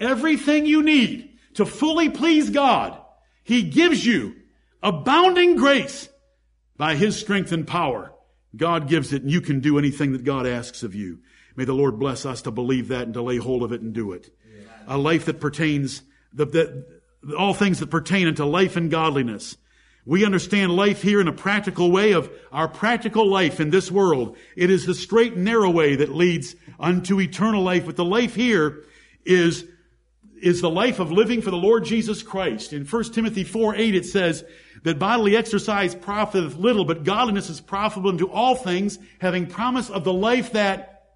Everything 0.00 0.66
you 0.66 0.82
need 0.82 1.38
to 1.54 1.64
fully 1.64 2.08
please 2.08 2.50
God, 2.50 2.98
He 3.44 3.62
gives 3.62 4.04
you 4.04 4.34
abounding 4.82 5.54
grace 5.54 6.08
by 6.76 6.96
His 6.96 7.16
strength 7.16 7.52
and 7.52 7.64
power. 7.64 8.13
God 8.56 8.88
gives 8.88 9.12
it 9.12 9.22
and 9.22 9.30
you 9.30 9.40
can 9.40 9.60
do 9.60 9.78
anything 9.78 10.12
that 10.12 10.24
God 10.24 10.46
asks 10.46 10.82
of 10.82 10.94
you. 10.94 11.20
May 11.56 11.64
the 11.64 11.72
Lord 11.72 11.98
bless 11.98 12.26
us 12.26 12.42
to 12.42 12.50
believe 12.50 12.88
that 12.88 13.02
and 13.02 13.14
to 13.14 13.22
lay 13.22 13.36
hold 13.36 13.62
of 13.62 13.72
it 13.72 13.80
and 13.80 13.92
do 13.92 14.12
it. 14.12 14.30
A 14.86 14.98
life 14.98 15.26
that 15.26 15.40
pertains, 15.40 16.02
the, 16.32 16.84
all 17.38 17.54
things 17.54 17.78
that 17.80 17.90
pertain 17.90 18.28
unto 18.28 18.44
life 18.44 18.76
and 18.76 18.90
godliness 18.90 19.56
we 20.06 20.24
understand 20.24 20.76
life 20.76 21.00
here 21.00 21.20
in 21.20 21.28
a 21.28 21.32
practical 21.32 21.90
way 21.90 22.12
of 22.12 22.30
our 22.52 22.68
practical 22.68 23.28
life 23.28 23.58
in 23.58 23.70
this 23.70 23.90
world. 23.90 24.36
It 24.54 24.68
is 24.68 24.84
the 24.84 24.94
straight 24.94 25.32
and 25.32 25.44
narrow 25.44 25.70
way 25.70 25.96
that 25.96 26.14
leads 26.14 26.54
unto 26.78 27.20
eternal 27.20 27.62
life. 27.62 27.86
But 27.86 27.96
the 27.96 28.04
life 28.04 28.34
here 28.34 28.84
is, 29.24 29.64
is 30.44 30.60
the 30.60 30.70
life 30.70 30.98
of 30.98 31.10
living 31.10 31.40
for 31.40 31.50
the 31.50 31.56
Lord 31.56 31.84
Jesus 31.84 32.22
Christ. 32.22 32.72
In 32.72 32.84
1 32.84 33.04
Timothy 33.12 33.44
4, 33.44 33.76
8 33.76 33.94
it 33.94 34.04
says 34.04 34.44
that 34.82 34.98
bodily 34.98 35.36
exercise 35.36 35.94
profiteth 35.94 36.56
little, 36.56 36.84
but 36.84 37.02
godliness 37.02 37.48
is 37.48 37.60
profitable 37.60 38.10
unto 38.10 38.28
all 38.28 38.54
things, 38.54 38.98
having 39.20 39.46
promise 39.46 39.88
of 39.88 40.04
the 40.04 40.12
life 40.12 40.52
that 40.52 41.06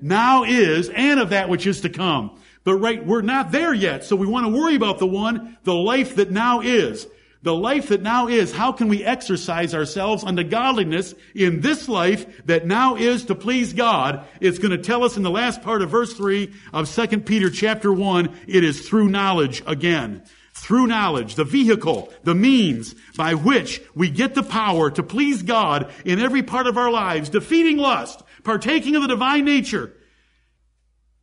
now 0.00 0.44
is 0.44 0.88
and 0.88 1.20
of 1.20 1.30
that 1.30 1.50
which 1.50 1.66
is 1.66 1.82
to 1.82 1.90
come. 1.90 2.38
But 2.64 2.76
right, 2.76 3.04
we're 3.04 3.20
not 3.20 3.52
there 3.52 3.74
yet, 3.74 4.04
so 4.04 4.16
we 4.16 4.26
want 4.26 4.46
to 4.46 4.58
worry 4.58 4.74
about 4.74 4.98
the 4.98 5.06
one, 5.06 5.58
the 5.64 5.74
life 5.74 6.16
that 6.16 6.30
now 6.30 6.60
is. 6.60 7.06
The 7.42 7.54
life 7.54 7.88
that 7.88 8.02
now 8.02 8.28
is, 8.28 8.52
how 8.52 8.72
can 8.72 8.88
we 8.88 9.02
exercise 9.02 9.74
ourselves 9.74 10.24
unto 10.24 10.44
godliness 10.44 11.14
in 11.34 11.62
this 11.62 11.88
life 11.88 12.44
that 12.44 12.66
now 12.66 12.96
is 12.96 13.24
to 13.26 13.34
please 13.34 13.72
God? 13.72 14.26
It's 14.40 14.58
going 14.58 14.72
to 14.72 14.78
tell 14.78 15.04
us 15.04 15.16
in 15.16 15.22
the 15.22 15.30
last 15.30 15.62
part 15.62 15.80
of 15.80 15.88
verse 15.88 16.12
3 16.12 16.52
of 16.74 16.94
2 16.94 17.20
Peter 17.20 17.48
chapter 17.48 17.90
1, 17.90 18.40
it 18.46 18.62
is 18.62 18.86
through 18.86 19.08
knowledge 19.08 19.62
again. 19.66 20.22
Through 20.52 20.88
knowledge, 20.88 21.36
the 21.36 21.44
vehicle, 21.44 22.12
the 22.24 22.34
means 22.34 22.94
by 23.16 23.32
which 23.32 23.80
we 23.94 24.10
get 24.10 24.34
the 24.34 24.42
power 24.42 24.90
to 24.90 25.02
please 25.02 25.42
God 25.42 25.90
in 26.04 26.18
every 26.18 26.42
part 26.42 26.66
of 26.66 26.76
our 26.76 26.90
lives, 26.90 27.30
defeating 27.30 27.78
lust, 27.78 28.22
partaking 28.44 28.96
of 28.96 29.02
the 29.02 29.08
divine 29.08 29.46
nature, 29.46 29.94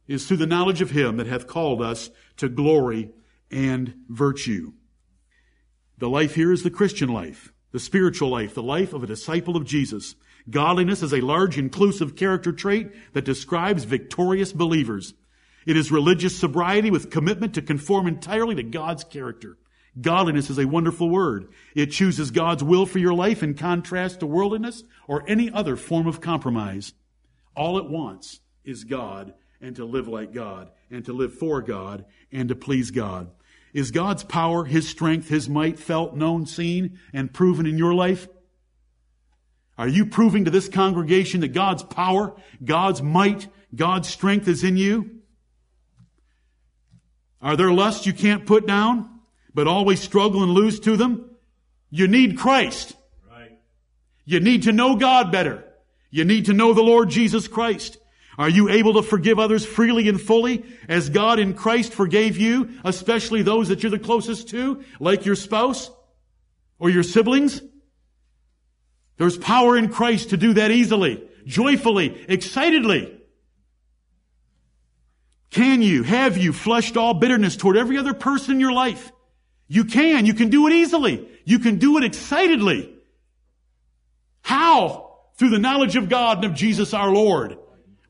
is 0.07 0.25
through 0.25 0.37
the 0.37 0.47
knowledge 0.47 0.81
of 0.81 0.89
Him 0.89 1.17
that 1.17 1.27
hath 1.27 1.45
called 1.45 1.83
us 1.83 2.09
to 2.37 2.49
glory 2.49 3.11
and 3.51 3.93
virtue. 4.09 4.71
The 5.99 6.09
life 6.09 6.35
here 6.35 6.51
is 6.51 6.63
the 6.63 6.69
Christian 6.69 7.09
life, 7.09 7.51
the 7.71 7.79
spiritual 7.79 8.29
life, 8.29 8.53
the 8.53 8.61
life 8.61 8.93
of 8.93 9.03
a 9.03 9.07
disciple 9.07 9.57
of 9.57 9.65
Jesus. 9.65 10.15
Godliness 10.49 11.01
is 11.01 11.13
a 11.13 11.21
large 11.21 11.57
inclusive 11.57 12.15
character 12.15 12.51
trait 12.51 12.91
that 13.13 13.25
describes 13.25 13.83
victorious 13.83 14.53
believers. 14.53 15.15
It 15.65 15.75
is 15.75 15.91
religious 15.91 16.37
sobriety 16.37 16.91
with 16.91 17.09
commitment 17.09 17.55
to 17.55 17.61
conform 17.61 18.07
entirely 18.07 18.55
to 18.55 18.63
God's 18.63 19.03
character. 19.03 19.57
Godliness 19.99 20.51
is 20.51 20.59
a 20.59 20.67
wonderful 20.67 21.09
word. 21.09 21.49
It 21.73 21.87
chooses 21.87 22.29
God's 22.29 22.63
will 22.63 22.85
for 22.85 22.99
your 22.99 23.15
life 23.15 23.41
in 23.41 23.55
contrast 23.55 24.19
to 24.19 24.27
worldliness 24.27 24.83
or 25.07 25.23
any 25.27 25.51
other 25.51 25.75
form 25.75 26.05
of 26.05 26.21
compromise. 26.21 26.93
All 27.55 27.79
it 27.79 27.89
wants 27.89 28.39
is 28.63 28.83
God 28.83 29.33
and 29.59 29.75
to 29.77 29.85
live 29.85 30.07
like 30.07 30.31
God 30.31 30.69
and 30.91 31.03
to 31.05 31.13
live 31.13 31.33
for 31.33 31.63
God 31.63 32.05
and 32.31 32.49
to 32.49 32.55
please 32.55 32.91
God. 32.91 33.31
Is 33.77 33.91
God's 33.91 34.23
power, 34.23 34.65
His 34.65 34.89
strength, 34.89 35.29
His 35.29 35.47
might 35.47 35.77
felt, 35.77 36.15
known, 36.15 36.47
seen, 36.47 36.97
and 37.13 37.31
proven 37.31 37.67
in 37.67 37.77
your 37.77 37.93
life? 37.93 38.27
Are 39.77 39.87
you 39.87 40.07
proving 40.07 40.45
to 40.45 40.49
this 40.49 40.67
congregation 40.67 41.41
that 41.41 41.49
God's 41.49 41.83
power, 41.83 42.35
God's 42.65 43.03
might, 43.03 43.47
God's 43.75 44.09
strength 44.09 44.47
is 44.47 44.63
in 44.63 44.77
you? 44.77 45.21
Are 47.39 47.55
there 47.55 47.71
lusts 47.71 48.07
you 48.07 48.13
can't 48.13 48.47
put 48.47 48.65
down, 48.65 49.11
but 49.53 49.67
always 49.67 49.99
struggle 49.99 50.41
and 50.41 50.53
lose 50.53 50.79
to 50.79 50.97
them? 50.97 51.29
You 51.91 52.07
need 52.07 52.35
Christ. 52.35 52.95
Right. 53.29 53.59
You 54.25 54.39
need 54.39 54.63
to 54.63 54.71
know 54.71 54.95
God 54.95 55.31
better. 55.31 55.63
You 56.09 56.25
need 56.25 56.45
to 56.45 56.53
know 56.53 56.73
the 56.73 56.81
Lord 56.81 57.11
Jesus 57.11 57.47
Christ. 57.47 57.99
Are 58.37 58.49
you 58.49 58.69
able 58.69 58.93
to 58.93 59.01
forgive 59.01 59.39
others 59.39 59.65
freely 59.65 60.07
and 60.07 60.21
fully 60.21 60.63
as 60.87 61.09
God 61.09 61.39
in 61.39 61.55
Christ 61.55 61.93
forgave 61.93 62.37
you, 62.37 62.69
especially 62.83 63.41
those 63.41 63.69
that 63.69 63.81
you're 63.81 63.89
the 63.89 63.97
closest 63.97 64.49
to, 64.49 64.83
like 64.99 65.25
your 65.25 65.35
spouse 65.35 65.89
or 66.77 66.89
your 66.89 67.03
siblings? 67.03 67.61
There's 69.17 69.37
power 69.37 69.75
in 69.75 69.89
Christ 69.89 70.29
to 70.29 70.37
do 70.37 70.53
that 70.53 70.69
easily, 70.69 71.27
joyfully, 71.45 72.25
excitedly. 72.29 73.19
Can 75.49 75.81
you, 75.81 76.03
have 76.03 76.37
you 76.37 76.53
flushed 76.53 76.97
all 76.97 77.15
bitterness 77.15 77.57
toward 77.57 77.77
every 77.77 77.97
other 77.97 78.13
person 78.13 78.53
in 78.53 78.59
your 78.59 78.73
life? 78.73 79.11
You 79.67 79.85
can. 79.85 80.27
You 80.27 80.35
can 80.35 80.49
do 80.49 80.67
it 80.67 80.73
easily. 80.73 81.27
You 81.45 81.57
can 81.57 81.77
do 81.77 81.97
it 81.97 82.03
excitedly. 82.03 82.93
How? 84.41 85.15
Through 85.37 85.49
the 85.49 85.59
knowledge 85.59 85.95
of 85.95 86.09
God 86.09 86.37
and 86.37 86.45
of 86.45 86.53
Jesus 86.53 86.93
our 86.93 87.09
Lord. 87.09 87.57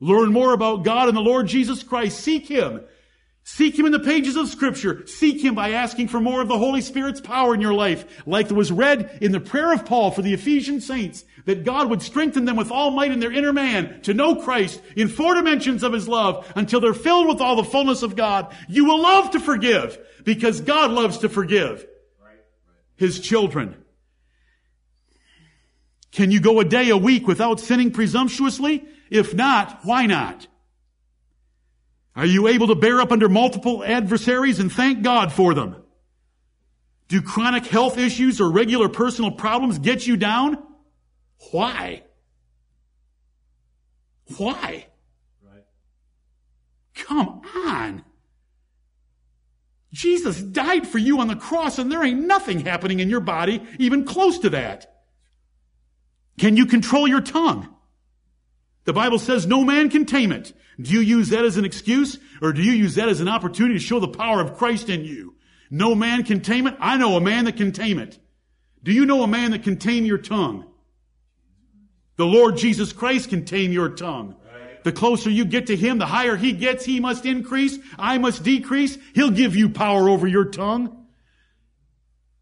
Learn 0.00 0.32
more 0.32 0.52
about 0.52 0.84
God 0.84 1.08
and 1.08 1.16
the 1.16 1.22
Lord 1.22 1.48
Jesus 1.48 1.82
Christ. 1.82 2.20
Seek 2.20 2.46
Him. 2.46 2.82
Seek 3.42 3.78
Him 3.78 3.86
in 3.86 3.92
the 3.92 3.98
pages 3.98 4.36
of 4.36 4.48
Scripture. 4.48 5.06
Seek 5.06 5.42
Him 5.42 5.54
by 5.54 5.70
asking 5.70 6.08
for 6.08 6.20
more 6.20 6.42
of 6.42 6.48
the 6.48 6.58
Holy 6.58 6.82
Spirit's 6.82 7.20
power 7.20 7.54
in 7.54 7.62
your 7.62 7.72
life, 7.72 8.04
like 8.26 8.46
it 8.50 8.52
was 8.52 8.70
read 8.70 9.18
in 9.22 9.32
the 9.32 9.40
prayer 9.40 9.72
of 9.72 9.86
Paul 9.86 10.10
for 10.10 10.20
the 10.20 10.34
Ephesian 10.34 10.82
saints, 10.82 11.24
that 11.46 11.64
God 11.64 11.88
would 11.88 12.02
strengthen 12.02 12.44
them 12.44 12.56
with 12.56 12.70
all 12.70 12.90
might 12.90 13.10
in 13.10 13.20
their 13.20 13.32
inner 13.32 13.54
man 13.54 14.02
to 14.02 14.12
know 14.12 14.36
Christ 14.36 14.82
in 14.96 15.08
four 15.08 15.34
dimensions 15.34 15.82
of 15.82 15.94
His 15.94 16.06
love 16.06 16.46
until 16.56 16.80
they're 16.80 16.92
filled 16.92 17.26
with 17.26 17.40
all 17.40 17.56
the 17.56 17.64
fullness 17.64 18.02
of 18.02 18.16
God. 18.16 18.54
You 18.68 18.84
will 18.84 19.00
love 19.00 19.30
to 19.30 19.40
forgive 19.40 19.98
because 20.24 20.60
God 20.60 20.90
loves 20.90 21.18
to 21.18 21.30
forgive 21.30 21.86
His 22.96 23.18
children. 23.18 23.82
Can 26.12 26.30
you 26.30 26.40
go 26.40 26.60
a 26.60 26.64
day, 26.64 26.90
a 26.90 26.96
week 26.98 27.26
without 27.26 27.60
sinning 27.60 27.92
presumptuously? 27.92 28.84
If 29.10 29.34
not, 29.34 29.80
why 29.82 30.06
not? 30.06 30.46
Are 32.14 32.26
you 32.26 32.48
able 32.48 32.66
to 32.68 32.74
bear 32.74 33.00
up 33.00 33.12
under 33.12 33.28
multiple 33.28 33.84
adversaries 33.84 34.58
and 34.58 34.72
thank 34.72 35.02
God 35.02 35.32
for 35.32 35.54
them? 35.54 35.76
Do 37.06 37.22
chronic 37.22 37.64
health 37.66 37.96
issues 37.96 38.40
or 38.40 38.50
regular 38.50 38.88
personal 38.88 39.30
problems 39.30 39.78
get 39.78 40.06
you 40.06 40.16
down? 40.16 40.58
Why? 41.52 42.02
Why? 44.36 44.86
Right. 45.42 45.64
Come 46.94 47.40
on. 47.56 48.04
Jesus 49.92 50.42
died 50.42 50.86
for 50.86 50.98
you 50.98 51.20
on 51.20 51.28
the 51.28 51.36
cross 51.36 51.78
and 51.78 51.90
there 51.90 52.04
ain't 52.04 52.26
nothing 52.26 52.60
happening 52.60 53.00
in 53.00 53.08
your 53.08 53.20
body 53.20 53.62
even 53.78 54.04
close 54.04 54.40
to 54.40 54.50
that. 54.50 55.02
Can 56.38 56.56
you 56.56 56.66
control 56.66 57.08
your 57.08 57.20
tongue? 57.20 57.74
The 58.84 58.92
Bible 58.92 59.18
says 59.18 59.46
no 59.46 59.64
man 59.64 59.90
can 59.90 60.06
tame 60.06 60.32
it. 60.32 60.52
Do 60.80 60.92
you 60.92 61.00
use 61.00 61.30
that 61.30 61.44
as 61.44 61.56
an 61.56 61.64
excuse 61.64 62.18
or 62.40 62.52
do 62.52 62.62
you 62.62 62.72
use 62.72 62.94
that 62.94 63.08
as 63.08 63.20
an 63.20 63.28
opportunity 63.28 63.74
to 63.74 63.84
show 63.84 64.00
the 64.00 64.08
power 64.08 64.40
of 64.40 64.56
Christ 64.56 64.88
in 64.88 65.04
you? 65.04 65.34
No 65.70 65.94
man 65.94 66.24
can 66.24 66.40
tame 66.40 66.66
it. 66.66 66.76
I 66.80 66.96
know 66.96 67.16
a 67.16 67.20
man 67.20 67.44
that 67.44 67.56
can 67.56 67.72
tame 67.72 67.98
it. 67.98 68.18
Do 68.82 68.92
you 68.92 69.04
know 69.04 69.22
a 69.22 69.28
man 69.28 69.50
that 69.50 69.64
can 69.64 69.76
tame 69.76 70.04
your 70.04 70.18
tongue? 70.18 70.64
The 72.16 72.26
Lord 72.26 72.56
Jesus 72.56 72.92
Christ 72.92 73.30
can 73.30 73.44
tame 73.44 73.72
your 73.72 73.90
tongue. 73.90 74.36
The 74.84 74.92
closer 74.92 75.28
you 75.28 75.44
get 75.44 75.66
to 75.66 75.76
Him, 75.76 75.98
the 75.98 76.06
higher 76.06 76.36
He 76.36 76.52
gets. 76.52 76.84
He 76.84 77.00
must 77.00 77.26
increase. 77.26 77.78
I 77.98 78.18
must 78.18 78.42
decrease. 78.42 78.96
He'll 79.14 79.30
give 79.30 79.56
you 79.56 79.68
power 79.68 80.08
over 80.08 80.26
your 80.26 80.46
tongue. 80.46 81.06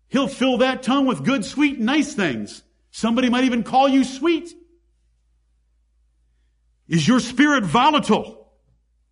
He'll 0.09 0.29
fill 0.29 0.59
that 0.59 0.83
tongue 0.83 1.07
with 1.07 1.25
good, 1.25 1.45
sweet, 1.45 1.81
nice 1.81 2.15
things. 2.15 2.63
Somebody 2.91 3.29
might 3.29 3.45
even 3.45 3.65
call 3.65 3.89
you 3.89 4.05
sweet. 4.05 4.55
Is 6.89 7.07
your 7.07 7.21
spirit 7.21 7.65
volatile? 7.65 8.49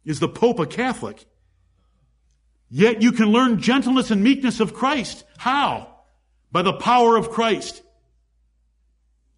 Is 0.05 0.21
the 0.21 0.29
Pope 0.29 0.59
a 0.61 0.67
Catholic? 0.67 1.25
Yet 2.71 3.03
you 3.03 3.13
can 3.13 3.29
learn 3.29 3.61
gentleness 3.61 4.11
and 4.11 4.23
meekness 4.23 4.61
of 4.61 4.75
Christ. 4.75 5.25
How? 5.37 5.89
By 6.53 6.63
the 6.63 6.73
power 6.73 7.17
of 7.17 7.31
Christ. 7.31 7.83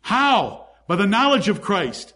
How? 0.01 0.69
By 0.87 0.97
the 0.97 1.07
knowledge 1.07 1.49
of 1.49 1.63
Christ. 1.63 2.15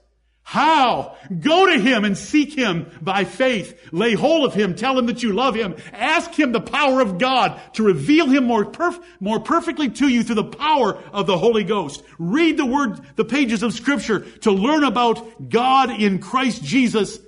How? 0.51 1.15
Go 1.39 1.67
to 1.67 1.79
Him 1.79 2.05
and 2.05 2.19
seek 2.19 2.53
Him 2.53 2.91
by 3.01 3.23
faith. 3.23 3.93
Lay 3.93 4.15
hold 4.15 4.45
of 4.45 4.53
Him. 4.53 4.75
Tell 4.75 4.99
Him 4.99 5.07
that 5.07 5.23
you 5.23 5.33
love 5.33 5.55
Him. 5.55 5.77
Ask 5.93 6.37
Him 6.37 6.51
the 6.51 6.61
power 6.61 7.01
of 7.01 7.19
God 7.19 7.61
to 7.75 7.85
reveal 7.85 8.27
Him 8.27 8.47
more, 8.47 8.65
perf- 8.65 9.01
more 9.21 9.39
perfectly 9.39 9.91
to 9.91 10.09
you 10.09 10.25
through 10.25 10.35
the 10.35 10.43
power 10.43 10.99
of 11.13 11.29
the 11.29 11.39
Holy 11.39 11.63
Ghost. 11.63 12.03
Read 12.19 12.57
the 12.57 12.67
word, 12.67 13.01
the 13.15 13.25
pages 13.25 13.63
of 13.63 13.73
Scripture 13.73 14.23
to 14.41 14.51
learn 14.51 14.83
about 14.83 15.49
God 15.49 15.91
in 15.91 16.19
Christ 16.19 16.65
Jesus 16.65 17.21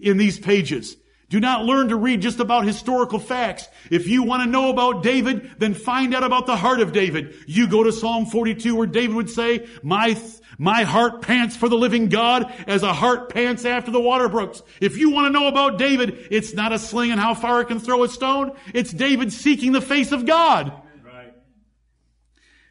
in 0.00 0.16
these 0.16 0.38
pages. 0.38 0.96
Do 1.28 1.40
not 1.40 1.66
learn 1.66 1.88
to 1.88 1.96
read 1.96 2.22
just 2.22 2.40
about 2.40 2.64
historical 2.64 3.18
facts. 3.18 3.68
If 3.90 4.08
you 4.08 4.22
want 4.22 4.44
to 4.44 4.50
know 4.50 4.70
about 4.70 5.02
David, 5.02 5.56
then 5.58 5.74
find 5.74 6.14
out 6.14 6.24
about 6.24 6.46
the 6.46 6.56
heart 6.56 6.80
of 6.80 6.92
David. 6.92 7.34
You 7.46 7.68
go 7.68 7.82
to 7.82 7.92
Psalm 7.92 8.24
42 8.24 8.74
where 8.74 8.86
David 8.86 9.14
would 9.14 9.30
say, 9.30 9.66
my 9.82 10.16
my 10.60 10.82
heart 10.82 11.22
pants 11.22 11.56
for 11.56 11.68
the 11.68 11.76
living 11.76 12.08
God 12.08 12.52
as 12.66 12.82
a 12.82 12.92
hart 12.92 13.32
pants 13.32 13.64
after 13.64 13.92
the 13.92 14.00
water 14.00 14.28
brooks. 14.28 14.60
If 14.80 14.96
you 14.96 15.10
want 15.10 15.26
to 15.26 15.38
know 15.38 15.46
about 15.46 15.78
David, 15.78 16.26
it's 16.30 16.52
not 16.52 16.72
a 16.72 16.78
sling 16.78 17.12
and 17.12 17.20
how 17.20 17.34
far 17.34 17.60
it 17.60 17.66
can 17.66 17.78
throw 17.78 18.02
a 18.02 18.08
stone. 18.08 18.56
It's 18.74 18.90
David 18.90 19.32
seeking 19.32 19.70
the 19.70 19.80
face 19.80 20.10
of 20.10 20.26
God. 20.26 20.72
Right. 21.04 21.32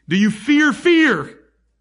Do 0.10 0.18
you 0.18 0.32
fear 0.32 0.74
fear? 0.74 1.40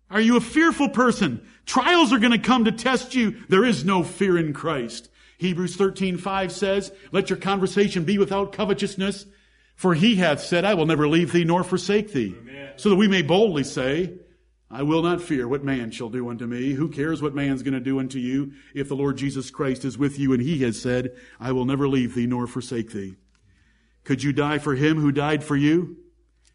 Are 0.08 0.20
you 0.20 0.36
a 0.36 0.40
fearful 0.40 0.90
person? 0.90 1.44
Trials 1.64 2.12
are 2.12 2.20
going 2.20 2.32
to 2.32 2.38
come 2.38 2.66
to 2.66 2.72
test 2.72 3.16
you. 3.16 3.42
There 3.48 3.64
is 3.64 3.84
no 3.84 4.04
fear 4.04 4.38
in 4.38 4.52
Christ. 4.52 5.08
Hebrews 5.38 5.76
13, 5.76 6.16
5 6.16 6.52
says, 6.52 6.92
let 7.12 7.30
your 7.30 7.38
conversation 7.38 8.04
be 8.04 8.18
without 8.18 8.52
covetousness, 8.52 9.26
for 9.74 9.94
he 9.94 10.16
hath 10.16 10.40
said, 10.42 10.64
I 10.64 10.74
will 10.74 10.86
never 10.86 11.06
leave 11.06 11.32
thee 11.32 11.44
nor 11.44 11.62
forsake 11.62 12.12
thee. 12.12 12.34
Amen. 12.38 12.72
So 12.76 12.90
that 12.90 12.96
we 12.96 13.08
may 13.08 13.22
boldly 13.22 13.64
say, 13.64 14.14
I 14.70 14.82
will 14.82 15.02
not 15.02 15.22
fear 15.22 15.46
what 15.46 15.62
man 15.62 15.90
shall 15.90 16.08
do 16.08 16.28
unto 16.28 16.46
me. 16.46 16.72
Who 16.72 16.88
cares 16.88 17.22
what 17.22 17.34
man's 17.34 17.62
going 17.62 17.74
to 17.74 17.80
do 17.80 18.00
unto 18.00 18.18
you 18.18 18.52
if 18.74 18.88
the 18.88 18.96
Lord 18.96 19.16
Jesus 19.16 19.50
Christ 19.50 19.84
is 19.84 19.96
with 19.96 20.18
you 20.18 20.32
and 20.32 20.42
he 20.42 20.62
has 20.62 20.80
said, 20.80 21.12
I 21.38 21.52
will 21.52 21.64
never 21.64 21.86
leave 21.86 22.14
thee 22.14 22.26
nor 22.26 22.46
forsake 22.46 22.92
thee. 22.92 23.16
Could 24.04 24.22
you 24.22 24.32
die 24.32 24.58
for 24.58 24.74
him 24.74 25.00
who 25.00 25.12
died 25.12 25.44
for 25.44 25.56
you? 25.56 25.98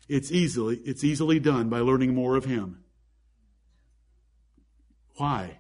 It's 0.10 0.32
easily, 0.32 0.78
it's 0.84 1.04
easily 1.04 1.40
done 1.40 1.70
by 1.70 1.80
learning 1.80 2.14
more 2.14 2.36
of 2.36 2.46
him. 2.46 2.84
Why? 5.16 5.60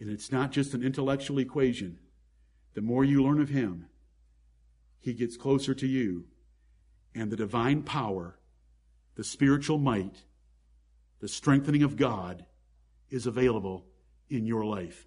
And 0.00 0.10
it's 0.10 0.32
not 0.32 0.50
just 0.50 0.74
an 0.74 0.82
intellectual 0.82 1.38
equation. 1.38 1.98
The 2.76 2.82
more 2.82 3.04
you 3.04 3.24
learn 3.24 3.40
of 3.40 3.48
him, 3.48 3.86
he 5.00 5.14
gets 5.14 5.38
closer 5.38 5.72
to 5.74 5.86
you. 5.86 6.26
And 7.14 7.30
the 7.30 7.36
divine 7.36 7.82
power, 7.82 8.38
the 9.14 9.24
spiritual 9.24 9.78
might, 9.78 10.24
the 11.20 11.26
strengthening 11.26 11.82
of 11.82 11.96
God 11.96 12.44
is 13.08 13.26
available 13.26 13.86
in 14.28 14.44
your 14.44 14.66
life. 14.66 15.06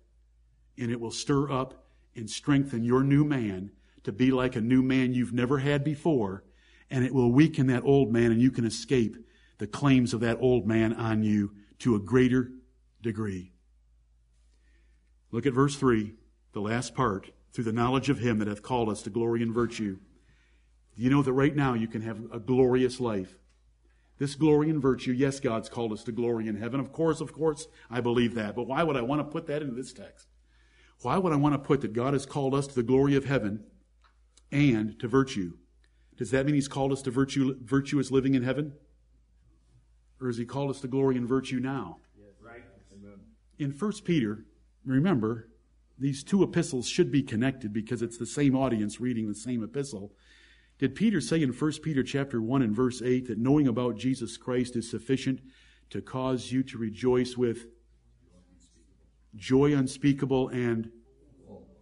And 0.80 0.90
it 0.92 1.00
will 1.00 1.12
stir 1.12 1.52
up 1.52 1.86
and 2.16 2.28
strengthen 2.28 2.84
your 2.84 3.04
new 3.04 3.24
man 3.24 3.70
to 4.02 4.12
be 4.12 4.32
like 4.32 4.56
a 4.56 4.62
new 4.62 4.82
man 4.82 5.14
you've 5.14 5.32
never 5.32 5.60
had 5.60 5.84
before. 5.84 6.44
And 6.90 7.06
it 7.06 7.14
will 7.14 7.32
weaken 7.32 7.68
that 7.68 7.84
old 7.86 8.12
man 8.12 8.32
and 8.32 8.42
you 8.42 8.50
can 8.50 8.66
escape 8.66 9.16
the 9.60 9.68
claims 9.68 10.16
of 10.16 10.22
that 10.22 10.40
old 10.42 10.66
man 10.66 10.92
on 10.94 11.22
you 11.22 11.52
to 11.80 11.94
a 11.94 12.00
greater 12.00 12.50
degree. 13.04 13.54
Look 15.30 15.46
at 15.46 15.54
verse 15.54 15.76
3, 15.76 16.16
the 16.54 16.62
last 16.62 16.96
part. 16.96 17.30
Through 17.52 17.64
the 17.64 17.74
knowledge 17.74 18.10
of 18.10 18.20
him 18.20 18.40
that 18.40 18.48
hath 18.48 18.62
called 18.62 18.90
us 18.90 19.02
to 19.04 19.10
glory 19.10 19.42
and 19.42 19.54
virtue. 19.54 19.98
You 20.96 21.10
know 21.10 21.22
that 21.24 21.34
right 21.34 21.56
now 21.56 21.74
you 21.74 21.88
can 21.88 22.02
have 22.02 22.20
a 22.32 22.40
glorious 22.40 23.00
life. 23.00 23.38
This 24.18 24.36
glory 24.36 24.70
and 24.70 24.82
virtue, 24.82 25.14
yes, 25.14 25.40
God's 25.40 25.70
called 25.70 25.94
us 25.94 26.04
to 26.04 26.12
glory 26.12 26.48
in 26.48 26.58
heaven. 26.58 26.80
Of 26.80 26.92
course, 26.92 27.22
of 27.22 27.32
course, 27.32 27.68
I 27.90 28.02
believe 28.02 28.36
that. 28.36 28.54
But 28.56 28.68
why 28.68 28.84
would 28.84 28.98
I 28.98 29.02
want 29.02 29.22
to 29.22 29.32
put 29.32 29.48
that 29.48 29.62
into 29.62 29.74
this 29.74 29.94
text? 29.94 30.28
Why 31.02 31.18
would 31.18 31.32
I 31.32 31.38
want 31.38 31.54
to 31.54 31.60
put 31.60 31.80
that 31.82 31.94
God 31.94 32.14
has 32.14 32.26
called 32.26 32.54
us 32.54 32.68
to 32.68 32.76
the 32.76 32.84
glory 32.84 33.16
of 33.16 33.26
heaven 33.26 33.64
and 34.52 35.00
to 35.00 35.08
virtue? 35.08 35.54
Does 36.18 36.32
that 36.32 36.46
mean 36.46 36.56
He's 36.56 36.68
called 36.68 36.92
us 36.92 37.02
to 37.04 37.12
virtue, 37.12 37.56
virtuous 37.64 38.12
living 38.12 38.36
in 38.36 38.44
heaven? 38.44 38.74
Or 40.20 40.28
has 40.28 40.38
He 40.38 40.46
called 40.46 40.70
us 40.70 40.82
to 40.82 40.90
glory 40.90 41.16
and 41.16 41.26
virtue 41.26 41.62
now? 41.62 42.00
Yes, 42.18 42.34
right. 42.44 42.62
In 43.58 43.72
1 43.72 43.92
Peter, 44.04 44.46
remember, 44.86 45.49
these 46.00 46.24
two 46.24 46.44
epistles 46.44 46.88
should 46.88 47.12
be 47.12 47.22
connected 47.22 47.74
because 47.74 48.02
it's 48.02 48.18
the 48.18 48.26
same 48.26 48.56
audience 48.56 49.02
reading 49.02 49.28
the 49.28 49.36
same 49.36 49.64
epistle. 49.64 50.14
Did 50.78 50.96
Peter 50.96 51.20
say 51.20 51.42
in 51.42 51.50
1 51.50 51.72
Peter 51.84 52.04
chapter 52.04 52.42
1 52.42 52.62
and 52.62 52.74
verse 52.74 53.02
8 53.02 53.28
that 53.28 53.38
knowing 53.38 53.68
about 53.68 53.98
Jesus 53.98 54.38
Christ 54.38 54.78
is 54.78 54.90
sufficient 54.90 55.42
to 55.90 56.02
cause 56.02 56.52
you 56.52 56.64
to 56.64 56.78
rejoice 56.78 57.36
with 57.36 57.66
joy 59.36 59.76
unspeakable 59.76 60.48
and 60.50 60.90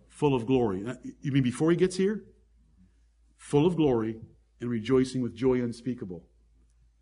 full 0.10 0.34
of 0.34 0.48
glory? 0.48 0.84
Uh, 0.86 0.96
you 1.22 1.32
mean 1.32 1.44
before 1.44 1.70
he 1.70 1.78
gets 1.78 1.96
here? 1.96 2.24
Full 3.38 3.68
of 3.68 3.76
glory 3.76 4.20
and 4.60 4.70
rejoicing 4.70 5.22
with 5.22 5.36
joy 5.36 5.62
unspeakable. 5.62 6.24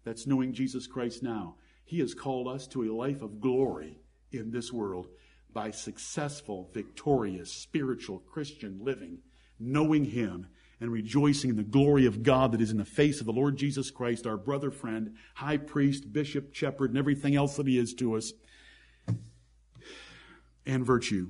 That's 0.04 0.28
knowing 0.28 0.52
Jesus 0.52 0.86
Christ 0.86 1.24
now. 1.24 1.56
He 1.86 2.00
has 2.00 2.14
called 2.14 2.50
us 2.50 2.68
to 2.68 2.84
a 2.84 2.94
life 2.94 3.22
of 3.22 3.40
glory 3.40 4.00
in 4.34 4.52
this 4.52 4.74
world 4.74 5.08
by 5.56 5.72
successful, 5.72 6.70
victorious, 6.74 7.52
spiritual 7.52 8.20
Christian 8.20 8.78
living, 8.84 9.20
knowing 9.58 10.04
Him 10.06 10.48
and 10.82 10.92
rejoicing 10.92 11.52
in 11.52 11.56
the 11.56 11.64
glory 11.64 12.06
of 12.06 12.22
God 12.22 12.52
that 12.52 12.62
is 12.62 12.72
in 12.72 12.78
the 12.78 12.86
face 12.86 13.22
of 13.22 13.26
the 13.26 13.32
Lord 13.32 13.56
Jesus 13.56 13.90
Christ, 13.90 14.28
our 14.28 14.38
brother, 14.38 14.70
friend, 14.70 15.16
high 15.36 15.58
priest, 15.58 16.12
bishop, 16.12 16.54
shepherd, 16.54 16.90
and 16.92 17.00
everything 17.00 17.36
else 17.36 17.56
that 17.56 17.68
he 17.68 17.80
is 17.80 17.94
to 17.96 18.16
us. 18.16 18.34
And 20.66 20.86
virtue. 20.86 21.30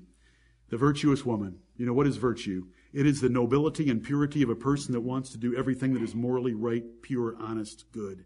The 0.69 0.77
virtuous 0.77 1.23
woman. 1.23 1.59
You 1.77 1.85
know, 1.85 1.93
what 1.93 2.07
is 2.07 2.17
virtue? 2.17 2.67
It 2.93 3.05
is 3.05 3.21
the 3.21 3.29
nobility 3.29 3.89
and 3.89 4.01
purity 4.01 4.41
of 4.41 4.49
a 4.49 4.55
person 4.55 4.93
that 4.93 5.01
wants 5.01 5.29
to 5.31 5.37
do 5.37 5.55
everything 5.55 5.93
that 5.93 6.01
is 6.01 6.15
morally 6.15 6.53
right, 6.53 6.83
pure, 7.03 7.35
honest, 7.39 7.85
good. 7.91 8.25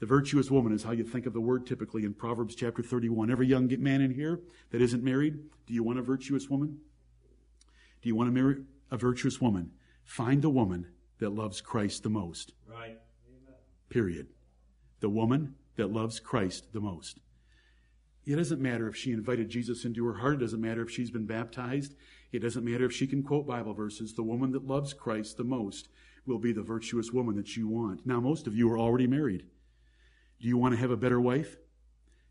The 0.00 0.06
virtuous 0.06 0.50
woman 0.50 0.72
is 0.72 0.82
how 0.82 0.92
you 0.92 1.04
think 1.04 1.26
of 1.26 1.34
the 1.34 1.42
word 1.42 1.66
typically 1.66 2.04
in 2.04 2.14
Proverbs 2.14 2.54
chapter 2.54 2.82
31. 2.82 3.30
Every 3.30 3.46
young 3.46 3.68
man 3.80 4.00
in 4.00 4.14
here 4.14 4.40
that 4.70 4.80
isn't 4.80 5.04
married, 5.04 5.38
do 5.66 5.74
you 5.74 5.82
want 5.82 5.98
a 5.98 6.02
virtuous 6.02 6.48
woman? 6.48 6.78
Do 8.00 8.08
you 8.08 8.16
want 8.16 8.28
to 8.28 8.32
marry 8.32 8.62
a 8.90 8.96
virtuous 8.96 9.42
woman? 9.42 9.72
Find 10.06 10.40
the 10.40 10.48
woman 10.48 10.86
that 11.18 11.34
loves 11.34 11.60
Christ 11.60 12.02
the 12.02 12.08
most. 12.08 12.54
Right. 12.66 12.98
Amen. 13.28 13.54
Period. 13.90 14.28
The 15.00 15.10
woman 15.10 15.56
that 15.76 15.92
loves 15.92 16.18
Christ 16.18 16.72
the 16.72 16.80
most. 16.80 17.20
It 18.24 18.36
doesn't 18.36 18.60
matter 18.60 18.88
if 18.88 18.96
she 18.96 19.12
invited 19.12 19.50
Jesus 19.50 19.84
into 19.84 20.06
her 20.06 20.14
heart. 20.14 20.36
It 20.36 20.40
doesn't 20.40 20.62
matter 20.62 20.80
if 20.80 20.90
she's 20.90 21.10
been 21.10 21.26
baptized. 21.26 21.94
It 22.32 22.38
doesn't 22.38 22.64
matter 22.64 22.86
if 22.86 22.92
she 22.92 23.06
can 23.06 23.22
quote 23.22 23.46
Bible 23.46 23.74
verses. 23.74 24.14
The 24.14 24.22
woman 24.22 24.52
that 24.52 24.66
loves 24.66 24.94
Christ 24.94 25.36
the 25.36 25.44
most 25.44 25.88
will 26.24 26.38
be 26.38 26.54
the 26.54 26.62
virtuous 26.62 27.12
woman 27.12 27.36
that 27.36 27.54
you 27.54 27.68
want. 27.68 28.06
Now, 28.06 28.20
most 28.20 28.46
of 28.46 28.56
you 28.56 28.70
are 28.72 28.78
already 28.78 29.06
married. 29.06 29.44
Do 30.40 30.48
you 30.48 30.56
want 30.56 30.74
to 30.74 30.80
have 30.80 30.90
a 30.90 30.96
better 30.96 31.20
wife? 31.20 31.56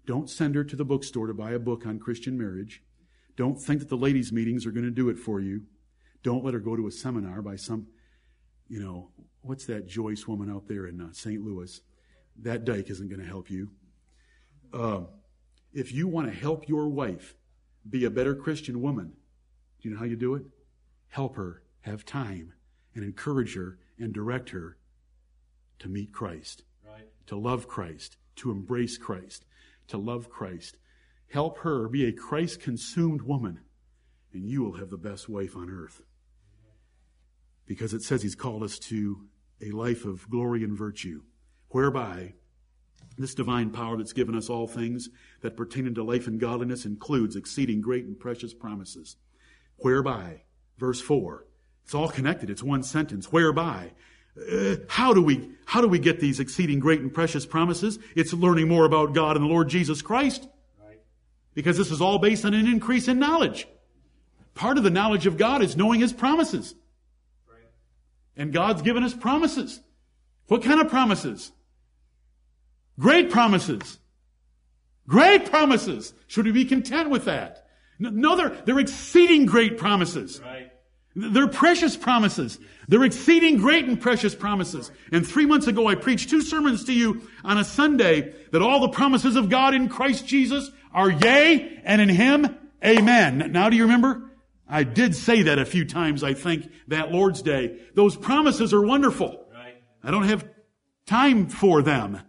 Don't 0.05 0.29
send 0.29 0.55
her 0.55 0.63
to 0.63 0.75
the 0.75 0.85
bookstore 0.85 1.27
to 1.27 1.33
buy 1.33 1.51
a 1.51 1.59
book 1.59 1.85
on 1.85 1.99
Christian 1.99 2.37
marriage. 2.37 2.81
Don't 3.35 3.61
think 3.61 3.79
that 3.79 3.89
the 3.89 3.97
ladies' 3.97 4.31
meetings 4.31 4.65
are 4.65 4.71
going 4.71 4.85
to 4.85 4.91
do 4.91 5.09
it 5.09 5.19
for 5.19 5.39
you. 5.39 5.63
Don't 6.23 6.43
let 6.43 6.53
her 6.53 6.59
go 6.59 6.75
to 6.75 6.87
a 6.87 6.91
seminar 6.91 7.41
by 7.41 7.55
some, 7.55 7.87
you 8.67 8.79
know, 8.81 9.11
what's 9.41 9.65
that 9.67 9.87
Joyce 9.87 10.27
woman 10.27 10.49
out 10.51 10.67
there 10.67 10.87
in 10.87 10.99
uh, 10.99 11.09
St. 11.13 11.41
Louis? 11.41 11.79
That 12.41 12.65
dyke 12.65 12.89
isn't 12.89 13.09
going 13.09 13.21
to 13.21 13.27
help 13.27 13.49
you. 13.49 13.71
Uh, 14.73 15.01
if 15.73 15.91
you 15.91 16.07
want 16.07 16.27
to 16.31 16.37
help 16.37 16.67
your 16.67 16.89
wife 16.89 17.35
be 17.87 18.05
a 18.05 18.09
better 18.09 18.35
Christian 18.35 18.81
woman, 18.81 19.13
Do 19.79 19.87
you 19.87 19.93
know 19.93 19.99
how 19.99 20.05
you 20.05 20.15
do 20.15 20.35
it? 20.35 20.43
Help 21.09 21.35
her 21.35 21.63
have 21.81 22.05
time 22.05 22.53
and 22.95 23.03
encourage 23.03 23.55
her 23.55 23.77
and 23.97 24.13
direct 24.13 24.49
her 24.49 24.77
to 25.79 25.87
meet 25.87 26.11
Christ. 26.11 26.63
To 27.29 27.37
love 27.37 27.67
Christ, 27.67 28.17
to 28.37 28.49
embrace 28.49 28.97
Christ, 28.97 29.45
to 29.87 29.99
love 29.99 30.31
Christ. 30.31 30.77
Help 31.31 31.59
her 31.59 31.87
be 31.87 32.05
a 32.05 32.11
Christ 32.11 32.59
consumed 32.59 33.21
woman, 33.21 33.59
and 34.33 34.49
you 34.49 34.63
will 34.63 34.77
have 34.77 34.89
the 34.89 34.97
best 34.97 35.29
wife 35.29 35.55
on 35.55 35.69
earth. 35.69 36.01
Because 37.67 37.93
it 37.93 38.01
says 38.01 38.23
he's 38.23 38.33
called 38.33 38.63
us 38.63 38.79
to 38.79 39.27
a 39.61 39.69
life 39.69 40.05
of 40.05 40.27
glory 40.27 40.63
and 40.63 40.75
virtue, 40.75 41.21
whereby 41.67 42.33
this 43.15 43.35
divine 43.35 43.69
power 43.69 43.95
that's 43.95 44.13
given 44.13 44.35
us 44.35 44.49
all 44.49 44.65
things 44.65 45.09
that 45.41 45.55
pertain 45.55 45.85
unto 45.85 46.01
life 46.01 46.25
and 46.25 46.39
godliness 46.39 46.85
includes 46.85 47.35
exceeding 47.35 47.79
great 47.79 48.05
and 48.05 48.19
precious 48.19 48.55
promises. 48.55 49.17
Whereby, 49.77 50.41
verse 50.79 50.99
4, 50.99 51.45
it's 51.83 51.93
all 51.93 52.09
connected. 52.09 52.49
It's 52.49 52.63
one 52.63 52.81
sentence. 52.81 53.31
Whereby, 53.31 53.91
uh, 54.51 54.75
how 54.87 55.13
do 55.13 55.21
we 55.21 55.49
how 55.65 55.81
do 55.81 55.87
we 55.87 55.99
get 55.99 56.19
these 56.19 56.39
exceeding 56.39 56.79
great 56.79 57.01
and 57.01 57.13
precious 57.13 57.45
promises? 57.45 57.99
It's 58.15 58.33
learning 58.33 58.67
more 58.67 58.85
about 58.85 59.13
God 59.13 59.35
and 59.35 59.45
the 59.45 59.49
Lord 59.49 59.69
Jesus 59.69 60.01
Christ. 60.01 60.47
Right. 60.83 60.99
Because 61.53 61.77
this 61.77 61.91
is 61.91 62.01
all 62.01 62.17
based 62.17 62.43
on 62.45 62.53
an 62.53 62.67
increase 62.67 63.07
in 63.07 63.19
knowledge. 63.19 63.67
Part 64.55 64.77
of 64.77 64.83
the 64.83 64.89
knowledge 64.89 65.27
of 65.27 65.37
God 65.37 65.61
is 65.61 65.77
knowing 65.77 65.99
His 65.99 66.11
promises. 66.11 66.73
Right. 67.47 67.61
And 68.35 68.51
God's 68.51 68.81
given 68.81 69.03
us 69.03 69.13
promises. 69.13 69.79
What 70.47 70.63
kind 70.63 70.81
of 70.81 70.89
promises? 70.89 71.51
Great 72.99 73.29
promises. 73.29 73.99
Great 75.07 75.49
promises. 75.49 76.13
Should 76.27 76.45
we 76.45 76.51
be 76.51 76.65
content 76.65 77.09
with 77.09 77.25
that? 77.25 77.67
No, 77.99 78.35
they're, 78.35 78.49
they're 78.65 78.79
exceeding 78.79 79.45
great 79.45 79.77
promises. 79.77 80.39
They're 81.19 81.47
precious 81.47 81.97
promises. 81.97 82.59
They're 82.87 83.03
exceeding 83.03 83.57
great 83.57 83.85
and 83.85 83.99
precious 83.99 84.33
promises. 84.33 84.91
And 85.11 85.27
three 85.27 85.45
months 85.45 85.67
ago, 85.67 85.87
I 85.87 85.95
preached 85.95 86.29
two 86.29 86.41
sermons 86.41 86.85
to 86.85 86.93
you 86.93 87.21
on 87.43 87.57
a 87.57 87.63
Sunday 87.63 88.33
that 88.51 88.61
all 88.61 88.79
the 88.79 88.89
promises 88.89 89.35
of 89.35 89.49
God 89.49 89.73
in 89.73 89.89
Christ 89.89 90.25
Jesus 90.25 90.71
are 90.93 91.11
yea, 91.11 91.81
and 91.83 92.01
in 92.01 92.09
Him, 92.09 92.57
amen. 92.83 93.51
Now 93.51 93.69
do 93.69 93.75
you 93.75 93.83
remember? 93.83 94.31
I 94.67 94.83
did 94.83 95.15
say 95.15 95.43
that 95.43 95.59
a 95.59 95.65
few 95.65 95.85
times, 95.85 96.23
I 96.23 96.33
think, 96.33 96.71
that 96.87 97.11
Lord's 97.11 97.41
Day. 97.41 97.79
Those 97.95 98.15
promises 98.15 98.73
are 98.73 98.81
wonderful. 98.81 99.47
Right. 99.53 99.81
I 100.03 100.11
don't 100.11 100.23
have 100.23 100.47
time 101.05 101.47
for 101.47 101.81
them. 101.81 102.21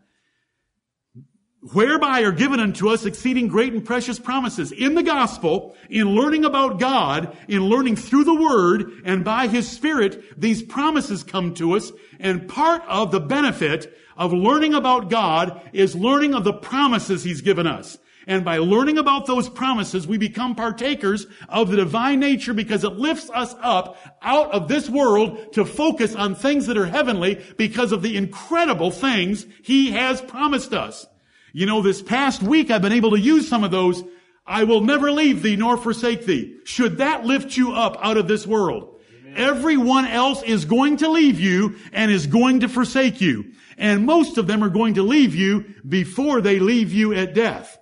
Whereby 1.63 2.23
are 2.23 2.33
given 2.33 2.59
unto 2.59 2.89
us 2.89 3.05
exceeding 3.05 3.49
great 3.49 3.75
and 3.75 3.85
precious 3.85 4.19
promises 4.19 4.73
in 4.73 4.95
the 4.95 5.03
gospel, 5.03 5.77
in 5.91 6.15
learning 6.15 6.47
about 6.47 6.79
God, 6.79 7.37
in 7.49 7.65
learning 7.65 7.97
through 7.97 8.25
the 8.25 8.35
word, 8.35 9.03
and 9.05 9.25
by 9.25 9.47
his 9.47 9.71
spirit, 9.71 10.41
these 10.41 10.63
promises 10.63 11.23
come 11.23 11.53
to 11.55 11.77
us, 11.77 11.93
and 12.19 12.49
part 12.49 12.83
of 12.89 13.11
the 13.11 13.21
benefit 13.21 13.95
of 14.17 14.33
learning 14.33 14.73
about 14.73 15.11
God 15.11 15.61
is 15.75 15.95
learning 15.95 16.35
of 16.35 16.45
the 16.45 16.55
promises 16.55 17.25
he's 17.25 17.43
given 17.43 17.67
us. 17.67 17.99
And 18.27 18.45
by 18.45 18.59
learning 18.59 18.97
about 18.97 19.27
those 19.27 19.49
promises, 19.49 20.07
we 20.07 20.17
become 20.17 20.55
partakers 20.55 21.27
of 21.49 21.71
the 21.71 21.77
divine 21.77 22.21
nature 22.21 22.55
because 22.55 22.85
it 22.85 22.93
lifts 22.93 23.29
us 23.35 23.55
up 23.61 23.99
out 24.23 24.51
of 24.53 24.69
this 24.69 24.89
world 24.89 25.53
to 25.55 25.65
focus 25.65 26.15
on 26.15 26.35
things 26.35 26.67
that 26.67 26.79
are 26.79 26.87
heavenly 26.87 27.45
because 27.57 27.93
of 27.93 28.03
the 28.03 28.17
incredible 28.17 28.91
things 28.91 29.47
he 29.63 29.91
has 29.93 30.23
promised 30.23 30.73
us. 30.73 31.07
You 31.53 31.67
know, 31.67 31.83
this 31.83 32.03
past 32.03 32.43
week 32.43 32.71
I've 32.71 32.83
been 32.83 32.93
able 32.93 33.11
to 33.13 33.21
use 33.21 33.49
some 33.49 33.65
of 33.65 33.71
those. 33.71 34.03
I 34.47 34.65
will 34.65 34.81
never 34.81 35.13
leave 35.13 35.43
thee 35.43 35.57
nor 35.57 35.77
forsake 35.77 36.27
thee. 36.27 36.57
Should 36.65 36.99
that 36.99 37.25
lift 37.25 37.57
you 37.57 37.73
up 37.73 37.97
out 38.01 38.17
of 38.17 38.29
this 38.29 38.47
world? 38.47 39.01
Everyone 39.37 40.07
else 40.07 40.43
is 40.43 40.65
going 40.65 40.99
to 40.99 41.09
leave 41.09 41.39
you 41.39 41.77
and 41.93 42.11
is 42.11 42.27
going 42.27 42.61
to 42.61 42.69
forsake 42.69 43.21
you. 43.21 43.53
And 43.79 44.05
most 44.05 44.39
of 44.39 44.47
them 44.47 44.65
are 44.65 44.69
going 44.69 44.95
to 44.95 45.03
leave 45.03 45.35
you 45.35 45.75
before 45.89 46.41
they 46.41 46.59
leave 46.59 46.93
you 46.93 47.15
at 47.15 47.35
death. 47.35 47.79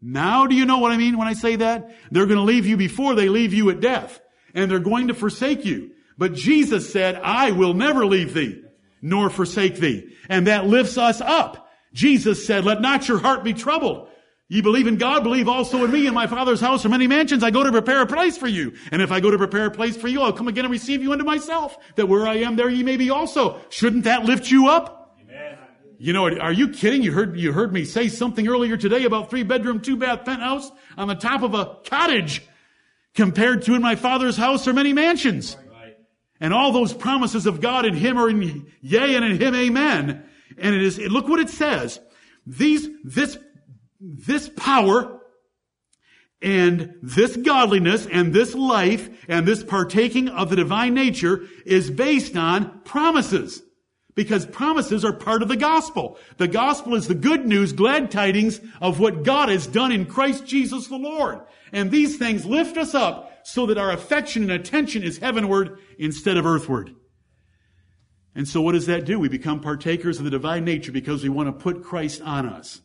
Now 0.00 0.46
do 0.46 0.54
you 0.54 0.64
know 0.64 0.78
what 0.78 0.92
I 0.92 0.96
mean 0.96 1.18
when 1.18 1.28
I 1.28 1.32
say 1.32 1.56
that? 1.56 1.90
They're 2.10 2.26
going 2.26 2.38
to 2.38 2.44
leave 2.44 2.66
you 2.66 2.76
before 2.76 3.14
they 3.14 3.28
leave 3.28 3.52
you 3.52 3.70
at 3.70 3.80
death. 3.80 4.20
And 4.54 4.70
they're 4.70 4.78
going 4.78 5.08
to 5.08 5.14
forsake 5.14 5.64
you. 5.64 5.90
But 6.16 6.34
Jesus 6.34 6.92
said, 6.92 7.16
I 7.16 7.50
will 7.50 7.74
never 7.74 8.06
leave 8.06 8.34
thee 8.34 8.62
nor 9.02 9.30
forsake 9.30 9.76
thee. 9.76 10.14
And 10.28 10.46
that 10.46 10.66
lifts 10.66 10.98
us 10.98 11.20
up. 11.20 11.67
Jesus 11.92 12.46
said, 12.46 12.64
let 12.64 12.80
not 12.80 13.08
your 13.08 13.18
heart 13.18 13.44
be 13.44 13.54
troubled. 13.54 14.08
Ye 14.50 14.62
believe 14.62 14.86
in 14.86 14.96
God, 14.96 15.24
believe 15.24 15.46
also 15.46 15.84
in 15.84 15.90
me. 15.90 16.06
In 16.06 16.14
my 16.14 16.26
Father's 16.26 16.60
house 16.60 16.84
are 16.86 16.88
many 16.88 17.06
mansions. 17.06 17.42
I 17.42 17.50
go 17.50 17.62
to 17.62 17.70
prepare 17.70 18.00
a 18.00 18.06
place 18.06 18.38
for 18.38 18.46
you. 18.46 18.74
And 18.90 19.02
if 19.02 19.12
I 19.12 19.20
go 19.20 19.30
to 19.30 19.36
prepare 19.36 19.66
a 19.66 19.70
place 19.70 19.94
for 19.94 20.08
you, 20.08 20.22
I'll 20.22 20.32
come 20.32 20.48
again 20.48 20.64
and 20.64 20.72
receive 20.72 21.02
you 21.02 21.12
unto 21.12 21.24
myself, 21.24 21.76
that 21.96 22.06
where 22.08 22.26
I 22.26 22.36
am, 22.36 22.56
there 22.56 22.70
ye 22.70 22.82
may 22.82 22.96
be 22.96 23.10
also. 23.10 23.60
Shouldn't 23.68 24.04
that 24.04 24.24
lift 24.24 24.50
you 24.50 24.68
up? 24.68 25.18
Amen. 25.22 25.58
You 25.98 26.14
know, 26.14 26.34
are 26.38 26.52
you 26.52 26.70
kidding? 26.70 27.02
You 27.02 27.12
heard, 27.12 27.38
you 27.38 27.52
heard 27.52 27.74
me 27.74 27.84
say 27.84 28.08
something 28.08 28.48
earlier 28.48 28.78
today 28.78 29.04
about 29.04 29.28
three 29.28 29.42
bedroom, 29.42 29.80
two 29.80 29.98
bath 29.98 30.24
penthouse 30.24 30.70
on 30.96 31.08
the 31.08 31.14
top 31.14 31.42
of 31.42 31.52
a 31.52 31.76
cottage 31.84 32.42
compared 33.14 33.62
to 33.64 33.74
in 33.74 33.82
my 33.82 33.96
Father's 33.96 34.38
house 34.38 34.66
are 34.66 34.72
many 34.72 34.94
mansions. 34.94 35.58
Right. 35.70 35.96
And 36.40 36.54
all 36.54 36.72
those 36.72 36.94
promises 36.94 37.44
of 37.44 37.60
God 37.60 37.84
in 37.84 37.92
Him 37.92 38.16
are 38.16 38.30
in 38.30 38.72
yea 38.80 39.14
and 39.14 39.26
in 39.26 39.38
Him 39.38 39.54
amen. 39.54 40.24
And 40.60 40.74
it 40.74 40.82
is, 40.82 40.98
look 40.98 41.28
what 41.28 41.40
it 41.40 41.50
says. 41.50 42.00
These, 42.46 42.88
this, 43.04 43.38
this 44.00 44.48
power 44.48 45.20
and 46.40 46.94
this 47.02 47.36
godliness 47.36 48.06
and 48.06 48.32
this 48.32 48.54
life 48.54 49.08
and 49.28 49.46
this 49.46 49.62
partaking 49.62 50.28
of 50.28 50.50
the 50.50 50.56
divine 50.56 50.94
nature 50.94 51.42
is 51.66 51.90
based 51.90 52.36
on 52.36 52.80
promises. 52.84 53.62
Because 54.14 54.46
promises 54.46 55.04
are 55.04 55.12
part 55.12 55.42
of 55.42 55.48
the 55.48 55.56
gospel. 55.56 56.18
The 56.38 56.48
gospel 56.48 56.96
is 56.96 57.06
the 57.06 57.14
good 57.14 57.46
news, 57.46 57.72
glad 57.72 58.10
tidings 58.10 58.60
of 58.80 58.98
what 58.98 59.22
God 59.22 59.48
has 59.48 59.68
done 59.68 59.92
in 59.92 60.06
Christ 60.06 60.44
Jesus 60.44 60.88
the 60.88 60.96
Lord. 60.96 61.40
And 61.72 61.90
these 61.90 62.16
things 62.18 62.44
lift 62.44 62.76
us 62.76 62.94
up 62.94 63.40
so 63.44 63.66
that 63.66 63.78
our 63.78 63.92
affection 63.92 64.42
and 64.42 64.52
attention 64.52 65.04
is 65.04 65.18
heavenward 65.18 65.78
instead 65.98 66.36
of 66.36 66.46
earthward. 66.46 66.96
And 68.38 68.46
so 68.46 68.60
what 68.62 68.70
does 68.70 68.86
that 68.86 69.04
do? 69.04 69.18
We 69.18 69.28
become 69.28 69.60
partakers 69.60 70.18
of 70.18 70.24
the 70.24 70.30
divine 70.30 70.64
nature 70.64 70.92
because 70.92 71.24
we 71.24 71.28
want 71.28 71.48
to 71.48 71.52
put 71.52 71.82
Christ 71.82 72.22
on 72.22 72.46
us. 72.46 72.80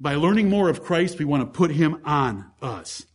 By 0.00 0.16
learning 0.16 0.50
more 0.50 0.68
of 0.68 0.82
Christ, 0.82 1.20
we 1.20 1.24
want 1.24 1.44
to 1.44 1.56
put 1.56 1.70
Him 1.70 2.02
on 2.04 2.50
us. 2.60 3.06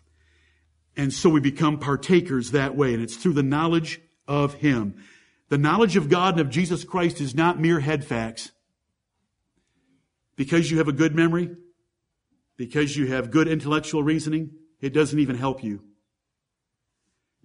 And 0.95 1.11
so 1.11 1.27
we 1.27 1.41
become 1.41 1.79
partakers 1.79 2.51
that 2.51 2.77
way, 2.77 2.93
and 2.93 3.03
it's 3.03 3.17
through 3.17 3.33
the 3.33 3.43
knowledge 3.43 3.99
of 4.25 4.53
Him. 4.53 5.03
The 5.49 5.57
knowledge 5.57 5.97
of 5.97 6.07
God 6.07 6.35
and 6.35 6.47
of 6.47 6.49
Jesus 6.49 6.85
Christ 6.85 7.19
is 7.19 7.35
not 7.35 7.59
mere 7.59 7.81
head 7.81 8.05
facts. 8.05 8.51
Because 10.37 10.71
you 10.71 10.77
have 10.77 10.87
a 10.87 10.93
good 10.93 11.13
memory, 11.13 11.49
because 12.55 12.95
you 12.95 13.07
have 13.07 13.31
good 13.31 13.49
intellectual 13.49 14.01
reasoning, 14.01 14.51
it 14.79 14.93
doesn't 14.93 15.19
even 15.19 15.35
help 15.35 15.61
you. 15.61 15.83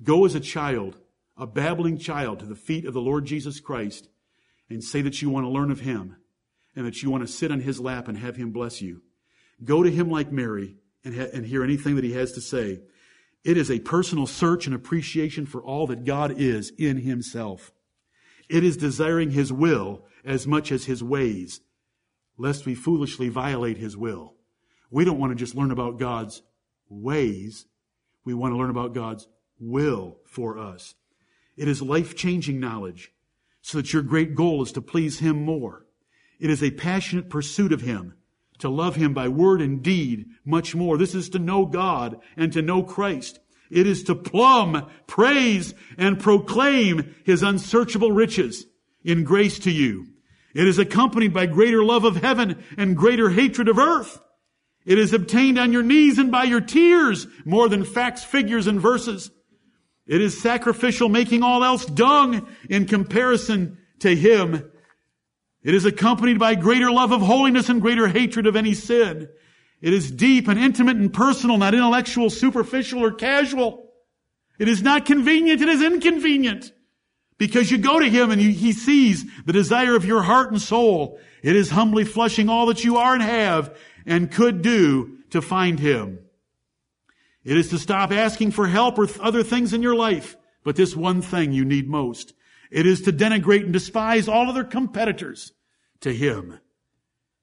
Go 0.04 0.24
as 0.24 0.36
a 0.36 0.40
child, 0.40 1.00
a 1.38 1.46
babbling 1.46 1.98
child, 1.98 2.40
to 2.40 2.46
the 2.46 2.56
feet 2.56 2.84
of 2.84 2.94
the 2.94 3.00
Lord 3.00 3.24
Jesus 3.24 3.60
Christ 3.60 4.08
and 4.68 4.82
say 4.82 5.02
that 5.02 5.22
you 5.22 5.30
want 5.30 5.44
to 5.44 5.50
learn 5.50 5.70
of 5.70 5.80
Him 5.80 6.16
and 6.74 6.84
that 6.86 7.02
you 7.02 7.10
want 7.10 7.26
to 7.26 7.32
sit 7.32 7.52
on 7.52 7.60
His 7.60 7.80
lap 7.80 8.08
and 8.08 8.18
have 8.18 8.36
Him 8.36 8.50
bless 8.50 8.82
you. 8.82 9.02
Go 9.64 9.82
to 9.82 9.90
Him 9.90 10.10
like 10.10 10.32
Mary 10.32 10.76
and, 11.04 11.14
ha- 11.14 11.30
and 11.32 11.46
hear 11.46 11.62
anything 11.64 11.94
that 11.96 12.04
He 12.04 12.12
has 12.12 12.32
to 12.32 12.40
say. 12.40 12.80
It 13.44 13.56
is 13.56 13.70
a 13.70 13.78
personal 13.78 14.26
search 14.26 14.66
and 14.66 14.74
appreciation 14.74 15.46
for 15.46 15.62
all 15.62 15.86
that 15.86 16.04
God 16.04 16.34
is 16.36 16.72
in 16.76 16.98
Himself. 16.98 17.72
It 18.48 18.64
is 18.64 18.76
desiring 18.76 19.30
His 19.30 19.52
will 19.52 20.04
as 20.24 20.46
much 20.46 20.72
as 20.72 20.84
His 20.84 21.02
ways, 21.02 21.60
lest 22.36 22.66
we 22.66 22.74
foolishly 22.74 23.28
violate 23.28 23.78
His 23.78 23.96
will. 23.96 24.34
We 24.90 25.04
don't 25.04 25.18
want 25.18 25.32
to 25.32 25.36
just 25.36 25.54
learn 25.54 25.70
about 25.70 25.98
God's 25.98 26.42
ways. 26.88 27.66
We 28.24 28.34
want 28.34 28.52
to 28.52 28.58
learn 28.58 28.70
about 28.70 28.94
God's 28.94 29.28
will 29.60 30.18
for 30.26 30.58
us. 30.58 30.94
It 31.58 31.68
is 31.68 31.82
life-changing 31.82 32.60
knowledge 32.60 33.12
so 33.60 33.78
that 33.78 33.92
your 33.92 34.02
great 34.02 34.34
goal 34.34 34.62
is 34.62 34.72
to 34.72 34.80
please 34.80 35.18
Him 35.18 35.44
more. 35.44 35.84
It 36.38 36.50
is 36.50 36.62
a 36.62 36.70
passionate 36.70 37.28
pursuit 37.28 37.72
of 37.72 37.80
Him, 37.80 38.14
to 38.60 38.68
love 38.68 38.94
Him 38.94 39.12
by 39.12 39.28
word 39.28 39.60
and 39.60 39.82
deed 39.82 40.26
much 40.44 40.74
more. 40.74 40.96
This 40.96 41.14
is 41.14 41.28
to 41.30 41.38
know 41.38 41.66
God 41.66 42.20
and 42.36 42.52
to 42.52 42.62
know 42.62 42.82
Christ. 42.84 43.40
It 43.70 43.86
is 43.86 44.04
to 44.04 44.14
plumb, 44.14 44.88
praise, 45.06 45.74
and 45.98 46.20
proclaim 46.20 47.14
His 47.24 47.42
unsearchable 47.42 48.12
riches 48.12 48.64
in 49.04 49.24
grace 49.24 49.58
to 49.60 49.70
you. 49.70 50.06
It 50.54 50.66
is 50.66 50.78
accompanied 50.78 51.34
by 51.34 51.46
greater 51.46 51.82
love 51.82 52.04
of 52.04 52.16
heaven 52.16 52.64
and 52.76 52.96
greater 52.96 53.30
hatred 53.30 53.68
of 53.68 53.78
earth. 53.78 54.20
It 54.86 54.98
is 54.98 55.12
obtained 55.12 55.58
on 55.58 55.72
your 55.72 55.82
knees 55.82 56.18
and 56.18 56.30
by 56.30 56.44
your 56.44 56.60
tears 56.60 57.26
more 57.44 57.68
than 57.68 57.84
facts, 57.84 58.24
figures, 58.24 58.66
and 58.66 58.80
verses. 58.80 59.30
It 60.08 60.22
is 60.22 60.40
sacrificial, 60.40 61.10
making 61.10 61.42
all 61.42 61.62
else 61.62 61.84
dung 61.84 62.48
in 62.68 62.86
comparison 62.86 63.78
to 64.00 64.16
Him. 64.16 64.70
It 65.62 65.74
is 65.74 65.84
accompanied 65.84 66.38
by 66.38 66.54
greater 66.54 66.90
love 66.90 67.12
of 67.12 67.20
holiness 67.20 67.68
and 67.68 67.82
greater 67.82 68.08
hatred 68.08 68.46
of 68.46 68.56
any 68.56 68.72
sin. 68.72 69.28
It 69.82 69.92
is 69.92 70.10
deep 70.10 70.48
and 70.48 70.58
intimate 70.58 70.96
and 70.96 71.12
personal, 71.12 71.58
not 71.58 71.74
intellectual, 71.74 72.30
superficial, 72.30 73.04
or 73.04 73.12
casual. 73.12 73.92
It 74.58 74.66
is 74.66 74.82
not 74.82 75.04
convenient, 75.04 75.60
it 75.60 75.68
is 75.68 75.82
inconvenient. 75.82 76.72
Because 77.36 77.70
you 77.70 77.78
go 77.78 78.00
to 78.00 78.08
Him 78.08 78.30
and 78.30 78.40
you, 78.40 78.50
He 78.50 78.72
sees 78.72 79.24
the 79.44 79.52
desire 79.52 79.94
of 79.94 80.06
your 80.06 80.22
heart 80.22 80.50
and 80.50 80.60
soul. 80.60 81.20
It 81.42 81.54
is 81.54 81.70
humbly 81.70 82.04
flushing 82.04 82.48
all 82.48 82.66
that 82.66 82.82
you 82.82 82.96
are 82.96 83.12
and 83.12 83.22
have 83.22 83.76
and 84.06 84.32
could 84.32 84.62
do 84.62 85.18
to 85.30 85.42
find 85.42 85.78
Him. 85.78 86.18
It 87.48 87.56
is 87.56 87.70
to 87.70 87.78
stop 87.78 88.12
asking 88.12 88.50
for 88.50 88.66
help 88.66 88.98
or 88.98 89.08
other 89.22 89.42
things 89.42 89.72
in 89.72 89.80
your 89.80 89.94
life, 89.94 90.36
but 90.64 90.76
this 90.76 90.94
one 90.94 91.22
thing 91.22 91.50
you 91.50 91.64
need 91.64 91.88
most. 91.88 92.34
It 92.70 92.84
is 92.84 93.00
to 93.02 93.10
denigrate 93.10 93.62
and 93.62 93.72
despise 93.72 94.28
all 94.28 94.50
other 94.50 94.64
competitors 94.64 95.52
to 96.00 96.12
Him. 96.12 96.60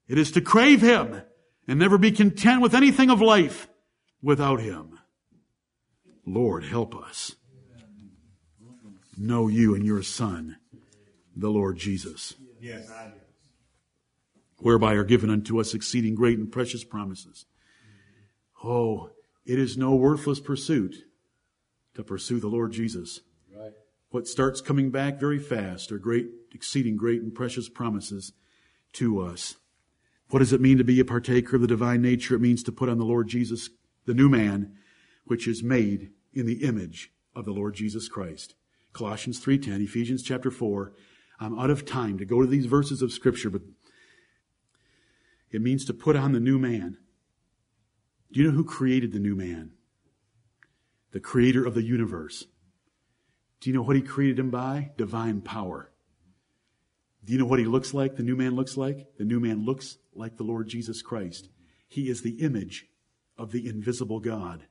It 0.08 0.20
is 0.20 0.30
to 0.34 0.42
crave 0.42 0.80
Him 0.80 1.24
and 1.68 1.80
never 1.80 1.98
be 1.98 2.12
content 2.12 2.62
with 2.62 2.76
anything 2.76 3.10
of 3.10 3.20
life 3.20 3.68
without 4.22 4.62
Him. 4.62 5.00
Lord, 6.24 6.66
help 6.66 6.96
us 6.96 7.36
know 9.18 9.48
you 9.48 9.74
and 9.74 9.84
your 9.84 10.04
Son, 10.04 10.58
the 11.36 11.50
Lord 11.50 11.78
Jesus. 11.78 12.36
Yes. 12.62 12.88
Whereby 14.60 14.94
are 14.94 15.04
given 15.04 15.32
unto 15.32 15.60
us 15.60 15.74
exceeding 15.74 16.14
great 16.14 16.38
and 16.38 16.52
precious 16.52 16.84
promises. 16.84 17.48
Oh, 18.64 19.10
it 19.46 19.60
is 19.60 19.78
no 19.78 19.96
worthless 19.96 20.40
pursuit 20.40 20.96
to 21.94 22.04
pursue 22.04 22.40
the 22.40 22.48
Lord 22.48 22.72
Jesus. 22.72 23.22
Right. 23.56 23.72
What 24.10 24.28
starts 24.28 24.62
coming 24.62 24.92
back 24.92 25.20
very 25.20 25.40
fast 25.40 25.92
are 25.92 26.00
great, 26.00 26.28
exceeding 26.54 26.98
great 26.98 27.22
and 27.22 27.34
precious 27.34 27.70
promises 27.70 28.34
to 28.94 29.22
us. 29.22 29.56
What 30.30 30.40
does 30.40 30.54
it 30.54 30.62
mean 30.62 30.78
to 30.78 30.84
be 30.84 31.00
a 31.00 31.06
partaker 31.06 31.56
of 31.56 31.62
the 31.62 31.68
divine 31.68 32.02
nature? 32.02 32.36
It 32.36 32.42
means 32.42 32.64
to 32.64 32.72
put 32.72 32.90
on 32.90 32.98
the 32.98 33.06
Lord 33.06 33.28
Jesus, 33.28 33.70
the 34.06 34.14
new 34.14 34.30
man, 34.30 34.74
which 35.26 35.48
is 35.48 35.62
made 35.62 36.12
in 36.34 36.46
the 36.46 36.64
image 36.64 37.12
of 37.36 37.46
the 37.46 37.52
Lord 37.52 37.76
Jesus 37.76 38.08
Christ. 38.08 38.56
Colossians 38.94 39.40
3:10, 39.40 39.82
Ephesians 39.82 40.24
chapter 40.24 40.50
4. 40.50 40.94
I'm 41.40 41.60
out 41.60 41.70
of 41.70 41.86
time 41.86 42.18
to 42.18 42.26
go 42.26 42.42
to 42.42 42.48
these 42.48 42.66
verses 42.66 43.02
of 43.02 43.12
scripture, 43.12 43.50
but 43.50 43.62
it 45.52 45.62
means 45.62 45.86
to 45.86 45.94
put 45.94 46.16
on 46.16 46.32
the 46.32 46.40
new 46.40 46.58
man. 46.58 46.98
Do 48.32 48.40
you 48.40 48.48
know 48.48 48.56
who 48.56 48.64
created 48.64 49.12
the 49.12 49.20
new 49.20 49.36
man? 49.36 49.72
The 51.12 51.20
creator 51.20 51.66
of 51.66 51.74
the 51.74 51.84
universe. 51.84 52.46
Do 53.60 53.70
you 53.70 53.76
know 53.76 53.82
what 53.82 53.96
he 53.96 54.02
created 54.02 54.40
him 54.40 54.50
by? 54.50 54.92
Divine 54.98 55.42
power. 55.42 55.92
Do 57.24 57.34
you 57.34 57.40
know 57.40 57.46
what 57.46 57.60
he 57.60 57.66
looks 57.66 57.94
like? 57.94 58.18
The 58.18 58.24
new 58.24 58.36
man 58.36 58.56
looks 58.56 58.78
like? 58.78 59.08
The 59.18 59.26
new 59.26 59.40
man 59.40 59.66
looks 59.66 59.98
like 60.14 60.38
the 60.38 60.44
Lord 60.44 60.68
Jesus 60.68 61.02
Christ. 61.02 61.50
He 61.88 62.10
is 62.10 62.22
the 62.22 62.42
image 62.42 62.88
of 63.38 63.52
the 63.52 63.68
invisible 63.68 64.20
God. 64.20 64.68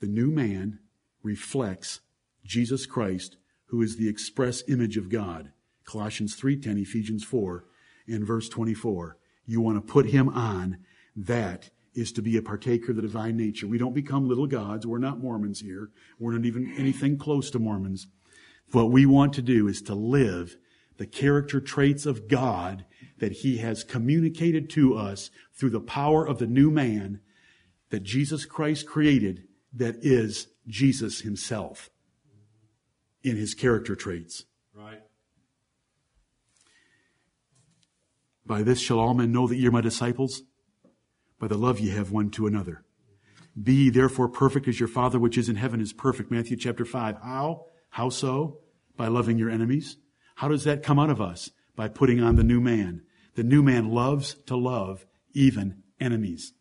The 0.00 0.06
new 0.06 0.30
man 0.30 0.80
reflects 1.22 2.00
Jesus 2.44 2.86
Christ, 2.86 3.36
who 3.66 3.80
is 3.82 3.96
the 3.96 4.08
express 4.08 4.62
image 4.68 4.96
of 4.96 5.08
God. 5.08 5.52
Colossians 5.84 6.36
3:10, 6.36 6.78
Ephesians 6.78 7.24
4, 7.24 7.64
and 8.06 8.26
verse 8.26 8.48
24. 8.48 9.16
You 9.46 9.60
want 9.60 9.76
to 9.76 9.92
put 9.92 10.10
him 10.10 10.28
on. 10.28 10.78
That 11.16 11.70
is 11.98 12.12
to 12.12 12.22
be 12.22 12.36
a 12.36 12.42
partaker 12.42 12.90
of 12.90 12.96
the 12.96 13.02
divine 13.02 13.36
nature. 13.36 13.66
We 13.66 13.78
don't 13.78 13.94
become 13.94 14.28
little 14.28 14.46
gods. 14.46 14.86
We're 14.86 14.98
not 14.98 15.18
Mormons 15.18 15.60
here. 15.60 15.90
We're 16.18 16.32
not 16.32 16.44
even 16.44 16.74
anything 16.78 17.18
close 17.18 17.50
to 17.50 17.58
Mormons. 17.58 18.06
What 18.72 18.90
we 18.90 19.06
want 19.06 19.32
to 19.34 19.42
do 19.42 19.66
is 19.66 19.82
to 19.82 19.94
live 19.94 20.56
the 20.98 21.06
character 21.06 21.60
traits 21.60 22.06
of 22.06 22.28
God 22.28 22.84
that 23.18 23.32
he 23.32 23.58
has 23.58 23.84
communicated 23.84 24.68
to 24.70 24.96
us 24.96 25.30
through 25.54 25.70
the 25.70 25.80
power 25.80 26.26
of 26.26 26.38
the 26.38 26.46
new 26.46 26.70
man 26.70 27.20
that 27.90 28.02
Jesus 28.02 28.44
Christ 28.44 28.86
created 28.86 29.44
that 29.72 29.96
is 30.02 30.48
Jesus 30.66 31.20
himself 31.20 31.90
in 33.22 33.36
his 33.36 33.54
character 33.54 33.94
traits. 33.94 34.44
Right. 34.74 35.00
By 38.44 38.62
this 38.62 38.80
shall 38.80 38.98
all 38.98 39.14
men 39.14 39.32
know 39.32 39.46
that 39.46 39.56
you're 39.56 39.72
my 39.72 39.80
disciples, 39.80 40.42
by 41.38 41.48
the 41.48 41.58
love 41.58 41.80
ye 41.80 41.90
have 41.90 42.10
one 42.10 42.30
to 42.30 42.46
another. 42.46 42.84
Be 43.60 43.74
ye 43.74 43.90
therefore 43.90 44.28
perfect 44.28 44.68
as 44.68 44.78
your 44.78 44.88
Father 44.88 45.18
which 45.18 45.38
is 45.38 45.48
in 45.48 45.56
heaven 45.56 45.80
is 45.80 45.92
perfect. 45.92 46.30
Matthew 46.30 46.56
chapter 46.56 46.84
5. 46.84 47.18
How? 47.22 47.66
How 47.90 48.08
so? 48.08 48.58
By 48.96 49.08
loving 49.08 49.38
your 49.38 49.50
enemies 49.50 49.96
how 50.38 50.46
does 50.46 50.62
that 50.62 50.84
come 50.84 51.00
out 51.00 51.10
of 51.10 51.20
us? 51.20 51.50
By 51.74 51.88
putting 51.88 52.20
on 52.22 52.36
the 52.36 52.44
new 52.44 52.60
man. 52.60 53.02
The 53.34 53.42
new 53.42 53.60
man 53.60 53.90
loves 53.90 54.36
to 54.46 54.56
love 54.56 55.04
even 55.34 55.82
enemies. 55.98 56.52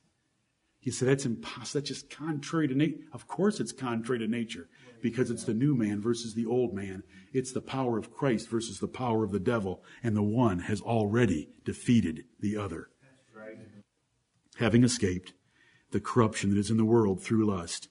He 0.80 0.89
said, 0.89 1.09
that's 1.09 1.28
impossible. 1.28 1.82
That's 1.82 1.88
just 1.88 2.09
contrary 2.09 2.67
to 2.69 2.73
nature. 2.73 2.97
Of 3.13 3.28
course 3.28 3.59
it's 3.59 3.71
contrary 3.71 4.17
to 4.17 4.28
nature 4.28 4.67
because 4.99 5.30
it's 5.30 5.43
the 5.43 5.53
new 5.53 5.75
man 5.75 6.01
versus 6.01 6.34
the 6.34 6.47
old 6.47 6.73
man. 6.73 7.03
It's 7.34 7.51
the 7.51 7.61
power 7.61 7.99
of 7.99 8.11
Christ 8.11 8.49
versus 8.49 8.80
the 8.80 8.88
power 8.88 9.23
of 9.23 9.32
the 9.32 9.39
devil. 9.39 9.84
And 10.01 10.15
the 10.15 10.23
one 10.23 10.57
has 10.61 10.82
already 10.82 11.49
defeated 11.63 12.23
the 12.39 12.57
other. 12.57 12.89
Having 14.59 14.83
escaped 14.83 15.33
the 15.91 15.99
corruption 15.99 16.49
that 16.49 16.59
is 16.59 16.71
in 16.71 16.77
the 16.77 16.85
world 16.85 17.21
through 17.21 17.45
lust. 17.45 17.89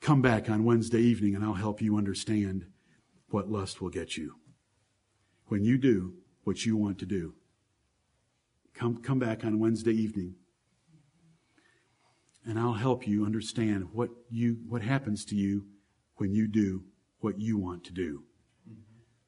Come 0.00 0.22
back 0.22 0.48
on 0.48 0.64
Wednesday 0.64 1.00
evening 1.00 1.34
and 1.34 1.44
I'll 1.44 1.54
help 1.54 1.82
you 1.82 1.96
understand 1.96 2.66
what 3.30 3.50
lust 3.50 3.80
will 3.80 3.90
get 3.90 4.16
you. 4.16 4.36
When 5.46 5.64
you 5.64 5.78
do 5.78 6.14
what 6.44 6.64
you 6.64 6.76
want 6.76 6.98
to 7.00 7.06
do. 7.06 7.34
Come, 8.74 9.02
come 9.02 9.18
back 9.18 9.44
on 9.44 9.58
Wednesday 9.58 9.92
evening 9.92 10.36
and 12.46 12.58
I'll 12.58 12.72
help 12.72 13.06
you 13.06 13.26
understand 13.26 13.88
what 13.92 14.10
you, 14.30 14.58
what 14.68 14.82
happens 14.82 15.24
to 15.26 15.36
you 15.36 15.66
when 16.16 16.32
you 16.32 16.48
do 16.48 16.84
what 17.20 17.38
you 17.38 17.58
want 17.58 17.84
to 17.84 17.92
do. 17.92 18.22
Mm-hmm. 18.68 18.82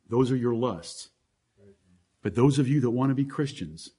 Those 0.09 0.31
are 0.31 0.37
your 0.37 0.55
lusts. 0.55 1.11
But 2.23 2.35
those 2.35 2.59
of 2.59 2.69
you 2.69 2.81
that 2.81 2.91
want 2.91 3.11
to 3.11 3.15
be 3.15 3.25
Christians, 3.25 3.91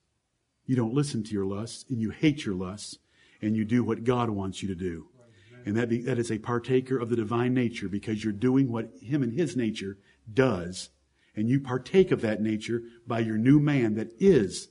you 0.66 0.76
don't 0.76 0.94
listen 0.94 1.24
to 1.24 1.32
your 1.32 1.46
lusts 1.46 1.86
and 1.90 2.02
you 2.02 2.12
hate 2.12 2.46
your 2.46 2.56
lusts 2.56 2.98
and 3.42 3.56
you 3.56 3.66
do 3.66 3.84
what 3.84 4.04
God 4.04 4.30
wants 4.30 4.62
you 4.62 4.68
to 4.70 4.76
do. 4.76 5.08
And 5.66 5.78
that, 5.78 5.90
be, 5.90 6.02
that 6.02 6.18
is 6.18 6.32
a 6.32 6.40
partaker 6.40 6.98
of 6.98 7.10
the 7.10 7.16
divine 7.16 7.54
nature 7.54 7.88
because 7.88 8.24
you're 8.24 8.34
doing 8.34 8.72
what 8.72 8.92
Him 9.02 9.22
and 9.22 9.34
His 9.34 9.56
nature 9.56 9.98
does. 10.32 10.90
And 11.36 11.50
you 11.50 11.60
partake 11.60 12.12
of 12.12 12.22
that 12.22 12.42
nature 12.42 12.82
by 13.06 13.20
your 13.20 13.38
new 13.38 13.60
man 13.60 13.96
that 13.96 14.12
is 14.20 14.70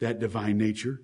that 0.00 0.20
divine 0.20 0.58
nature 0.58 1.02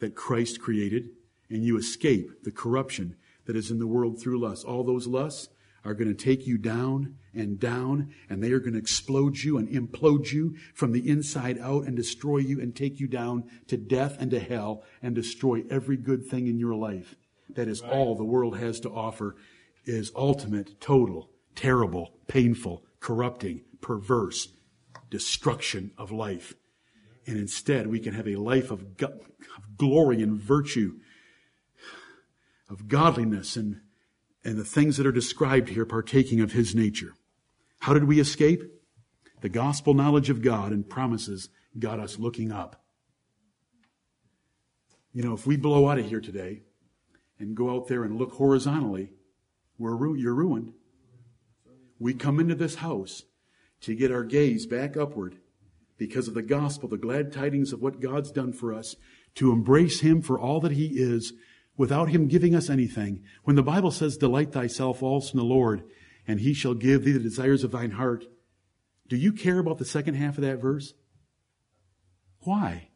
that 0.00 0.14
Christ 0.14 0.60
created. 0.60 1.10
And 1.50 1.64
you 1.64 1.78
escape 1.78 2.44
the 2.44 2.50
corruption 2.50 3.16
that 3.46 3.56
is 3.56 3.70
in 3.70 3.78
the 3.78 3.86
world 3.86 4.20
through 4.20 4.38
lust. 4.38 4.66
All 4.66 4.84
those 4.84 5.06
lusts 5.06 5.48
are 5.88 5.94
going 5.94 6.14
to 6.14 6.24
take 6.24 6.46
you 6.46 6.58
down 6.58 7.16
and 7.34 7.58
down, 7.58 8.12
and 8.28 8.42
they 8.42 8.52
are 8.52 8.60
going 8.60 8.72
to 8.72 8.78
explode 8.78 9.38
you 9.38 9.58
and 9.58 9.68
implode 9.68 10.32
you 10.32 10.56
from 10.74 10.92
the 10.92 11.08
inside 11.08 11.58
out 11.58 11.84
and 11.84 11.96
destroy 11.96 12.38
you 12.38 12.60
and 12.60 12.74
take 12.74 13.00
you 13.00 13.06
down 13.06 13.44
to 13.68 13.76
death 13.76 14.16
and 14.20 14.30
to 14.30 14.40
hell 14.40 14.82
and 15.02 15.14
destroy 15.14 15.64
every 15.70 15.96
good 15.96 16.26
thing 16.26 16.46
in 16.46 16.58
your 16.58 16.74
life 16.74 17.14
that 17.50 17.68
is 17.68 17.80
all 17.80 18.14
the 18.14 18.24
world 18.24 18.58
has 18.58 18.80
to 18.80 18.90
offer 18.90 19.36
is 19.84 20.12
ultimate, 20.14 20.80
total, 20.80 21.30
terrible, 21.54 22.12
painful, 22.26 22.84
corrupting, 23.00 23.62
perverse 23.80 24.48
destruction 25.10 25.92
of 25.96 26.12
life. 26.12 26.54
And 27.26 27.38
instead, 27.38 27.86
we 27.86 28.00
can 28.00 28.14
have 28.14 28.28
a 28.28 28.36
life 28.36 28.70
of, 28.70 28.84
of 29.02 29.76
glory 29.76 30.22
and 30.22 30.40
virtue, 30.40 30.98
of 32.68 32.88
godliness 32.88 33.56
and, 33.56 33.80
and 34.44 34.56
the 34.56 34.64
things 34.64 34.96
that 34.96 35.06
are 35.06 35.12
described 35.12 35.70
here 35.70 35.84
partaking 35.84 36.40
of 36.40 36.52
his 36.52 36.74
nature. 36.74 37.14
How 37.80 37.94
did 37.94 38.04
we 38.04 38.20
escape? 38.20 38.62
The 39.40 39.48
gospel 39.48 39.94
knowledge 39.94 40.30
of 40.30 40.42
God 40.42 40.72
and 40.72 40.88
promises 40.88 41.48
got 41.78 42.00
us 42.00 42.18
looking 42.18 42.50
up. 42.50 42.82
You 45.12 45.22
know, 45.22 45.32
if 45.32 45.46
we 45.46 45.56
blow 45.56 45.88
out 45.88 45.98
of 45.98 46.06
here 46.06 46.20
today, 46.20 46.62
and 47.38 47.56
go 47.56 47.74
out 47.74 47.88
there 47.88 48.04
and 48.04 48.16
look 48.16 48.32
horizontally, 48.32 49.10
we're 49.78 49.94
ru- 49.94 50.14
you're 50.14 50.34
ruined. 50.34 50.72
We 51.98 52.14
come 52.14 52.40
into 52.40 52.54
this 52.54 52.76
house 52.76 53.24
to 53.82 53.94
get 53.94 54.10
our 54.10 54.24
gaze 54.24 54.66
back 54.66 54.96
upward 54.96 55.36
because 55.96 56.28
of 56.28 56.34
the 56.34 56.42
gospel, 56.42 56.88
the 56.88 56.96
glad 56.96 57.32
tidings 57.32 57.72
of 57.72 57.80
what 57.80 58.00
God's 58.00 58.30
done 58.30 58.52
for 58.52 58.72
us, 58.72 58.96
to 59.36 59.52
embrace 59.52 60.00
Him 60.00 60.22
for 60.22 60.38
all 60.38 60.60
that 60.60 60.72
He 60.72 60.86
is 60.94 61.32
without 61.78 62.10
Him 62.10 62.28
giving 62.28 62.54
us 62.54 62.68
anything. 62.68 63.22
When 63.44 63.56
the 63.56 63.62
Bible 63.62 63.90
says, 63.90 64.18
Delight 64.18 64.52
thyself 64.52 65.02
also 65.02 65.32
in 65.32 65.38
the 65.38 65.44
Lord, 65.44 65.84
and 66.26 66.40
He 66.40 66.52
shall 66.52 66.74
give 66.74 67.04
thee 67.04 67.12
the 67.12 67.18
desires 67.18 67.64
of 67.64 67.70
thine 67.70 67.92
heart, 67.92 68.26
do 69.08 69.16
you 69.16 69.32
care 69.32 69.58
about 69.58 69.78
the 69.78 69.86
second 69.86 70.14
half 70.14 70.36
of 70.36 70.44
that 70.44 70.60
verse? 70.60 70.92
Why? 72.40 72.88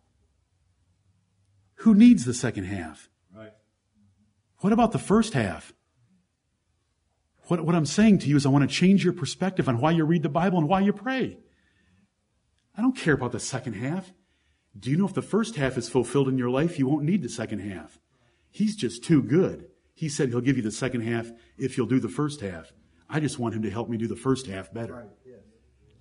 Who 1.77 1.95
needs 1.95 2.27
the 2.27 2.35
second 2.35 2.65
half? 2.65 3.09
Right. 3.35 3.53
What 4.59 4.75
about 4.75 4.93
the 4.93 4.99
first 4.99 5.33
half? 5.33 5.73
What, 7.47 7.65
what 7.65 7.75
I'm 7.75 7.87
saying 7.87 8.19
to 8.21 8.29
you 8.29 8.37
is 8.37 8.45
I 8.45 8.51
want 8.51 8.69
to 8.69 8.77
change 8.77 9.05
your 9.05 9.13
perspective 9.15 9.69
on 9.69 9.81
why 9.81 9.93
you 9.93 10.05
read 10.05 10.23
the 10.23 10.29
Bible 10.29 10.59
and 10.59 10.69
why 10.69 10.81
you 10.81 10.93
pray. 10.93 11.39
I 12.77 12.83
don't 12.83 12.97
care 12.97 13.15
about 13.15 13.33
the 13.33 13.41
second 13.41 13.75
half. 13.75 14.13
Do 14.79 14.91
you 14.91 14.97
know 14.97 15.07
if 15.07 15.15
the 15.15 15.23
first 15.23 15.57
half 15.57 15.77
is 15.77 15.89
fulfilled 15.89 16.29
in 16.29 16.39
your 16.39 16.51
life, 16.51 16.79
you 16.79 16.87
won't 16.87 17.05
need 17.05 17.23
the 17.23 17.29
second 17.29 17.61
half. 17.61 17.99
He's 18.53 18.77
just 18.77 19.03
too 19.03 19.23
good. 19.23 19.67
He 19.95 20.09
said 20.09 20.29
he'll 20.29 20.41
give 20.41 20.57
you 20.57 20.63
the 20.63 20.71
second 20.71 21.01
half 21.01 21.33
if 21.59 21.77
you'll 21.77 21.87
do 21.87 21.99
the 21.99 22.09
first 22.09 22.41
half. 22.41 22.73
I 23.11 23.19
just 23.19 23.39
want 23.39 23.55
him 23.55 23.63
to 23.63 23.71
help 23.71 23.89
me 23.89 23.97
do 23.97 24.07
the 24.07 24.15
first 24.15 24.47
half 24.47 24.73
better. 24.73 24.95
Right. 24.95 25.09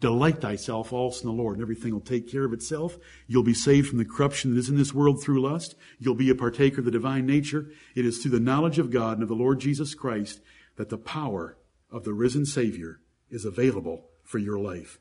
Delight 0.01 0.41
thyself 0.41 0.91
also 0.91 1.21
in 1.21 1.27
the 1.27 1.41
Lord, 1.41 1.57
and 1.57 1.61
everything 1.61 1.93
will 1.93 2.01
take 2.01 2.27
care 2.27 2.43
of 2.43 2.53
itself. 2.53 2.97
You'll 3.27 3.43
be 3.43 3.53
saved 3.53 3.87
from 3.87 3.99
the 3.99 4.05
corruption 4.05 4.51
that 4.51 4.59
is 4.59 4.67
in 4.67 4.75
this 4.75 4.95
world 4.95 5.21
through 5.21 5.41
lust. 5.41 5.75
You'll 5.99 6.15
be 6.15 6.31
a 6.31 6.35
partaker 6.35 6.79
of 6.79 6.85
the 6.85 6.91
divine 6.91 7.27
nature. 7.27 7.69
It 7.95 8.03
is 8.03 8.17
through 8.17 8.31
the 8.31 8.39
knowledge 8.39 8.79
of 8.79 8.89
God 8.89 9.13
and 9.13 9.23
of 9.23 9.29
the 9.29 9.35
Lord 9.35 9.59
Jesus 9.59 9.93
Christ 9.93 10.41
that 10.77 10.89
the 10.89 10.97
power 10.97 11.55
of 11.91 12.03
the 12.03 12.13
risen 12.13 12.47
Savior 12.47 12.99
is 13.29 13.45
available 13.45 14.07
for 14.23 14.39
your 14.39 14.57
life. 14.57 14.99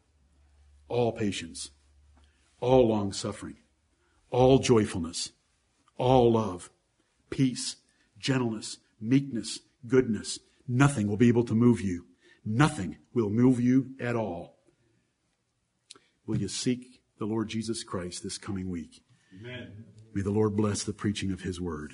All 0.88 1.12
patience, 1.12 1.70
all 2.60 2.86
long 2.86 3.14
suffering, 3.14 3.56
all 4.30 4.58
joyfulness, 4.58 5.32
all 5.96 6.32
love, 6.32 6.68
peace, 7.30 7.76
gentleness, 8.18 8.78
meekness, 9.00 9.60
goodness. 9.86 10.38
Nothing 10.68 11.08
will 11.08 11.16
be 11.16 11.28
able 11.28 11.44
to 11.44 11.54
move 11.54 11.80
you. 11.80 12.06
Nothing 12.44 12.98
will 13.14 13.30
move 13.30 13.60
you 13.60 13.90
at 14.00 14.16
all. 14.16 14.56
Will 16.26 16.38
you 16.38 16.48
seek 16.48 17.00
the 17.18 17.26
Lord 17.26 17.48
Jesus 17.48 17.82
Christ 17.82 18.22
this 18.22 18.38
coming 18.38 18.70
week? 18.70 19.02
Amen. 19.38 19.84
May 20.14 20.22
the 20.22 20.30
Lord 20.30 20.56
bless 20.56 20.82
the 20.82 20.92
preaching 20.92 21.32
of 21.32 21.42
his 21.42 21.60
word. 21.60 21.92